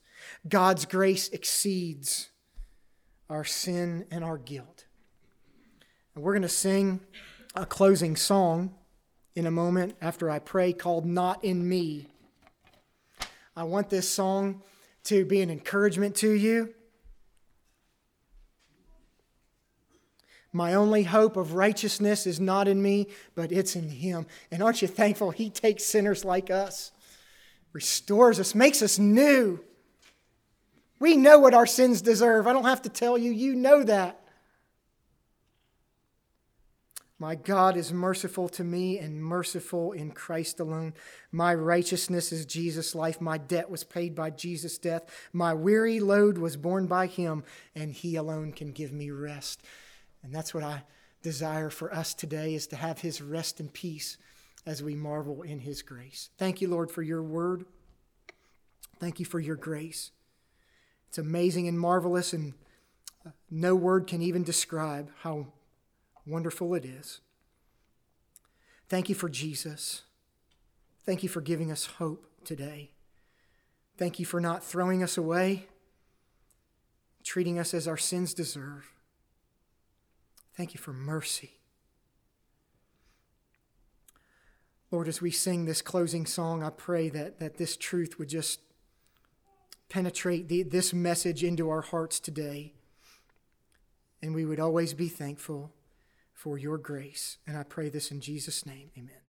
God's 0.48 0.84
grace 0.84 1.28
exceeds 1.28 2.30
our 3.30 3.44
sin 3.44 4.06
and 4.10 4.24
our 4.24 4.38
guilt. 4.38 4.86
And 6.14 6.24
we're 6.24 6.32
going 6.32 6.42
to 6.42 6.48
sing 6.48 7.00
a 7.54 7.66
closing 7.66 8.16
song 8.16 8.74
in 9.34 9.46
a 9.46 9.50
moment 9.50 9.96
after 10.00 10.30
I 10.30 10.38
pray 10.38 10.72
called 10.72 11.06
Not 11.06 11.44
in 11.44 11.68
Me. 11.68 12.08
I 13.54 13.64
want 13.64 13.90
this 13.90 14.08
song 14.08 14.62
to 15.04 15.24
be 15.24 15.40
an 15.40 15.50
encouragement 15.50 16.14
to 16.16 16.30
you. 16.30 16.74
My 20.52 20.74
only 20.74 21.02
hope 21.02 21.36
of 21.36 21.54
righteousness 21.54 22.26
is 22.26 22.40
not 22.40 22.68
in 22.68 22.80
me, 22.80 23.08
but 23.34 23.52
it's 23.52 23.76
in 23.76 23.88
Him. 23.88 24.26
And 24.50 24.62
aren't 24.62 24.82
you 24.82 24.88
thankful 24.88 25.30
He 25.30 25.50
takes 25.50 25.84
sinners 25.84 26.24
like 26.24 26.50
us, 26.50 26.92
restores 27.72 28.40
us, 28.40 28.54
makes 28.54 28.82
us 28.82 28.98
new? 28.98 29.60
We 30.98 31.16
know 31.16 31.38
what 31.38 31.54
our 31.54 31.66
sins 31.66 32.00
deserve. 32.00 32.46
I 32.46 32.52
don't 32.52 32.64
have 32.64 32.82
to 32.82 32.88
tell 32.88 33.18
you, 33.18 33.30
you 33.30 33.54
know 33.54 33.82
that. 33.82 34.20
My 37.18 37.34
God 37.34 37.78
is 37.78 37.94
merciful 37.94 38.46
to 38.50 38.64
me 38.64 38.98
and 38.98 39.24
merciful 39.24 39.92
in 39.92 40.10
Christ 40.10 40.60
alone. 40.60 40.92
My 41.32 41.54
righteousness 41.54 42.30
is 42.30 42.44
Jesus' 42.44 42.94
life. 42.94 43.22
My 43.22 43.38
debt 43.38 43.70
was 43.70 43.84
paid 43.84 44.14
by 44.14 44.30
Jesus' 44.30 44.76
death. 44.76 45.04
My 45.32 45.54
weary 45.54 45.98
load 45.98 46.36
was 46.36 46.58
borne 46.58 46.86
by 46.86 47.06
him, 47.06 47.42
and 47.74 47.92
he 47.92 48.16
alone 48.16 48.52
can 48.52 48.70
give 48.70 48.92
me 48.92 49.10
rest. 49.10 49.62
And 50.22 50.34
that's 50.34 50.52
what 50.52 50.64
I 50.64 50.82
desire 51.22 51.70
for 51.70 51.92
us 51.92 52.14
today 52.14 52.54
is 52.54 52.66
to 52.68 52.76
have 52.76 53.00
his 53.00 53.20
rest 53.20 53.60
and 53.60 53.72
peace 53.72 54.16
as 54.64 54.82
we 54.82 54.94
marvel 54.94 55.42
in 55.42 55.60
his 55.60 55.82
grace. 55.82 56.30
Thank 56.38 56.60
you, 56.60 56.68
Lord, 56.68 56.90
for 56.90 57.02
your 57.02 57.22
word. 57.22 57.64
Thank 58.98 59.20
you 59.20 59.26
for 59.26 59.38
your 59.40 59.56
grace. 59.56 60.10
It's 61.08 61.18
amazing 61.18 61.68
and 61.68 61.78
marvelous, 61.78 62.32
and 62.32 62.54
uh, 63.24 63.30
no 63.50 63.74
word 63.74 64.06
can 64.06 64.22
even 64.22 64.42
describe 64.42 65.10
how 65.20 65.46
wonderful 66.26 66.74
it 66.74 66.84
is. 66.84 67.20
Thank 68.88 69.08
you 69.08 69.14
for 69.14 69.28
Jesus. 69.28 70.02
Thank 71.04 71.22
you 71.22 71.28
for 71.28 71.40
giving 71.40 71.70
us 71.70 71.86
hope 71.86 72.26
today. 72.44 72.90
Thank 73.96 74.18
you 74.18 74.26
for 74.26 74.40
not 74.40 74.64
throwing 74.64 75.02
us 75.02 75.16
away, 75.16 75.66
treating 77.24 77.58
us 77.58 77.72
as 77.72 77.88
our 77.88 77.96
sins 77.96 78.34
deserve. 78.34 78.95
Thank 80.56 80.74
you 80.74 80.80
for 80.80 80.92
mercy. 80.92 81.58
Lord, 84.90 85.08
as 85.08 85.20
we 85.20 85.30
sing 85.30 85.64
this 85.64 85.82
closing 85.82 86.26
song, 86.26 86.62
I 86.62 86.70
pray 86.70 87.08
that, 87.10 87.40
that 87.40 87.58
this 87.58 87.76
truth 87.76 88.18
would 88.18 88.28
just 88.28 88.60
penetrate 89.88 90.48
the, 90.48 90.62
this 90.62 90.94
message 90.94 91.44
into 91.44 91.68
our 91.68 91.82
hearts 91.82 92.20
today. 92.20 92.72
And 94.22 94.34
we 94.34 94.44
would 94.44 94.60
always 94.60 94.94
be 94.94 95.08
thankful 95.08 95.72
for 96.32 96.56
your 96.56 96.78
grace. 96.78 97.38
And 97.46 97.56
I 97.56 97.62
pray 97.62 97.88
this 97.88 98.10
in 98.10 98.20
Jesus' 98.20 98.64
name. 98.64 98.90
Amen. 98.96 99.20